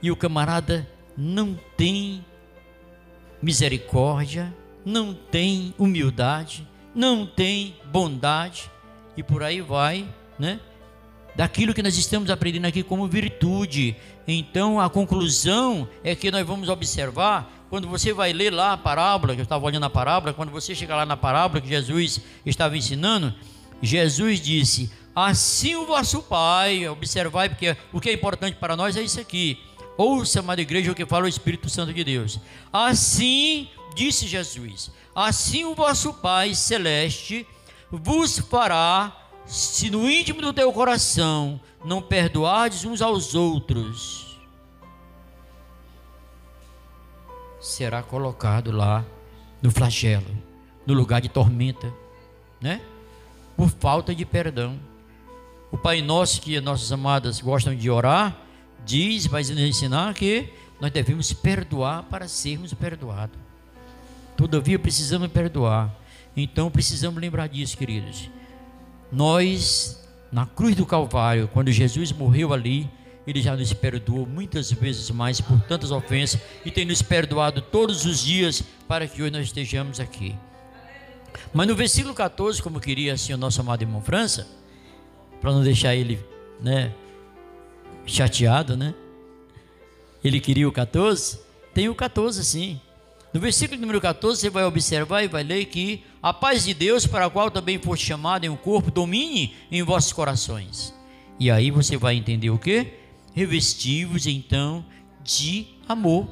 e 0.01 0.11
o 0.11 0.15
camarada 0.15 0.87
não 1.17 1.57
tem 1.77 2.23
misericórdia, 3.41 4.53
não 4.85 5.13
tem 5.13 5.73
humildade, 5.77 6.67
não 6.93 7.25
tem 7.25 7.75
bondade, 7.91 8.69
e 9.17 9.23
por 9.23 9.41
aí 9.41 9.61
vai, 9.61 10.07
né? 10.37 10.59
Daquilo 11.35 11.73
que 11.73 11.83
nós 11.83 11.97
estamos 11.97 12.29
aprendendo 12.29 12.65
aqui 12.65 12.83
como 12.83 13.07
virtude. 13.07 13.95
Então 14.27 14.79
a 14.79 14.89
conclusão 14.89 15.87
é 16.03 16.15
que 16.15 16.31
nós 16.31 16.45
vamos 16.47 16.69
observar 16.69 17.51
quando 17.69 17.89
você 17.89 18.13
vai 18.13 18.31
ler 18.31 18.53
lá 18.53 18.73
a 18.73 18.77
parábola, 18.77 19.33
que 19.33 19.41
eu 19.41 19.43
estava 19.43 19.65
olhando 19.65 19.85
a 19.85 19.89
parábola, 19.89 20.33
quando 20.33 20.51
você 20.51 20.73
chegar 20.73 20.95
lá 20.95 21.05
na 21.05 21.17
parábola 21.17 21.59
que 21.59 21.67
Jesus 21.67 22.21
estava 22.45 22.77
ensinando, 22.77 23.33
Jesus 23.81 24.39
disse: 24.39 24.91
Assim 25.13 25.75
o 25.75 25.85
vosso 25.85 26.21
Pai, 26.23 26.87
observai, 26.87 27.49
porque 27.49 27.75
o 27.91 27.99
que 27.99 28.09
é 28.09 28.13
importante 28.13 28.55
para 28.57 28.75
nós 28.77 28.95
é 28.95 29.01
isso 29.01 29.19
aqui. 29.19 29.59
Ouça, 29.97 30.41
amada 30.41 30.61
igreja, 30.61 30.91
o 30.91 30.95
que 30.95 31.05
fala 31.05 31.25
o 31.25 31.27
Espírito 31.27 31.69
Santo 31.69 31.93
de 31.93 32.03
Deus. 32.03 32.39
Assim, 32.71 33.69
disse 33.95 34.27
Jesus, 34.27 34.91
assim 35.15 35.65
o 35.65 35.73
vosso 35.73 36.13
Pai 36.13 36.53
celeste 36.53 37.47
vos 37.89 38.37
fará, 38.37 39.15
se 39.45 39.89
no 39.89 40.09
íntimo 40.09 40.41
do 40.41 40.53
teu 40.53 40.71
coração 40.71 41.59
não 41.83 42.01
perdoardes 42.01 42.83
uns 42.85 43.01
aos 43.01 43.33
outros 43.33 44.25
será 47.65 48.03
colocado 48.03 48.71
lá 48.71 49.03
no 49.61 49.71
flagelo, 49.71 50.27
no 50.85 50.93
lugar 50.93 51.19
de 51.19 51.29
tormenta, 51.29 51.91
né? 52.61 52.79
Por 53.57 53.69
falta 53.69 54.13
de 54.13 54.23
perdão. 54.23 54.79
O 55.71 55.77
Pai 55.77 56.01
Nosso, 56.01 56.39
que 56.41 56.59
nossas 56.61 56.91
amadas 56.91 57.41
gostam 57.41 57.75
de 57.75 57.89
orar, 57.89 58.37
diz, 58.85 59.25
vai 59.25 59.41
nos 59.41 59.57
ensinar 59.57 60.13
que 60.13 60.53
nós 60.79 60.91
devemos 60.91 61.33
perdoar 61.33 62.03
para 62.03 62.27
sermos 62.27 62.73
perdoados. 62.73 63.44
Todavia 64.35 64.77
precisamos 64.77 65.31
perdoar. 65.31 65.93
Então 66.35 66.69
precisamos 66.69 67.21
lembrar 67.21 67.47
disso, 67.47 67.77
queridos. 67.77 68.29
Nós, 69.11 70.05
na 70.31 70.45
cruz 70.45 70.75
do 70.75 70.85
Calvário, 70.85 71.47
quando 71.47 71.71
Jesus 71.71 72.11
morreu 72.11 72.53
ali, 72.53 72.89
ele 73.25 73.41
já 73.41 73.55
nos 73.55 73.73
perdoou 73.73 74.25
muitas 74.25 74.71
vezes 74.71 75.09
mais 75.09 75.41
por 75.41 75.59
tantas 75.61 75.91
ofensas 75.91 76.39
e 76.63 76.71
tem 76.71 76.85
nos 76.85 77.01
perdoado 77.01 77.61
todos 77.61 78.05
os 78.05 78.19
dias 78.19 78.63
para 78.87 79.07
que 79.07 79.21
hoje 79.21 79.31
nós 79.31 79.45
estejamos 79.45 79.99
aqui. 79.99 80.35
Mas 81.53 81.67
no 81.67 81.75
versículo 81.75 82.13
14, 82.13 82.61
como 82.61 82.79
queria 82.79 83.13
assim 83.13 83.33
o 83.33 83.37
nosso 83.37 83.61
amado 83.61 83.81
irmão 83.81 84.01
França, 84.01 84.47
para 85.41 85.51
não 85.51 85.63
deixar 85.63 85.95
ele, 85.95 86.19
né, 86.59 86.93
chateado, 88.05 88.75
né? 88.75 88.93
Ele 90.23 90.39
queria 90.39 90.67
o 90.67 90.71
14, 90.71 91.39
tem 91.73 91.87
o 91.89 91.95
14 91.95 92.43
sim. 92.43 92.81
No 93.35 93.41
versículo 93.41 93.81
número 93.81 93.99
14, 93.99 94.39
você 94.39 94.49
vai 94.49 94.63
observar 94.63 95.21
e 95.21 95.27
vai 95.27 95.43
ler 95.43 95.65
que 95.65 96.01
a 96.23 96.31
paz 96.31 96.63
de 96.63 96.73
Deus, 96.73 97.05
para 97.05 97.25
a 97.25 97.29
qual 97.29 97.51
também 97.51 97.77
foste 97.77 98.05
chamado 98.05 98.45
em 98.45 98.49
um 98.49 98.55
corpo, 98.55 98.89
domine 98.89 99.53
em 99.69 99.83
vossos 99.83 100.13
corações. 100.13 100.93
E 101.37 101.51
aí 101.51 101.69
você 101.69 101.97
vai 101.97 102.15
entender 102.15 102.49
o 102.49 102.57
que? 102.57 102.93
revestivos 103.33 104.25
então 104.25 104.85
de 105.21 105.67
amor. 105.85 106.29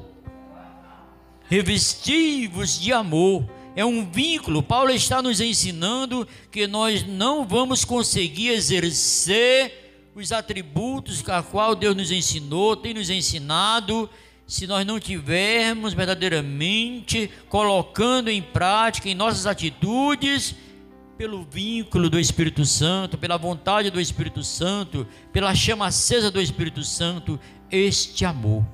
Revestivos 1.46 2.80
de 2.80 2.90
amor. 2.90 3.46
É 3.76 3.84
um 3.84 4.10
vínculo. 4.10 4.62
Paulo 4.62 4.90
está 4.90 5.20
nos 5.20 5.42
ensinando 5.42 6.26
que 6.50 6.66
nós 6.66 7.06
não 7.06 7.46
vamos 7.46 7.84
conseguir 7.84 8.48
exercer 8.48 10.08
os 10.14 10.32
atributos 10.32 11.22
a 11.28 11.42
qual 11.42 11.74
Deus 11.74 11.94
nos 11.94 12.10
ensinou, 12.10 12.74
tem 12.74 12.94
nos 12.94 13.10
ensinado, 13.10 14.08
se 14.46 14.66
nós 14.66 14.86
não 14.86 15.00
tivermos 15.00 15.94
verdadeiramente 15.94 17.30
colocando 17.48 18.28
em 18.28 18.42
prática 18.42 19.08
em 19.08 19.14
nossas 19.14 19.46
atitudes 19.46 20.54
pelo 21.16 21.44
vínculo 21.44 22.10
do 22.10 22.18
Espírito 22.18 22.64
Santo, 22.64 23.16
pela 23.16 23.38
vontade 23.38 23.90
do 23.90 24.00
Espírito 24.00 24.42
Santo, 24.42 25.06
pela 25.32 25.54
chama 25.54 25.86
acesa 25.86 26.30
do 26.30 26.40
Espírito 26.40 26.82
Santo, 26.82 27.38
este 27.70 28.24
amor. 28.24 28.64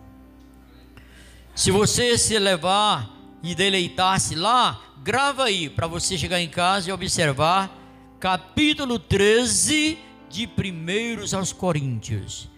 Se 1.54 1.70
você 1.70 2.16
se 2.16 2.38
levar 2.38 3.10
e 3.42 3.54
deleitar-se 3.54 4.34
lá, 4.34 4.80
grava 5.02 5.44
aí 5.44 5.68
para 5.68 5.86
você 5.86 6.16
chegar 6.16 6.40
em 6.40 6.48
casa 6.48 6.88
e 6.88 6.92
observar 6.92 7.78
capítulo 8.18 8.98
13 8.98 9.98
de 10.28 10.46
Primeiros 10.46 11.34
aos 11.34 11.52
Coríntios, 11.52 12.48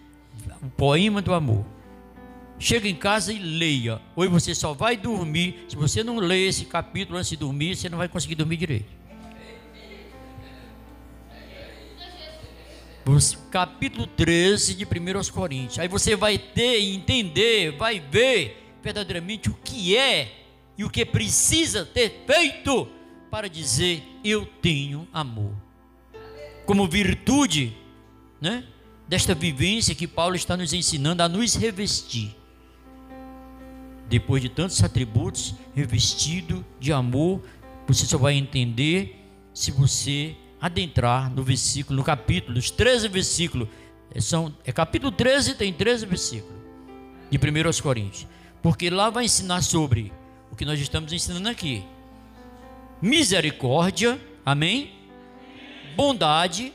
o 0.61 0.69
poema 0.69 1.21
do 1.21 1.33
amor. 1.33 1.65
Chega 2.63 2.87
em 2.87 2.95
casa 2.95 3.33
e 3.33 3.39
leia. 3.39 4.01
Ou 4.15 4.29
você 4.29 4.55
só 4.55 4.73
vai 4.73 4.95
dormir. 4.95 5.65
Se 5.67 5.75
você 5.75 6.01
não 6.01 6.15
ler 6.15 6.47
esse 6.47 6.63
capítulo 6.63 7.17
antes 7.17 7.31
de 7.31 7.35
dormir, 7.35 7.75
você 7.75 7.89
não 7.89 7.97
vai 7.97 8.07
conseguir 8.07 8.35
dormir 8.35 8.55
direito. 8.55 8.89
capítulo 13.51 14.07
13 14.07 14.75
de 14.75 14.85
1 14.85 15.17
aos 15.17 15.29
Coríntios. 15.29 15.77
Aí 15.77 15.89
você 15.89 16.15
vai 16.15 16.37
ter 16.37 16.79
entender, 16.79 17.75
vai 17.75 17.99
ver 17.99 18.73
verdadeiramente 18.81 19.49
o 19.49 19.57
que 19.61 19.97
é 19.97 20.31
e 20.77 20.85
o 20.85 20.89
que 20.89 21.03
precisa 21.03 21.85
ter 21.85 22.23
feito 22.25 22.87
para 23.29 23.49
dizer 23.49 24.01
eu 24.23 24.45
tenho 24.45 25.05
amor. 25.11 25.53
Como 26.65 26.87
virtude, 26.87 27.75
né? 28.39 28.63
desta 29.05 29.35
vivência 29.35 29.93
que 29.93 30.07
Paulo 30.07 30.37
está 30.37 30.55
nos 30.55 30.71
ensinando 30.71 31.21
a 31.21 31.27
nos 31.27 31.55
revestir. 31.55 32.33
Depois 34.13 34.43
de 34.43 34.47
tantos 34.47 34.83
atributos, 34.83 35.55
revestido 35.73 36.63
de 36.79 36.93
amor, 36.93 37.41
você 37.87 38.05
só 38.05 38.15
vai 38.15 38.35
entender 38.35 39.19
se 39.55 39.71
você 39.71 40.35
adentrar 40.61 41.31
no 41.31 41.41
versículo, 41.41 41.97
no 41.97 42.03
capítulo, 42.03 42.53
nos 42.53 42.69
13 42.69 43.07
versículos. 43.07 43.67
É, 44.13 44.21
são, 44.21 44.55
é 44.63 44.71
capítulo 44.71 45.11
13, 45.11 45.55
tem 45.55 45.73
13 45.73 46.05
versículos. 46.05 46.55
De 47.31 47.39
1 47.39 47.65
aos 47.65 47.81
Coríntios. 47.81 48.27
Porque 48.61 48.87
lá 48.87 49.09
vai 49.09 49.25
ensinar 49.25 49.63
sobre 49.63 50.13
o 50.51 50.55
que 50.55 50.63
nós 50.63 50.79
estamos 50.79 51.11
ensinando 51.11 51.49
aqui. 51.49 51.83
Misericórdia, 53.01 54.21
amém? 54.45 54.91
Bondade, 55.95 56.71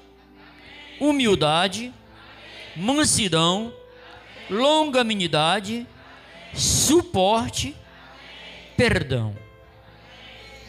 humildade, 0.98 1.94
mansidão, 2.74 3.72
longanimidade, 4.50 5.86
suporte, 6.54 7.74
perdão. 8.76 9.34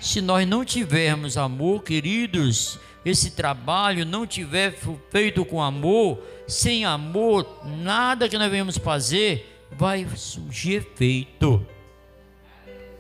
Se 0.02 0.22
nós 0.22 0.48
não 0.48 0.64
tivermos 0.64 1.38
amor, 1.38 1.84
queridos, 1.84 2.80
esse 3.06 3.32
trabalho 3.32 4.06
não 4.06 4.26
tiver 4.26 4.74
feito 5.12 5.44
com 5.46 5.62
amor, 5.62 6.22
sem 6.48 6.86
amor, 6.86 7.62
nada 7.66 8.28
que 8.30 8.38
nós 8.38 8.50
venhamos 8.50 8.78
fazer 8.78 9.58
vai 9.72 10.08
surgir 10.16 10.76
efeito. 10.76 11.66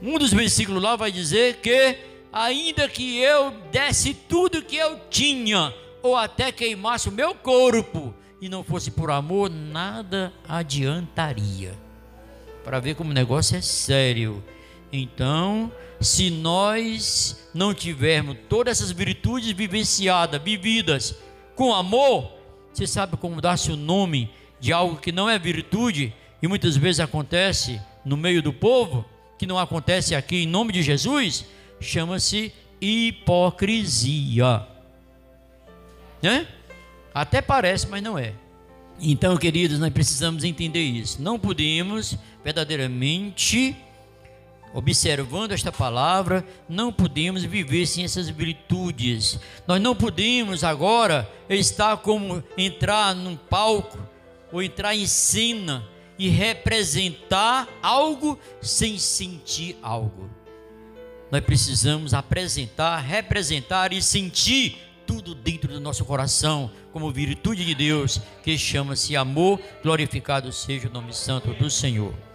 Um 0.01 0.17
dos 0.17 0.31
versículos 0.31 0.81
lá 0.81 0.95
vai 0.95 1.11
dizer 1.11 1.57
que, 1.57 1.97
ainda 2.31 2.87
que 2.87 3.17
eu 3.17 3.51
desse 3.71 4.13
tudo 4.13 4.61
que 4.61 4.77
eu 4.77 4.99
tinha, 5.09 5.73
ou 6.01 6.15
até 6.15 6.51
queimasse 6.51 7.09
o 7.09 7.11
meu 7.11 7.35
corpo, 7.35 8.13
e 8.41 8.47
não 8.47 8.63
fosse 8.63 8.91
por 8.91 9.11
amor, 9.11 9.49
nada 9.49 10.31
adiantaria. 10.47 11.73
Para 12.69 12.79
ver 12.79 12.93
como 12.93 13.09
o 13.09 13.13
negócio 13.15 13.57
é 13.57 13.61
sério. 13.61 14.43
Então, 14.93 15.71
se 15.99 16.29
nós 16.29 17.49
não 17.51 17.73
tivermos 17.73 18.37
todas 18.47 18.79
essas 18.79 18.91
virtudes 18.91 19.49
vivenciadas, 19.53 20.39
vividas 20.39 21.15
com 21.55 21.73
amor, 21.73 22.31
você 22.71 22.85
sabe 22.85 23.17
como 23.17 23.41
dar-se 23.41 23.71
o 23.71 23.75
nome 23.75 24.29
de 24.59 24.71
algo 24.71 24.97
que 24.97 25.11
não 25.11 25.27
é 25.27 25.39
virtude 25.39 26.13
e 26.43 26.47
muitas 26.47 26.77
vezes 26.77 26.99
acontece 26.99 27.81
no 28.05 28.15
meio 28.15 28.39
do 28.39 28.53
povo, 28.53 29.03
que 29.39 29.47
não 29.47 29.57
acontece 29.57 30.13
aqui 30.13 30.43
em 30.43 30.47
nome 30.47 30.71
de 30.71 30.83
Jesus, 30.83 31.45
chama-se 31.81 32.53
hipocrisia. 32.79 34.67
Né? 36.21 36.47
Até 37.15 37.41
parece, 37.41 37.87
mas 37.87 38.03
não 38.03 38.15
é. 38.15 38.35
Então, 39.01 39.35
queridos, 39.37 39.79
nós 39.79 39.91
precisamos 39.91 40.43
entender 40.43 40.83
isso. 40.83 41.19
Não 41.19 41.39
podemos 41.39 42.17
verdadeiramente 42.43 43.75
observando 44.73 45.51
esta 45.51 45.71
palavra, 45.71 46.45
não 46.67 46.91
podemos 46.91 47.43
viver 47.43 47.85
sem 47.85 48.03
essas 48.03 48.29
virtudes. 48.29 49.39
Nós 49.67 49.81
não 49.81 49.95
podemos 49.95 50.63
agora 50.63 51.29
estar 51.49 51.97
como 51.97 52.43
entrar 52.57 53.15
num 53.15 53.35
palco 53.35 53.99
ou 54.51 54.61
entrar 54.61 54.95
em 54.95 55.07
cena 55.07 55.87
e 56.17 56.27
representar 56.29 57.67
algo 57.81 58.37
sem 58.61 58.97
sentir 58.97 59.77
algo. 59.81 60.29
Nós 61.31 61.41
precisamos 61.41 62.13
apresentar, 62.13 62.99
representar 62.99 63.93
e 63.93 64.01
sentir 64.01 64.77
tudo 65.05 65.33
dentro 65.33 65.71
do 65.71 65.79
nosso 65.79 66.05
coração, 66.05 66.71
como 66.91 67.11
virtude 67.11 67.65
de 67.65 67.73
Deus, 67.73 68.19
que 68.43 68.57
chama-se 68.57 69.15
amor. 69.15 69.59
Glorificado 69.81 70.51
seja 70.51 70.87
o 70.87 70.91
nome 70.91 71.13
santo 71.13 71.53
do 71.53 71.69
Senhor. 71.69 72.28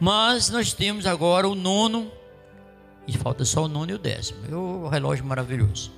Mas 0.00 0.48
nós 0.48 0.72
temos 0.72 1.06
agora 1.06 1.48
o 1.48 1.54
nono, 1.54 2.10
e 3.06 3.16
falta 3.16 3.44
só 3.44 3.64
o 3.64 3.68
nono 3.68 3.90
e 3.90 3.94
o 3.94 3.98
décimo. 3.98 4.38
É 4.48 4.54
o 4.54 4.88
relógio 4.88 5.24
maravilhoso. 5.24 5.90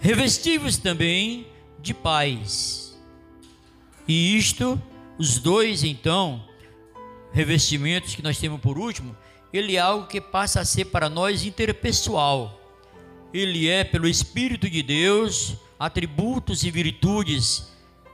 Revestivos 0.00 0.76
também 0.76 1.46
de 1.80 1.94
paz. 1.94 2.98
E 4.08 4.36
isto, 4.36 4.80
os 5.18 5.38
dois 5.38 5.84
então, 5.84 6.44
revestimentos 7.32 8.14
que 8.14 8.22
nós 8.22 8.38
temos 8.38 8.60
por 8.60 8.78
último, 8.78 9.16
ele 9.52 9.76
é 9.76 9.80
algo 9.80 10.06
que 10.06 10.20
passa 10.20 10.60
a 10.60 10.64
ser 10.64 10.86
para 10.86 11.08
nós 11.08 11.44
interpessoal. 11.44 12.60
Ele 13.32 13.68
é 13.68 13.84
pelo 13.84 14.08
Espírito 14.08 14.68
de 14.68 14.82
Deus, 14.82 15.54
atributos 15.78 16.64
e 16.64 16.70
virtudes 16.70 17.72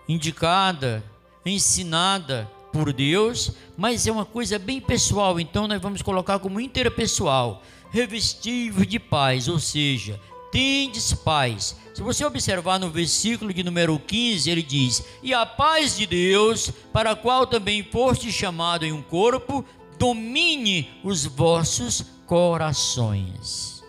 indicada, 0.08 1.02
ensinada 1.44 2.50
por 2.72 2.92
Deus, 2.92 3.52
mas 3.76 4.06
é 4.06 4.12
uma 4.12 4.24
coisa 4.24 4.58
bem 4.58 4.80
pessoal, 4.80 5.38
então 5.38 5.68
nós 5.68 5.80
vamos 5.80 6.00
colocar 6.00 6.38
como 6.38 6.60
interpessoal, 6.60 7.62
revestivo 7.90 8.86
de 8.86 8.98
paz, 8.98 9.46
ou 9.46 9.58
seja, 9.58 10.18
tendes 10.50 11.12
paz. 11.12 11.76
Se 11.94 12.02
você 12.02 12.24
observar 12.24 12.80
no 12.80 12.90
versículo 12.90 13.52
de 13.52 13.62
número 13.62 13.98
15, 13.98 14.50
ele 14.50 14.62
diz: 14.62 15.04
E 15.22 15.34
a 15.34 15.44
paz 15.44 15.96
de 15.96 16.06
Deus, 16.06 16.70
para 16.92 17.10
a 17.10 17.16
qual 17.16 17.46
também 17.46 17.82
foste 17.82 18.32
chamado 18.32 18.84
em 18.84 18.92
um 18.92 19.02
corpo, 19.02 19.64
domine 19.98 20.88
os 21.04 21.26
vossos 21.26 22.04
corações. 22.26 23.82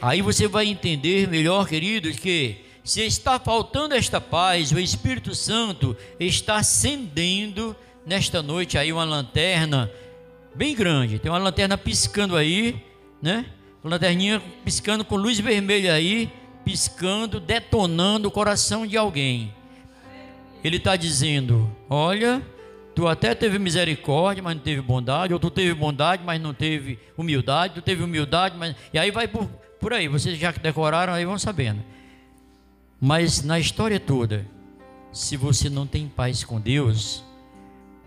Aí 0.00 0.20
você 0.20 0.46
vai 0.46 0.66
entender 0.66 1.26
melhor, 1.26 1.66
queridos, 1.66 2.16
que 2.16 2.65
se 2.86 3.04
está 3.04 3.36
faltando 3.40 3.96
esta 3.96 4.20
paz, 4.20 4.70
o 4.70 4.78
Espírito 4.78 5.34
Santo 5.34 5.96
está 6.20 6.58
acendendo 6.58 7.74
nesta 8.06 8.40
noite 8.40 8.78
aí 8.78 8.92
uma 8.92 9.02
lanterna 9.02 9.90
bem 10.54 10.72
grande. 10.72 11.18
Tem 11.18 11.28
uma 11.28 11.36
lanterna 11.36 11.76
piscando 11.76 12.36
aí, 12.36 12.80
né? 13.20 13.46
Uma 13.82 13.90
lanterninha 13.90 14.40
piscando 14.64 15.04
com 15.04 15.16
luz 15.16 15.40
vermelha 15.40 15.94
aí, 15.94 16.30
piscando, 16.64 17.40
detonando 17.40 18.28
o 18.28 18.30
coração 18.30 18.86
de 18.86 18.96
alguém. 18.96 19.52
Ele 20.62 20.76
está 20.76 20.94
dizendo: 20.94 21.68
Olha, 21.90 22.40
tu 22.94 23.08
até 23.08 23.34
teve 23.34 23.58
misericórdia, 23.58 24.44
mas 24.44 24.54
não 24.54 24.62
teve 24.62 24.80
bondade, 24.80 25.32
ou 25.32 25.40
tu 25.40 25.50
teve 25.50 25.74
bondade, 25.74 26.22
mas 26.24 26.40
não 26.40 26.54
teve 26.54 27.00
humildade, 27.18 27.74
tu 27.74 27.82
teve 27.82 28.04
humildade, 28.04 28.56
mas. 28.56 28.76
E 28.94 28.98
aí 28.98 29.10
vai 29.10 29.26
por, 29.26 29.46
por 29.80 29.92
aí, 29.92 30.06
vocês 30.06 30.38
já 30.38 30.52
decoraram 30.52 31.12
aí 31.12 31.24
vão 31.24 31.36
sabendo. 31.36 31.82
Mas 33.00 33.42
na 33.42 33.58
história 33.58 34.00
toda, 34.00 34.46
se 35.12 35.36
você 35.36 35.68
não 35.68 35.86
tem 35.86 36.08
paz 36.08 36.42
com 36.42 36.58
Deus, 36.58 37.22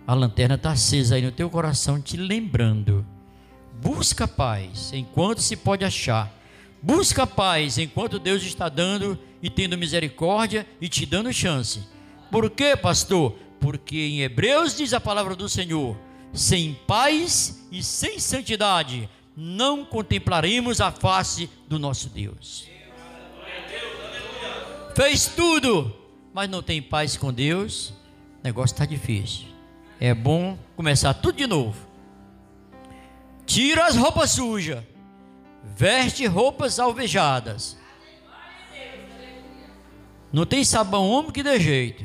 a 0.07 0.15
lanterna 0.15 0.55
está 0.55 0.71
acesa 0.71 1.15
aí 1.15 1.21
no 1.21 1.31
teu 1.31 1.47
coração 1.47 2.01
te 2.01 2.17
lembrando. 2.17 3.05
Busca 3.79 4.27
paz 4.27 4.91
enquanto 4.91 5.41
se 5.41 5.55
pode 5.55 5.85
achar. 5.85 6.33
Busca 6.81 7.27
paz 7.27 7.77
enquanto 7.77 8.17
Deus 8.17 8.41
está 8.41 8.67
dando 8.67 9.17
e 9.43 9.49
tendo 9.49 9.77
misericórdia 9.77 10.65
e 10.81 10.89
te 10.89 11.05
dando 11.05 11.31
chance. 11.31 11.83
Por 12.31 12.49
quê, 12.49 12.75
pastor? 12.75 13.37
Porque 13.59 13.95
em 13.95 14.21
Hebreus 14.21 14.75
diz 14.75 14.91
a 14.93 14.99
palavra 14.99 15.35
do 15.35 15.47
Senhor: 15.47 15.95
sem 16.33 16.73
paz 16.87 17.67
e 17.71 17.83
sem 17.83 18.17
santidade 18.17 19.07
não 19.37 19.85
contemplaremos 19.85 20.81
a 20.81 20.91
face 20.91 21.47
do 21.67 21.77
nosso 21.77 22.09
Deus 22.09 22.68
fez 24.99 25.27
tudo, 25.27 25.95
mas 26.33 26.49
não 26.49 26.61
tem 26.61 26.81
paz 26.81 27.15
com 27.15 27.31
Deus, 27.31 27.91
o 28.41 28.43
negócio 28.43 28.73
está 28.73 28.85
difícil. 28.85 29.47
É 29.97 30.13
bom 30.13 30.59
começar 30.75 31.13
tudo 31.13 31.37
de 31.37 31.47
novo. 31.47 31.87
Tira 33.45 33.87
as 33.87 33.95
roupas 33.95 34.31
sujas, 34.31 34.83
veste 35.73 36.25
roupas 36.25 36.79
alvejadas. 36.79 37.77
Não 40.33 40.45
tem 40.45 40.65
sabão 40.65 41.09
homem 41.09 41.31
que 41.31 41.43
dê 41.43 41.57
jeito. 41.61 42.03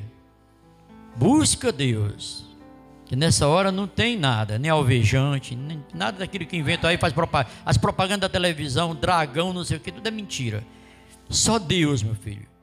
Busca 1.17 1.73
Deus. 1.73 2.45
Que 3.07 3.17
nessa 3.17 3.49
hora 3.49 3.73
não 3.73 3.89
tem 3.89 4.17
nada, 4.17 4.57
nem 4.57 4.71
alvejante, 4.71 5.57
nem 5.57 5.85
nada 5.93 6.19
daquilo 6.19 6.47
que 6.47 6.57
inventa 6.57 6.87
aí, 6.87 6.97
faz 6.97 7.13
propaganda. 7.13 7.53
As 7.67 7.77
propagandas 7.77 8.21
da 8.21 8.29
televisão, 8.29 8.95
dragão, 8.95 9.53
não 9.53 9.65
sei 9.65 9.79
o 9.79 9.81
que, 9.81 9.91
tudo 9.91 10.07
é 10.07 10.13
mentira. 10.13 10.65
Só 11.29 11.59
Deus, 11.59 12.01
meu 12.01 12.15
filho 12.15 12.54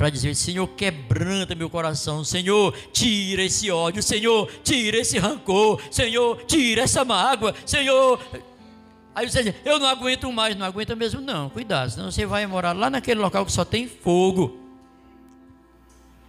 para 0.00 0.08
dizer: 0.08 0.34
Senhor, 0.34 0.66
quebranta 0.66 1.54
meu 1.54 1.68
coração, 1.68 2.24
Senhor, 2.24 2.74
tira 2.90 3.42
esse 3.42 3.70
ódio, 3.70 4.02
Senhor, 4.02 4.50
tira 4.64 4.96
esse 4.96 5.18
rancor, 5.18 5.78
Senhor, 5.90 6.42
tira 6.46 6.80
essa 6.84 7.04
mágoa, 7.04 7.54
Senhor. 7.66 8.18
Aí 9.14 9.28
você 9.28 9.42
diz: 9.42 9.54
Eu 9.62 9.78
não 9.78 9.86
aguento 9.86 10.32
mais, 10.32 10.56
não 10.56 10.64
aguenta 10.64 10.96
mesmo, 10.96 11.20
não, 11.20 11.50
cuidado, 11.50 11.90
senão 11.90 12.10
você 12.10 12.24
vai 12.24 12.46
morar 12.46 12.72
lá 12.72 12.88
naquele 12.88 13.20
local 13.20 13.44
que 13.44 13.52
só 13.52 13.62
tem 13.62 13.86
fogo. 13.86 14.58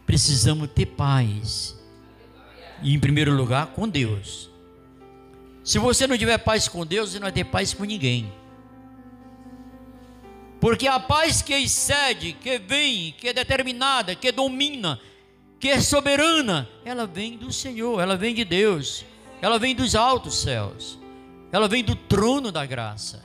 Precisamos 0.06 0.70
ter 0.70 0.88
paz, 0.88 1.74
e 2.84 2.94
em 2.94 3.00
primeiro 3.00 3.34
lugar 3.34 3.68
com 3.68 3.88
Deus. 3.88 4.50
Se 5.64 5.80
você 5.80 6.06
não 6.06 6.18
tiver 6.18 6.38
paz 6.40 6.68
com 6.68 6.86
Deus, 6.86 7.12
você 7.12 7.20
não 7.20 7.28
vai 7.28 7.32
ter 7.32 7.46
paz 7.46 7.74
com 7.74 7.86
ninguém. 7.86 8.30
Porque 10.62 10.88
a 10.88 11.00
paz 11.00 11.42
que 11.42 11.56
excede, 11.56 12.34
que 12.34 12.60
vem, 12.60 13.16
que 13.18 13.30
é 13.30 13.34
determinada, 13.34 14.14
que 14.14 14.32
domina, 14.32 15.02
que 15.60 15.70
é 15.70 15.82
soberana, 15.82 16.70
ela 16.86 17.08
vem 17.08 17.36
do 17.36 17.52
Senhor, 17.52 18.00
ela 18.00 18.16
vem 18.16 18.36
de 18.36 18.46
Deus, 18.46 19.04
ela 19.42 19.58
vem 19.58 19.76
dos 19.76 19.96
altos 19.96 20.40
céus, 20.40 21.00
ela 21.52 21.68
vem 21.68 21.84
do 21.84 21.96
trono 21.96 22.52
da 22.52 22.64
graça, 22.64 23.24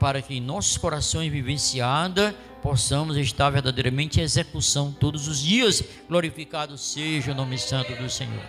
para 0.00 0.20
que 0.20 0.34
em 0.34 0.40
nossos 0.40 0.76
corações 0.76 1.30
vivenciada 1.30 2.34
possamos 2.60 3.16
estar 3.16 3.50
verdadeiramente 3.50 4.18
em 4.18 4.24
execução 4.24 4.90
todos 4.90 5.28
os 5.28 5.38
dias. 5.38 5.84
Glorificado 6.08 6.76
seja 6.76 7.30
o 7.30 7.34
nome 7.34 7.56
santo 7.58 7.94
do 7.94 8.10
Senhor. 8.10 8.42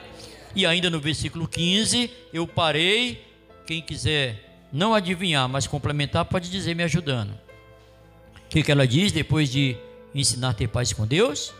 E 0.56 0.66
ainda 0.66 0.90
no 0.90 1.00
versículo 1.00 1.48
15, 1.48 2.10
eu 2.34 2.48
parei. 2.48 3.24
Quem 3.68 3.80
quiser 3.80 4.68
não 4.74 4.96
adivinhar, 4.96 5.48
mas 5.48 5.68
complementar, 5.68 6.26
pode 6.26 6.50
dizer 6.50 6.76
me 6.76 6.82
ajudando. 6.82 7.45
Que, 8.56 8.64
que 8.64 8.72
ela 8.72 8.88
diz 8.88 9.12
depois 9.12 9.52
de 9.52 9.76
ensinar 10.14 10.52
a 10.52 10.54
ter 10.54 10.70
paz 10.70 10.94
com 10.94 11.06
Deus? 11.06 11.54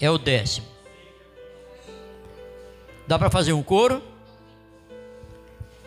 É 0.00 0.10
o 0.10 0.18
décimo. 0.18 0.66
Dá 3.06 3.16
para 3.16 3.30
fazer 3.30 3.52
um 3.52 3.62
coro? 3.62 4.02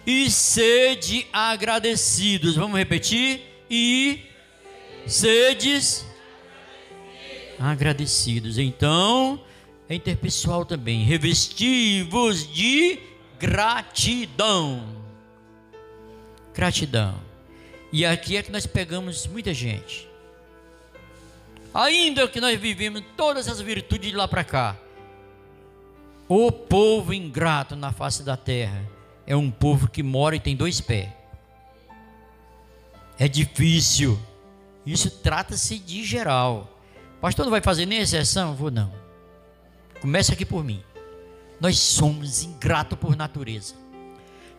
E 0.08 0.32
sede 0.32 1.28
agradecidos. 1.34 2.56
Vamos 2.56 2.80
repetir? 2.80 3.42
E 3.70 4.24
sedes 5.06 6.06
agradecidos. 7.60 8.58
Então, 8.58 9.44
é 9.90 9.96
interpessoal 9.96 10.64
também. 10.64 11.04
Revestivos 11.04 12.50
de 12.50 13.00
gratidão. 13.38 14.82
Gratidão. 16.54 17.29
E 17.92 18.06
aqui 18.06 18.38
é 18.38 18.44
que 18.44 18.52
nós 18.52 18.66
pegamos 18.66 19.26
muita 19.26 19.54
gente. 19.54 20.08
Ainda 21.74 22.28
que 22.28 22.42
nós 22.42 22.60
vivemos 22.60 23.04
todas 23.16 23.48
as 23.48 23.62
virtudes 23.62 24.12
de 24.12 24.16
lá 24.16 24.28
para 24.28 24.44
cá, 24.44 24.76
o 26.28 26.52
povo 26.52 27.14
ingrato 27.14 27.76
na 27.76 27.92
face 27.92 28.24
da 28.24 28.38
terra 28.38 28.84
é 29.26 29.36
um 29.36 29.50
povo 29.50 29.88
que 29.88 30.04
mora 30.04 30.36
e 30.36 30.40
tem 30.40 30.56
dois 30.56 30.82
pés. 30.82 31.10
É 33.18 33.28
difícil. 33.28 34.20
Isso 34.86 35.10
trata-se 35.10 35.78
de 35.78 36.04
geral. 36.04 36.80
Pastor, 37.20 37.46
não 37.46 37.52
vai 37.52 37.62
fazer 37.62 37.86
nem 37.86 38.00
exceção? 38.00 38.56
Vou 38.56 38.72
não. 38.72 38.94
Começa 40.00 40.34
aqui 40.34 40.46
por 40.46 40.64
mim. 40.64 40.84
Nós 41.60 41.78
somos 41.78 42.44
ingratos 42.44 42.98
por 42.98 43.16
natureza. 43.16 43.76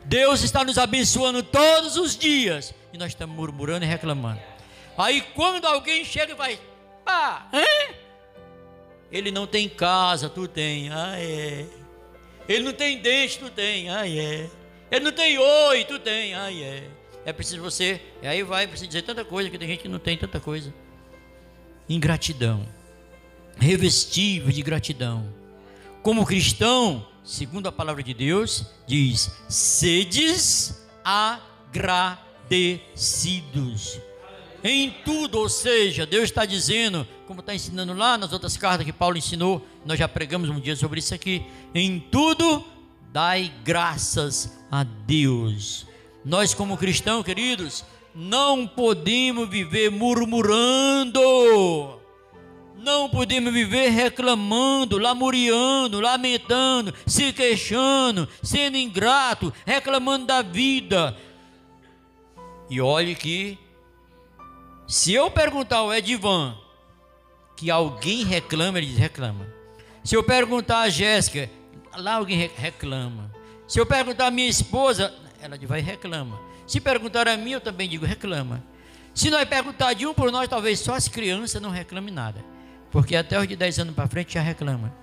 Deus 0.05 0.43
está 0.43 0.65
nos 0.65 0.79
abençoando 0.79 1.43
todos 1.43 1.97
os 1.97 2.17
dias 2.17 2.75
e 2.93 2.99
nós 2.99 3.09
estamos 3.09 3.35
murmurando 3.35 3.85
e 3.85 3.89
reclamando. 3.89 4.41
Aí 4.97 5.21
quando 5.35 5.65
alguém 5.67 6.05
chega 6.05 6.33
e 6.33 6.37
vai, 6.37 6.59
pá, 7.05 7.49
hein? 7.53 7.95
ele 9.11 9.31
não 9.31 9.47
tem 9.47 9.69
casa, 9.69 10.29
tu 10.29 10.47
tem, 10.47 10.91
ah 10.91 11.15
é. 11.19 11.67
Ele 12.49 12.65
não 12.65 12.73
tem 12.73 12.99
dente, 13.01 13.39
tu 13.39 13.51
tem, 13.51 13.91
ah 13.91 14.09
é. 14.09 14.49
Ele 14.91 15.05
não 15.05 15.13
tem 15.13 15.39
oi, 15.39 15.85
tu 15.85 15.99
tem, 15.99 16.35
ah 16.35 16.53
é. 16.53 16.89
É 17.25 17.33
preciso 17.33 17.61
você, 17.61 18.01
aí 18.23 18.43
vai, 18.43 18.67
precisa 18.67 18.89
dizer 18.89 19.03
tanta 19.03 19.25
coisa 19.25 19.51
que 19.51 19.59
tem 19.59 19.69
gente 19.69 19.83
que 19.83 19.89
não 19.89 19.99
tem 19.99 20.17
tanta 20.17 20.41
coisa. 20.41 20.73
Ingratidão, 21.89 22.67
revestível 23.59 24.51
de 24.51 24.63
gratidão. 24.63 25.33
Como 26.03 26.25
cristão, 26.25 27.07
segundo 27.23 27.69
a 27.69 27.73
palavra 27.73 28.03
de 28.03 28.15
Deus, 28.15 28.67
diz: 28.87 29.31
sedes 29.49 30.89
agradecidos. 31.05 32.30
Em 34.63 34.91
tudo, 35.05 35.39
ou 35.39 35.49
seja, 35.49 36.05
Deus 36.05 36.25
está 36.25 36.45
dizendo, 36.45 37.07
como 37.27 37.41
está 37.41 37.55
ensinando 37.55 37.95
lá 37.95 38.19
nas 38.19 38.33
outras 38.33 38.57
cartas 38.57 38.85
que 38.85 38.93
Paulo 38.93 39.17
ensinou, 39.17 39.67
nós 39.87 39.99
já 39.99 40.07
pregamos 40.09 40.51
um 40.51 40.61
dia 40.61 40.77
sobre 40.77 40.99
isso 40.99 41.15
aqui. 41.15 41.43
Em 41.75 41.99
tudo, 41.99 42.65
dai 43.11 43.53
graças 43.65 44.59
a 44.71 44.83
Deus. 44.85 45.87
Nós, 46.25 46.53
como 46.53 46.77
cristãos, 46.77 47.25
queridos, 47.25 47.85
não 48.15 48.67
podemos 48.67 49.49
viver 49.49 49.91
murmurando 49.91 51.21
não 52.83 53.09
podemos 53.09 53.53
viver 53.53 53.91
reclamando, 53.91 54.99
lamuriando, 54.99 56.01
lamentando, 56.01 56.95
se 57.07 57.33
queixando, 57.33 58.29
sendo 58.43 58.77
ingrato, 58.77 59.53
reclamando 59.67 60.27
da 60.27 60.43
vida. 60.43 61.17
E 62.71 62.81
olhe 62.81 63.17
que, 63.17 63.59
se 64.87 65.13
eu 65.13 65.29
perguntar 65.29 65.79
ao 65.79 65.93
Edivan 65.93 66.57
que 67.57 67.69
alguém 67.69 68.25
reclama, 68.25 68.79
ele 68.79 68.87
diz: 68.87 68.97
reclama. 68.97 69.47
Se 70.05 70.15
eu 70.15 70.23
perguntar 70.23 70.83
a 70.83 70.89
Jéssica, 70.89 71.51
lá 71.97 72.15
alguém 72.15 72.49
reclama. 72.57 73.31
Se 73.67 73.81
eu 73.81 73.85
perguntar 73.85 74.29
a 74.29 74.31
minha 74.31 74.49
esposa, 74.49 75.13
ela 75.43 75.59
vai 75.67 75.81
reclama. 75.81 76.41
Se 76.65 76.81
perguntar 76.81 77.27
a 77.27 77.37
mim, 77.37 77.51
eu 77.51 77.61
também 77.61 77.89
digo: 77.89 78.07
reclama. 78.07 78.63
Se 79.13 79.29
nós 79.29 79.49
perguntar 79.49 79.93
de 79.93 80.07
um 80.07 80.15
por 80.15 80.31
nós, 80.31 80.49
talvez 80.49 80.79
só 80.79 80.95
as 80.95 81.09
crianças 81.09 81.61
não 81.61 81.71
reclamem 81.71 82.15
nada. 82.15 82.45
Porque 82.93 83.17
até 83.17 83.39
os 83.39 83.49
de 83.49 83.57
10 83.57 83.81
anos 83.81 83.95
para 83.95 84.07
frente 84.07 84.35
já 84.35 84.41
reclama. 84.41 84.95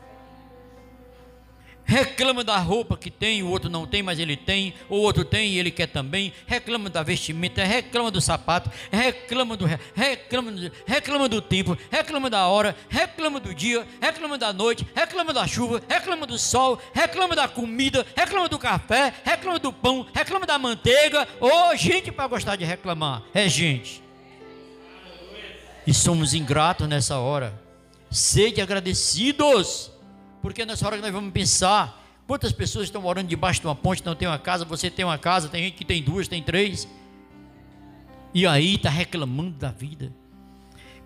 Reclama 1.87 2.43
da 2.43 2.57
roupa 2.57 2.97
que 2.97 3.09
tem, 3.09 3.41
o 3.41 3.47
outro 3.49 3.69
não 3.69 3.87
tem, 3.87 4.03
mas 4.03 4.19
ele 4.19 4.35
tem, 4.35 4.73
o 4.89 4.97
outro 4.97 5.23
tem 5.23 5.53
e 5.53 5.57
ele 5.57 5.71
quer 5.71 5.87
também. 5.87 6.33
Reclama 6.45 6.89
da 6.89 7.01
vestimenta, 7.01 7.63
reclama 7.63 8.11
do 8.11 8.19
sapato, 8.19 8.69
reclama 8.91 9.55
do 9.55 9.65
reclama, 9.95 10.51
reclama 10.85 11.29
do 11.29 11.41
tempo, 11.41 11.77
reclama 11.89 12.29
da 12.29 12.45
hora, 12.45 12.75
reclama 12.89 13.39
do 13.39 13.55
dia, 13.55 13.87
reclama 14.01 14.37
da 14.37 14.51
noite, 14.51 14.85
reclama 14.93 15.31
da 15.31 15.47
chuva, 15.47 15.81
reclama 15.87 16.27
do 16.27 16.37
sol, 16.37 16.77
reclama 16.93 17.33
da 17.37 17.47
comida, 17.47 18.05
reclama 18.13 18.49
do 18.49 18.59
café, 18.59 19.13
reclama 19.23 19.57
do 19.57 19.71
pão, 19.71 20.05
reclama 20.13 20.45
da 20.45 20.59
manteiga. 20.59 21.25
Ô, 21.39 21.47
oh, 21.47 21.75
gente 21.77 22.11
para 22.11 22.27
gostar 22.27 22.57
de 22.57 22.65
reclamar, 22.65 23.23
é 23.33 23.47
gente. 23.47 24.03
E 25.87 25.93
somos 25.93 26.33
ingratos 26.33 26.85
nessa 26.85 27.17
hora. 27.17 27.57
Sede 28.11 28.59
agradecidos, 28.59 29.89
porque 30.41 30.65
nessa 30.65 30.85
hora 30.85 30.97
que 30.97 31.01
nós 31.01 31.11
vamos 31.11 31.31
pensar, 31.31 32.05
quantas 32.27 32.51
pessoas 32.51 32.85
estão 32.85 33.01
morando 33.01 33.27
debaixo 33.27 33.61
de 33.61 33.67
uma 33.67 33.75
ponte, 33.75 34.05
não 34.05 34.15
tem 34.15 34.27
uma 34.27 34.39
casa, 34.39 34.65
você 34.65 34.89
tem 34.89 35.05
uma 35.05 35.17
casa, 35.17 35.49
tem 35.49 35.63
gente 35.63 35.75
que 35.75 35.85
tem 35.85 36.01
duas, 36.01 36.27
tem 36.27 36.41
três, 36.41 36.87
e 38.33 38.45
aí 38.45 38.75
está 38.75 38.89
reclamando 38.89 39.57
da 39.57 39.71
vida. 39.71 40.11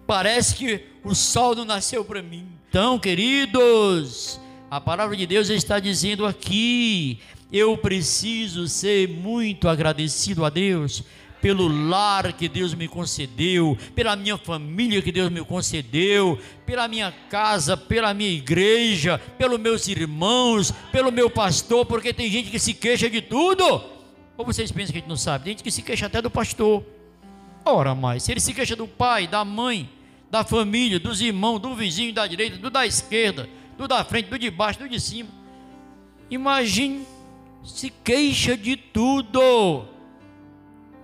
Parece 0.05 0.55
que 0.55 0.85
o 1.03 1.15
sol 1.15 1.55
não 1.55 1.63
nasceu 1.63 2.03
para 2.03 2.21
mim. 2.21 2.47
Então, 2.69 2.99
queridos, 2.99 4.39
a 4.69 4.81
palavra 4.81 5.15
de 5.15 5.25
Deus 5.25 5.49
está 5.49 5.79
dizendo 5.79 6.25
aqui: 6.25 7.19
eu 7.51 7.77
preciso 7.77 8.67
ser 8.67 9.07
muito 9.07 9.67
agradecido 9.69 10.43
a 10.43 10.49
Deus 10.49 11.03
pelo 11.41 11.67
lar 11.67 12.31
que 12.33 12.47
Deus 12.47 12.73
me 12.73 12.87
concedeu, 12.87 13.77
pela 13.95 14.15
minha 14.15 14.37
família 14.37 15.01
que 15.01 15.11
Deus 15.11 15.29
me 15.29 15.43
concedeu, 15.43 16.39
pela 16.65 16.87
minha 16.87 17.11
casa, 17.29 17.75
pela 17.75 18.13
minha 18.13 18.29
igreja, 18.29 19.17
pelos 19.37 19.59
meus 19.59 19.87
irmãos, 19.87 20.71
pelo 20.91 21.11
meu 21.11 21.29
pastor, 21.29 21.85
porque 21.85 22.13
tem 22.13 22.29
gente 22.29 22.51
que 22.51 22.59
se 22.59 22.73
queixa 22.73 23.09
de 23.09 23.21
tudo. 23.21 23.63
Ou 24.37 24.45
vocês 24.45 24.71
pensam 24.71 24.91
que 24.91 24.97
a 24.97 25.01
gente 25.01 25.09
não 25.09 25.17
sabe? 25.17 25.45
Tem 25.45 25.53
gente 25.53 25.63
que 25.63 25.71
se 25.71 25.81
queixa 25.81 26.05
até 26.05 26.21
do 26.21 26.29
pastor. 26.29 26.83
Ora, 27.65 27.93
mais, 27.93 28.23
se 28.23 28.31
ele 28.31 28.39
se 28.39 28.53
queixa 28.53 28.75
do 28.75 28.87
pai, 28.87 29.27
da 29.27 29.43
mãe, 29.43 29.89
da 30.29 30.43
família, 30.43 30.99
dos 30.99 31.21
irmãos, 31.21 31.59
do 31.59 31.75
vizinho 31.75 32.13
da 32.13 32.25
direita, 32.25 32.57
do 32.57 32.69
da 32.69 32.85
esquerda, 32.85 33.49
do 33.77 33.87
da 33.87 34.03
frente, 34.03 34.29
do 34.29 34.39
de 34.39 34.49
baixo, 34.49 34.79
do 34.79 34.89
de 34.89 34.99
cima. 34.99 35.29
Imagine, 36.29 37.05
se 37.63 37.89
queixa 37.89 38.55
de 38.55 38.75
tudo. 38.77 39.85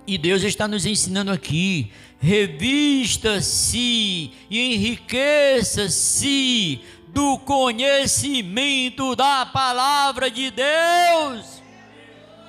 E 0.08 0.18
Deus 0.18 0.41
está 0.41 0.68
nos 0.70 0.86
ensinando 0.86 1.32
aqui: 1.32 1.91
revista-se 2.18 4.32
e 4.49 4.74
enriqueça-se 4.74 6.80
do 7.10 7.38
conhecimento 7.39 9.18
da 9.18 9.45
palavra 9.45 10.32
de 10.32 10.49
Deus 10.49 11.62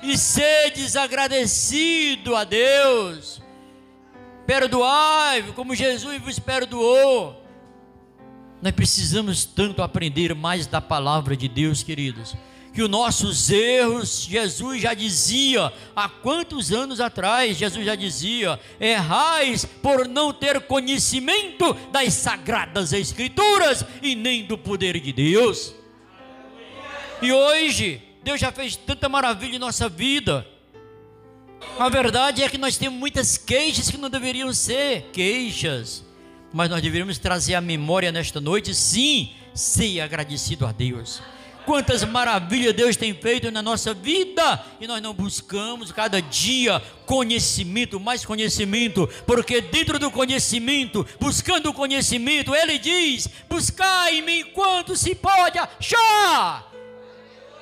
e 0.00 0.16
sedes 0.16 0.94
agradecido 0.94 2.36
a 2.36 2.44
Deus. 2.44 3.42
Perdoai, 4.46 5.42
como 5.54 5.74
Jesus 5.74 6.22
vos 6.22 6.38
perdoou. 6.38 7.44
Nós 8.62 8.72
precisamos 8.72 9.44
tanto 9.44 9.82
aprender 9.82 10.32
mais 10.34 10.66
da 10.66 10.80
palavra 10.80 11.36
de 11.36 11.46
Deus, 11.48 11.82
queridos 11.82 12.34
que 12.78 12.82
os 12.82 12.88
nossos 12.88 13.50
erros, 13.50 14.22
Jesus 14.22 14.80
já 14.80 14.94
dizia, 14.94 15.72
há 15.96 16.08
quantos 16.08 16.70
anos 16.70 17.00
atrás, 17.00 17.56
Jesus 17.56 17.84
já 17.84 17.96
dizia: 17.96 18.60
errais 18.78 19.64
por 19.64 20.06
não 20.06 20.32
ter 20.32 20.60
conhecimento 20.60 21.74
das 21.90 22.14
sagradas 22.14 22.92
Escrituras 22.92 23.84
e 24.00 24.14
nem 24.14 24.44
do 24.44 24.56
poder 24.56 25.00
de 25.00 25.12
Deus. 25.12 25.74
E 27.20 27.32
hoje, 27.32 28.00
Deus 28.22 28.40
já 28.40 28.52
fez 28.52 28.76
tanta 28.76 29.08
maravilha 29.08 29.56
em 29.56 29.58
nossa 29.58 29.88
vida. 29.88 30.46
A 31.80 31.88
verdade 31.88 32.44
é 32.44 32.48
que 32.48 32.58
nós 32.58 32.76
temos 32.76 32.96
muitas 32.96 33.36
queixas 33.36 33.90
que 33.90 33.98
não 33.98 34.08
deveriam 34.08 34.54
ser 34.54 35.10
queixas, 35.12 36.04
mas 36.52 36.70
nós 36.70 36.80
deveríamos 36.80 37.18
trazer 37.18 37.56
à 37.56 37.60
memória 37.60 38.12
nesta 38.12 38.40
noite, 38.40 38.72
sim, 38.72 39.32
ser 39.52 40.00
agradecido 40.00 40.64
a 40.64 40.70
Deus. 40.70 41.20
Quantas 41.68 42.02
maravilhas 42.02 42.72
Deus 42.72 42.96
tem 42.96 43.12
feito 43.12 43.50
na 43.50 43.60
nossa 43.60 43.92
vida 43.92 44.64
e 44.80 44.86
nós 44.86 45.02
não 45.02 45.12
buscamos 45.12 45.92
cada 45.92 46.18
dia 46.18 46.80
conhecimento, 47.04 48.00
mais 48.00 48.24
conhecimento, 48.24 49.06
porque 49.26 49.60
dentro 49.60 49.98
do 49.98 50.10
conhecimento, 50.10 51.06
buscando 51.20 51.68
o 51.68 51.74
conhecimento, 51.74 52.54
Ele 52.54 52.78
diz: 52.78 53.28
buscai-me 53.50 54.40
enquanto 54.40 54.96
se 54.96 55.14
pode 55.14 55.58
achar. 55.58 56.72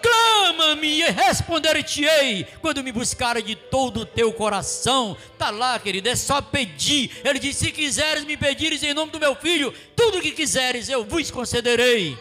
Clama-me 0.01 1.01
e 1.01 1.11
responder-te-ei 1.11 2.47
quando 2.63 2.85
me 2.85 2.93
buscar 2.93 3.43
de 3.43 3.57
todo 3.57 4.03
o 4.03 4.07
teu 4.07 4.33
coração. 4.33 5.17
Tá 5.37 5.51
lá, 5.51 5.81
querido, 5.81 6.09
é 6.09 6.15
só 6.15 6.41
pedir. 6.41 7.11
Ele 7.25 7.41
diz: 7.41 7.57
Se 7.57 7.73
quiseres 7.73 8.25
me 8.25 8.37
pedires 8.37 8.85
em 8.85 8.95
nome 8.95 9.11
do 9.11 9.19
meu 9.19 9.35
filho, 9.35 9.75
tudo 9.97 10.19
o 10.19 10.23
que 10.23 10.31
quiseres 10.31 10.89
eu 10.89 11.05
vos 11.05 11.29
concederei. 11.29 12.17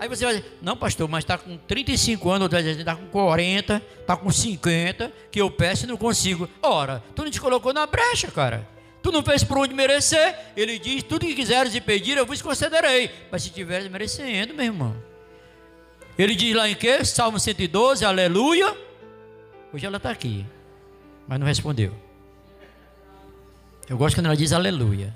Aí 0.00 0.08
você 0.08 0.24
vai 0.24 0.36
dizer, 0.36 0.58
não, 0.62 0.74
pastor, 0.74 1.06
mas 1.06 1.24
está 1.24 1.36
com 1.36 1.58
35 1.58 2.30
anos, 2.30 2.50
está 2.50 2.96
com 2.96 3.06
40, 3.08 3.82
está 4.00 4.16
com 4.16 4.32
50, 4.32 5.12
que 5.30 5.38
eu 5.38 5.50
peço 5.50 5.84
e 5.84 5.86
não 5.86 5.98
consigo. 5.98 6.48
Ora, 6.62 7.04
tu 7.14 7.22
não 7.22 7.30
te 7.30 7.38
colocou 7.38 7.70
na 7.74 7.86
brecha, 7.86 8.28
cara. 8.30 8.66
Tu 9.02 9.12
não 9.12 9.22
fez 9.22 9.44
por 9.44 9.58
onde 9.58 9.74
merecer. 9.74 10.34
Ele 10.56 10.78
diz: 10.78 11.02
tudo 11.02 11.26
que 11.26 11.34
quiseres 11.34 11.74
e 11.74 11.82
pedir, 11.82 12.16
eu 12.16 12.24
vos 12.24 12.40
concederei. 12.40 13.10
Mas 13.30 13.42
se 13.42 13.50
tiveres 13.50 13.90
merecendo, 13.90 14.54
meu 14.54 14.64
irmão. 14.64 14.96
Ele 16.18 16.34
diz 16.34 16.56
lá 16.56 16.66
em 16.66 16.74
que? 16.74 17.04
Salmo 17.04 17.38
112, 17.38 18.02
aleluia. 18.02 18.74
Hoje 19.70 19.84
ela 19.84 19.98
está 19.98 20.10
aqui, 20.10 20.46
mas 21.28 21.38
não 21.38 21.46
respondeu. 21.46 21.94
Eu 23.86 23.98
gosto 23.98 24.14
quando 24.14 24.26
ela 24.26 24.36
diz 24.36 24.50
aleluia. 24.54 25.14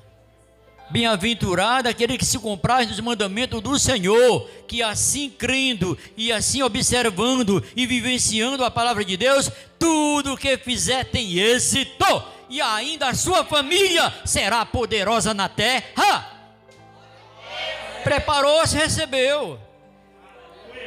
Bem-aventurado 0.91 1.89
aquele 1.89 2.19
que 2.19 2.25
se 2.25 2.39
compraz 2.39 2.89
nos 2.89 3.01
mandamentos 3.01 3.61
do 3.61 3.79
Senhor, 3.79 4.49
que 4.69 4.83
assim 4.83 5.31
crendo 5.31 5.99
e 6.17 6.31
assim 6.31 6.63
observando 6.63 7.65
e 7.75 7.87
vivenciando 7.87 8.65
a 8.65 8.71
palavra 8.71 9.05
de 9.05 9.17
Deus, 9.17 9.51
tudo 9.79 10.37
que 10.37 10.57
fizer 10.59 11.05
tem 11.05 11.39
êxito, 11.39 12.23
e 12.49 12.61
ainda 12.61 13.09
a 13.09 13.15
sua 13.15 13.45
família 13.45 14.13
será 14.25 14.65
poderosa 14.65 15.33
na 15.33 15.49
terra. 15.49 16.31
Preparou-se, 18.05 18.77
recebeu. 18.77 19.59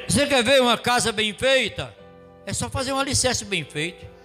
Você 0.07 0.27
quer 0.27 0.43
ver 0.43 0.61
uma 0.61 0.77
casa 0.77 1.11
bem 1.11 1.33
feita? 1.33 1.93
É 2.45 2.53
só 2.53 2.69
fazer 2.69 2.93
um 2.93 2.99
alicerce 2.99 3.43
bem 3.43 3.65
feito. 3.65 4.16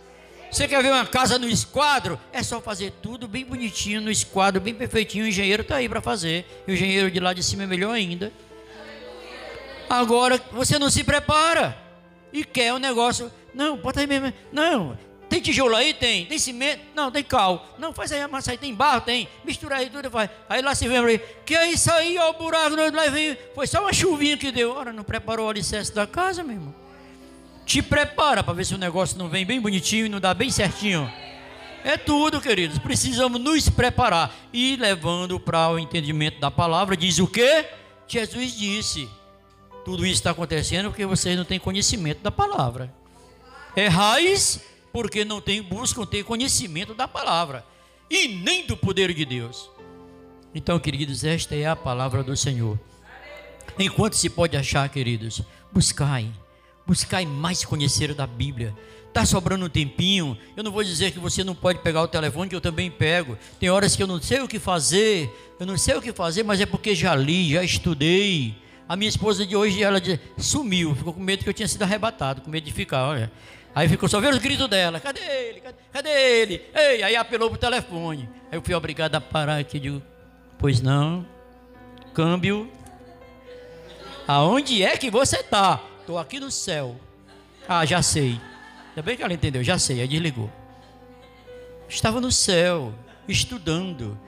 Você 0.52 0.68
quer 0.68 0.82
ver 0.82 0.92
uma 0.92 1.06
casa 1.06 1.38
no 1.38 1.48
esquadro? 1.48 2.20
É 2.30 2.42
só 2.42 2.60
fazer 2.60 2.92
tudo 3.00 3.26
bem 3.26 3.42
bonitinho 3.42 4.02
no 4.02 4.10
esquadro, 4.10 4.60
bem 4.60 4.74
perfeitinho. 4.74 5.24
O 5.24 5.28
engenheiro 5.28 5.62
está 5.62 5.76
aí 5.76 5.88
para 5.88 6.02
fazer. 6.02 6.44
E 6.68 6.72
o 6.72 6.74
engenheiro 6.74 7.10
de 7.10 7.18
lá 7.18 7.32
de 7.32 7.42
cima 7.42 7.62
é 7.62 7.66
melhor 7.66 7.94
ainda. 7.94 8.30
Agora 9.88 10.38
você 10.52 10.78
não 10.78 10.90
se 10.90 11.02
prepara 11.04 11.74
e 12.30 12.44
quer 12.44 12.70
o 12.74 12.76
um 12.76 12.78
negócio. 12.78 13.32
Não, 13.54 13.78
bota 13.78 14.00
aí 14.00 14.06
mesmo. 14.06 14.30
Não, 14.52 14.98
tem 15.26 15.40
tijolo 15.40 15.74
aí? 15.74 15.94
Tem. 15.94 16.26
Tem 16.26 16.38
cimento? 16.38 16.82
Não, 16.94 17.10
tem 17.10 17.24
cal. 17.24 17.74
Não, 17.78 17.90
faz 17.94 18.12
aí 18.12 18.20
a 18.20 18.28
massa 18.28 18.50
aí. 18.50 18.58
Tem 18.58 18.74
barro? 18.74 19.00
Tem. 19.00 19.26
Mistura 19.46 19.76
aí 19.76 19.88
tudo, 19.88 20.10
faz. 20.10 20.28
Aí 20.50 20.60
lá 20.60 20.74
se 20.74 20.86
vem 20.86 20.98
aí. 20.98 21.18
Que 21.46 21.56
é 21.56 21.70
isso 21.70 21.90
aí, 21.90 22.18
ó, 22.18 22.28
o 22.28 22.34
buraco. 22.34 22.76
Lá 22.76 23.08
vem. 23.08 23.38
Foi 23.54 23.66
só 23.66 23.80
uma 23.80 23.92
chuvinha 23.94 24.36
que 24.36 24.52
deu. 24.52 24.72
Ora, 24.72 24.92
não 24.92 25.02
preparou 25.02 25.46
o 25.46 25.48
alicerce 25.48 25.94
da 25.94 26.06
casa, 26.06 26.44
meu 26.44 26.56
irmão. 26.56 26.81
Te 27.64 27.80
prepara 27.80 28.42
para 28.42 28.54
ver 28.54 28.64
se 28.64 28.74
o 28.74 28.78
negócio 28.78 29.16
não 29.16 29.28
vem 29.28 29.46
bem 29.46 29.60
bonitinho 29.60 30.06
e 30.06 30.08
não 30.08 30.20
dá 30.20 30.34
bem 30.34 30.50
certinho. 30.50 31.10
É 31.84 31.96
tudo, 31.96 32.40
queridos. 32.40 32.78
Precisamos 32.78 33.40
nos 33.40 33.68
preparar. 33.68 34.34
E 34.52 34.76
levando 34.76 35.40
para 35.40 35.70
o 35.70 35.78
entendimento 35.78 36.38
da 36.40 36.50
palavra, 36.50 36.96
diz 36.96 37.18
o 37.18 37.26
que? 37.26 37.64
Jesus 38.06 38.56
disse. 38.56 39.08
Tudo 39.84 40.04
isso 40.04 40.14
está 40.14 40.30
acontecendo 40.30 40.90
porque 40.90 41.04
vocês 41.06 41.36
não 41.36 41.44
têm 41.44 41.58
conhecimento 41.58 42.22
da 42.22 42.30
palavra. 42.30 42.92
Errais 43.76 44.60
porque 44.92 45.24
não 45.24 45.40
tem, 45.40 45.62
buscam 45.62 46.04
ter 46.04 46.22
conhecimento 46.22 46.94
da 46.94 47.08
palavra 47.08 47.64
e 48.10 48.28
nem 48.28 48.66
do 48.66 48.76
poder 48.76 49.12
de 49.14 49.24
Deus. 49.24 49.70
Então, 50.54 50.78
queridos, 50.78 51.24
esta 51.24 51.56
é 51.56 51.66
a 51.66 51.74
palavra 51.74 52.22
do 52.22 52.36
Senhor. 52.36 52.78
Enquanto 53.78 54.14
se 54.14 54.28
pode 54.28 54.56
achar, 54.56 54.86
queridos, 54.90 55.40
buscai 55.72 56.30
Buscai 56.92 57.24
mais 57.24 57.64
conhecer 57.64 58.12
da 58.12 58.26
Bíblia. 58.26 58.76
Está 59.08 59.24
sobrando 59.24 59.64
um 59.64 59.68
tempinho. 59.70 60.36
Eu 60.54 60.62
não 60.62 60.70
vou 60.70 60.84
dizer 60.84 61.10
que 61.10 61.18
você 61.18 61.42
não 61.42 61.54
pode 61.54 61.78
pegar 61.78 62.02
o 62.02 62.06
telefone, 62.06 62.50
que 62.50 62.54
eu 62.54 62.60
também 62.60 62.90
pego. 62.90 63.38
Tem 63.58 63.70
horas 63.70 63.96
que 63.96 64.02
eu 64.02 64.06
não 64.06 64.20
sei 64.20 64.40
o 64.40 64.46
que 64.46 64.58
fazer. 64.58 65.30
Eu 65.58 65.64
não 65.64 65.78
sei 65.78 65.94
o 65.94 66.02
que 66.02 66.12
fazer, 66.12 66.42
mas 66.42 66.60
é 66.60 66.66
porque 66.66 66.94
já 66.94 67.14
li, 67.14 67.52
já 67.52 67.64
estudei. 67.64 68.54
A 68.86 68.94
minha 68.94 69.08
esposa 69.08 69.46
de 69.46 69.56
hoje, 69.56 69.82
ela 69.82 70.02
sumiu. 70.36 70.94
Ficou 70.94 71.14
com 71.14 71.20
medo 71.20 71.42
que 71.42 71.48
eu 71.48 71.54
tinha 71.54 71.66
sido 71.66 71.80
arrebatado, 71.82 72.42
com 72.42 72.50
medo 72.50 72.64
de 72.64 72.72
ficar, 72.74 73.08
olha. 73.08 73.32
Aí 73.74 73.88
ficou 73.88 74.06
só 74.06 74.20
vendo 74.20 74.34
os 74.34 74.42
gritos 74.42 74.68
dela: 74.68 75.00
cadê 75.00 75.22
ele? 75.22 75.60
Cadê, 75.62 75.78
cadê 75.90 76.10
ele? 76.10 76.62
Ei, 76.74 77.02
aí 77.02 77.16
apelou 77.16 77.48
pro 77.48 77.58
telefone. 77.58 78.28
Aí 78.50 78.58
eu 78.58 78.62
fui 78.62 78.74
obrigado 78.74 79.14
a 79.14 79.20
parar 79.20 79.56
aqui. 79.56 79.80
Digo: 79.80 80.02
pois 80.58 80.82
não, 80.82 81.24
câmbio. 82.12 82.70
Aonde 84.28 84.82
é 84.82 84.94
que 84.98 85.10
você 85.10 85.38
está? 85.38 85.80
Estou 86.02 86.18
aqui 86.18 86.40
no 86.40 86.50
céu. 86.50 87.00
Ah, 87.68 87.86
já 87.86 88.02
sei. 88.02 88.40
Ainda 88.88 89.02
bem 89.02 89.16
que 89.16 89.22
ela 89.22 89.32
entendeu, 89.32 89.62
já 89.62 89.78
sei, 89.78 90.00
aí 90.00 90.08
desligou. 90.08 90.50
Estava 91.88 92.20
no 92.20 92.32
céu, 92.32 92.92
estudando. 93.28 94.18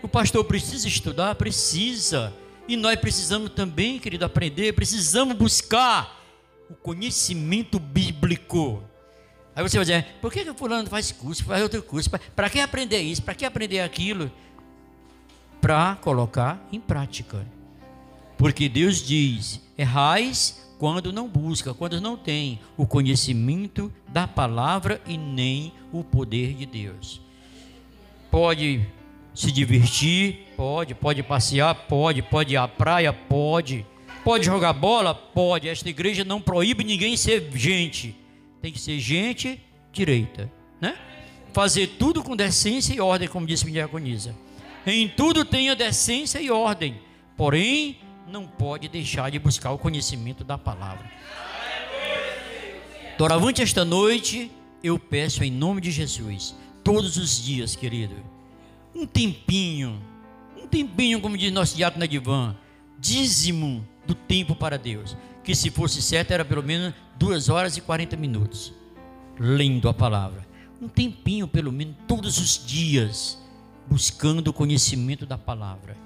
O 0.00 0.06
pastor 0.06 0.44
precisa 0.44 0.86
estudar? 0.86 1.34
Precisa. 1.34 2.32
E 2.68 2.76
nós 2.76 2.96
precisamos 3.00 3.50
também, 3.50 3.98
querido, 3.98 4.24
aprender, 4.24 4.74
precisamos 4.74 5.36
buscar 5.36 6.22
o 6.70 6.74
conhecimento 6.74 7.80
bíblico. 7.80 8.80
Aí 9.56 9.62
você 9.62 9.76
vai 9.76 9.84
dizer, 9.84 10.06
por 10.20 10.32
que, 10.32 10.44
que 10.44 10.50
o 10.50 10.54
fulano 10.54 10.88
faz 10.88 11.10
curso, 11.10 11.44
faz 11.44 11.60
outro 11.60 11.82
curso? 11.82 12.08
Para 12.36 12.48
que 12.48 12.60
aprender 12.60 13.00
isso? 13.00 13.22
Para 13.22 13.34
que 13.34 13.44
aprender 13.44 13.80
aquilo? 13.80 14.30
Para 15.60 15.96
colocar 15.96 16.64
em 16.70 16.80
prática. 16.80 17.44
Porque 18.38 18.68
Deus 18.68 19.02
diz: 19.02 19.60
errais 19.76 20.63
quando 20.78 21.12
não 21.12 21.28
busca, 21.28 21.72
quando 21.72 22.00
não 22.00 22.16
tem 22.16 22.58
o 22.76 22.86
conhecimento 22.86 23.92
da 24.08 24.26
palavra 24.26 25.00
e 25.06 25.16
nem 25.16 25.72
o 25.92 26.02
poder 26.02 26.54
de 26.54 26.66
Deus. 26.66 27.20
Pode 28.30 28.86
se 29.34 29.50
divertir, 29.50 30.46
pode, 30.56 30.94
pode 30.94 31.22
passear, 31.22 31.74
pode, 31.74 32.22
pode 32.22 32.54
ir 32.54 32.56
à 32.56 32.68
praia, 32.68 33.12
pode, 33.12 33.84
pode 34.22 34.46
jogar 34.46 34.72
bola, 34.72 35.14
pode. 35.14 35.68
Esta 35.68 35.88
igreja 35.88 36.24
não 36.24 36.40
proíbe 36.40 36.84
ninguém 36.84 37.16
ser 37.16 37.50
gente, 37.52 38.16
tem 38.60 38.72
que 38.72 38.80
ser 38.80 38.98
gente 38.98 39.60
direita, 39.92 40.50
né? 40.80 40.96
Fazer 41.52 41.86
tudo 41.98 42.22
com 42.22 42.34
decência 42.34 42.94
e 42.94 43.00
ordem, 43.00 43.28
como 43.28 43.46
disse 43.46 43.64
minha 43.64 43.74
diaconisa. 43.74 44.34
Em 44.86 45.08
tudo 45.08 45.44
tenha 45.44 45.74
decência 45.74 46.40
e 46.40 46.50
ordem, 46.50 47.00
porém 47.36 47.96
não 48.26 48.46
pode 48.46 48.88
deixar 48.88 49.30
de 49.30 49.38
buscar 49.38 49.72
o 49.72 49.78
conhecimento 49.78 50.44
da 50.44 50.56
palavra. 50.56 51.10
Doravante 53.16 53.62
esta 53.62 53.84
noite, 53.84 54.50
eu 54.82 54.98
peço 54.98 55.44
em 55.44 55.50
nome 55.50 55.80
de 55.80 55.90
Jesus, 55.90 56.54
todos 56.82 57.16
os 57.16 57.42
dias, 57.42 57.76
querido, 57.76 58.14
um 58.94 59.06
tempinho, 59.06 60.02
um 60.56 60.66
tempinho, 60.66 61.20
como 61.20 61.38
diz 61.38 61.52
nosso 61.52 61.76
diácono 61.76 62.04
Edivan, 62.04 62.56
dízimo 62.98 63.86
do 64.06 64.14
tempo 64.14 64.54
para 64.54 64.78
Deus. 64.78 65.16
Que 65.42 65.54
se 65.54 65.70
fosse 65.70 66.00
certo, 66.00 66.32
era 66.32 66.44
pelo 66.44 66.62
menos 66.62 66.94
duas 67.16 67.48
horas 67.48 67.76
e 67.76 67.80
40 67.80 68.16
minutos, 68.16 68.72
lendo 69.38 69.88
a 69.88 69.94
palavra. 69.94 70.46
Um 70.80 70.88
tempinho, 70.88 71.46
pelo 71.46 71.70
menos, 71.70 71.94
todos 72.08 72.38
os 72.38 72.66
dias, 72.66 73.38
buscando 73.86 74.48
o 74.48 74.52
conhecimento 74.52 75.26
da 75.26 75.36
palavra 75.36 76.03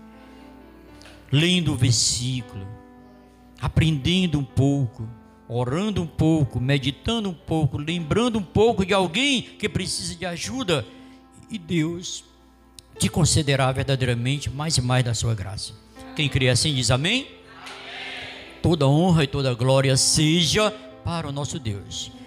lendo 1.31 1.73
o 1.73 1.77
versículo, 1.77 2.67
aprendendo 3.61 4.39
um 4.39 4.45
pouco, 4.45 5.09
orando 5.49 6.03
um 6.03 6.07
pouco, 6.07 6.61
meditando 6.61 7.29
um 7.31 7.35
pouco, 7.35 7.79
lembrando 7.79 8.39
um 8.39 8.43
pouco 8.43 8.85
de 8.85 8.93
alguém 8.93 9.43
que 9.43 9.69
precisa 9.69 10.15
de 10.15 10.27
ajuda, 10.27 10.85
e 11.51 11.59
Deus 11.59 12.25
te 12.99 13.09
concederá 13.09 13.71
verdadeiramente 13.73 14.51
mais 14.51 14.77
e 14.77 14.83
mais 14.83 15.05
da 15.05 15.15
sua 15.15 15.35
graça. 15.35 15.73
Quem 16.15 16.29
crê 16.29 16.49
assim 16.49 16.75
diz 16.75 16.91
amém? 16.91 17.23
amém. 17.23 18.61
Toda 18.61 18.87
honra 18.87 19.25
e 19.25 19.27
toda 19.27 19.55
glória 19.55 19.97
seja 19.97 20.71
para 21.05 21.29
o 21.29 21.33
nosso 21.33 21.59
Deus. 21.59 22.18